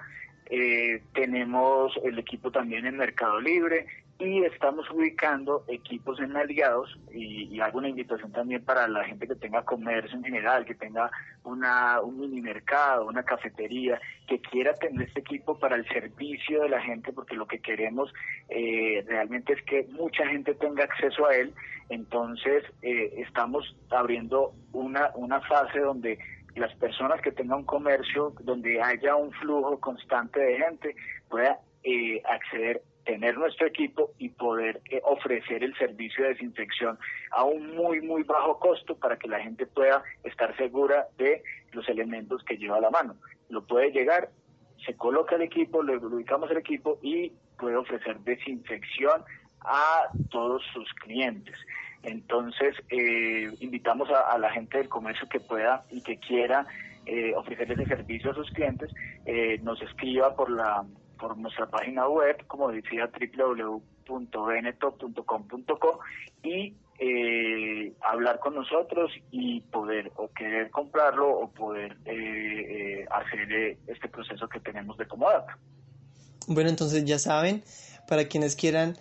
Eh, 0.47 1.05
tenemos 1.15 1.93
el 2.03 2.19
equipo 2.19 2.51
también 2.51 2.85
en 2.85 2.97
Mercado 2.97 3.41
Libre 3.41 3.87
y 4.21 4.45
estamos 4.45 4.89
ubicando 4.91 5.65
equipos 5.67 6.21
en 6.21 6.37
aliados 6.37 6.99
y, 7.11 7.59
hago 7.61 7.79
una 7.79 7.89
invitación 7.89 8.33
también 8.33 8.65
para 8.65 8.89
la 8.89 9.05
gente 9.05 9.27
que 9.27 9.35
tenga 9.35 9.65
comercio 9.65 10.17
en 10.17 10.25
general, 10.25 10.65
que 10.65 10.75
tenga 10.75 11.11
una, 11.45 12.01
un 12.01 12.19
mini 12.19 12.41
mercado, 12.41 13.07
una 13.07 13.23
cafetería, 13.23 14.01
que 14.27 14.41
quiera 14.41 14.75
tener 14.75 15.09
este 15.09 15.21
equipo 15.21 15.59
para 15.59 15.77
el 15.77 15.87
servicio 15.89 16.63
de 16.63 16.71
la 16.71 16.81
gente, 16.81 17.13
porque 17.13 17.35
lo 17.35 17.47
que 17.47 17.61
queremos 17.61 18.13
eh, 18.49 19.05
realmente 19.07 19.55
es 19.55 19.63
que 19.65 19.87
mucha 19.91 20.27
gente 20.27 20.55
tenga 20.55 20.85
acceso 20.85 21.27
a 21.27 21.35
él. 21.35 21.53
Entonces 21.91 22.65
eh, 22.81 23.15
estamos 23.19 23.77
abriendo 23.91 24.55
una, 24.73 25.11
una 25.17 25.41
fase 25.43 25.81
donde 25.81 26.19
las 26.55 26.75
personas 26.77 27.21
que 27.21 27.33
tengan 27.33 27.59
un 27.59 27.65
comercio, 27.65 28.35
donde 28.41 28.81
haya 28.81 29.17
un 29.17 29.33
flujo 29.33 29.79
constante 29.81 30.41
de 30.41 30.59
gente, 30.59 30.97
pueda 31.29 31.59
eh, 31.83 32.23
acceder 32.29 32.83
tener 33.11 33.37
nuestro 33.37 33.67
equipo 33.67 34.13
y 34.19 34.29
poder 34.29 34.81
eh, 34.89 35.01
ofrecer 35.03 35.65
el 35.65 35.77
servicio 35.77 36.23
de 36.23 36.31
desinfección 36.31 36.97
a 37.33 37.43
un 37.43 37.75
muy, 37.75 38.01
muy 38.01 38.23
bajo 38.23 38.61
costo 38.61 38.97
para 38.97 39.19
que 39.19 39.27
la 39.27 39.41
gente 39.41 39.67
pueda 39.67 40.05
estar 40.23 40.57
segura 40.57 41.09
de 41.19 41.43
los 41.73 41.89
elementos 41.89 42.45
que 42.45 42.57
lleva 42.57 42.77
a 42.77 42.81
la 42.81 42.91
mano. 42.91 43.17
Lo 43.49 43.67
puede 43.67 43.91
llegar, 43.91 44.31
se 44.87 44.95
coloca 44.95 45.35
el 45.35 45.43
equipo, 45.43 45.83
le 45.83 45.97
ubicamos 45.97 46.53
el 46.53 46.59
equipo 46.59 47.01
y 47.03 47.33
puede 47.59 47.75
ofrecer 47.75 48.21
desinfección 48.21 49.25
a 49.63 50.05
todos 50.31 50.63
sus 50.73 50.89
clientes. 50.95 51.57
Entonces, 52.05 52.77
eh, 52.91 53.51
invitamos 53.59 54.09
a, 54.11 54.39
la 54.39 54.51
gente 54.53 54.79
del 54.79 54.89
comercio 54.89 55.29
que 55.29 55.41
pueda 55.41 55.85
y 55.91 56.01
que 56.01 56.17
quiera 56.19 56.65
eh, 57.07 57.35
ofrecer 57.35 57.73
ese 57.73 57.87
servicio 57.87 58.31
a 58.31 58.35
sus 58.35 58.51
clientes, 58.53 58.89
nos 59.63 59.83
escriba 59.83 60.35
por 60.37 60.49
la 60.49 60.85
por 61.21 61.37
nuestra 61.37 61.67
página 61.67 62.09
web, 62.09 62.47
como 62.47 62.71
decía, 62.71 63.11
www.benetop.com.co 63.37 66.01
y 66.43 66.75
eh, 66.99 67.93
hablar 68.01 68.41
con 68.41 68.55
nosotros 68.55 69.13
y 69.31 69.61
poder 69.61 70.11
o 70.17 70.31
querer 70.33 70.71
comprarlo 70.71 71.29
o 71.31 71.51
poder 71.51 71.99
eh, 72.05 73.03
eh, 73.03 73.07
hacer 73.11 73.77
este 73.87 74.09
proceso 74.09 74.49
que 74.49 74.61
tenemos 74.61 74.97
de 74.97 75.07
Comodata. 75.07 75.59
Bueno, 76.47 76.71
entonces 76.71 77.05
ya 77.05 77.19
saben, 77.19 77.63
para 78.09 78.25
quienes 78.27 78.57
quieran 78.57 78.97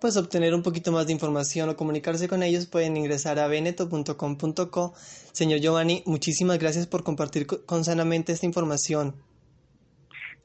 pues 0.00 0.16
obtener 0.16 0.54
un 0.54 0.62
poquito 0.62 0.92
más 0.92 1.06
de 1.06 1.12
información 1.12 1.68
o 1.68 1.76
comunicarse 1.76 2.28
con 2.28 2.42
ellos 2.42 2.66
pueden 2.66 2.96
ingresar 2.96 3.38
a 3.38 3.48
beneto.com.co. 3.48 4.94
Señor 5.32 5.60
Giovanni, 5.60 6.02
muchísimas 6.06 6.58
gracias 6.58 6.86
por 6.86 7.02
compartir 7.02 7.46
con 7.46 7.84
Sanamente 7.84 8.32
esta 8.32 8.46
información. 8.46 9.14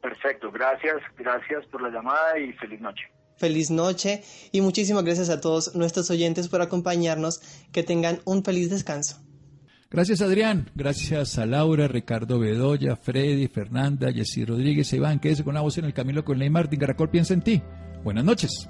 Perfecto, 0.01 0.51
gracias, 0.51 0.97
gracias 1.17 1.65
por 1.67 1.81
la 1.81 1.89
llamada 1.89 2.39
y 2.39 2.53
feliz 2.53 2.81
noche. 2.81 3.03
Feliz 3.37 3.71
noche 3.71 4.23
y 4.51 4.61
muchísimas 4.61 5.03
gracias 5.03 5.29
a 5.29 5.41
todos 5.41 5.75
nuestros 5.75 6.09
oyentes 6.11 6.47
por 6.47 6.61
acompañarnos. 6.61 7.41
Que 7.71 7.83
tengan 7.83 8.19
un 8.25 8.43
feliz 8.43 8.69
descanso. 8.69 9.17
Gracias 9.89 10.21
Adrián, 10.21 10.69
gracias 10.73 11.37
a 11.37 11.45
Laura, 11.45 11.87
Ricardo 11.87 12.39
Bedoya, 12.39 12.95
Freddy, 12.95 13.47
Fernanda, 13.47 14.11
Jessy 14.13 14.45
Rodríguez, 14.45 14.93
Iván, 14.93 15.19
quédese 15.19 15.43
con 15.43 15.53
la 15.53 15.61
voz 15.61 15.77
en 15.77 15.85
el 15.85 15.93
camino 15.93 16.23
con 16.23 16.39
Ley 16.39 16.49
Martín. 16.49 16.79
Caracol 16.79 17.09
piensa 17.09 17.33
en 17.33 17.41
ti. 17.41 17.61
Buenas 18.03 18.23
noches. 18.23 18.69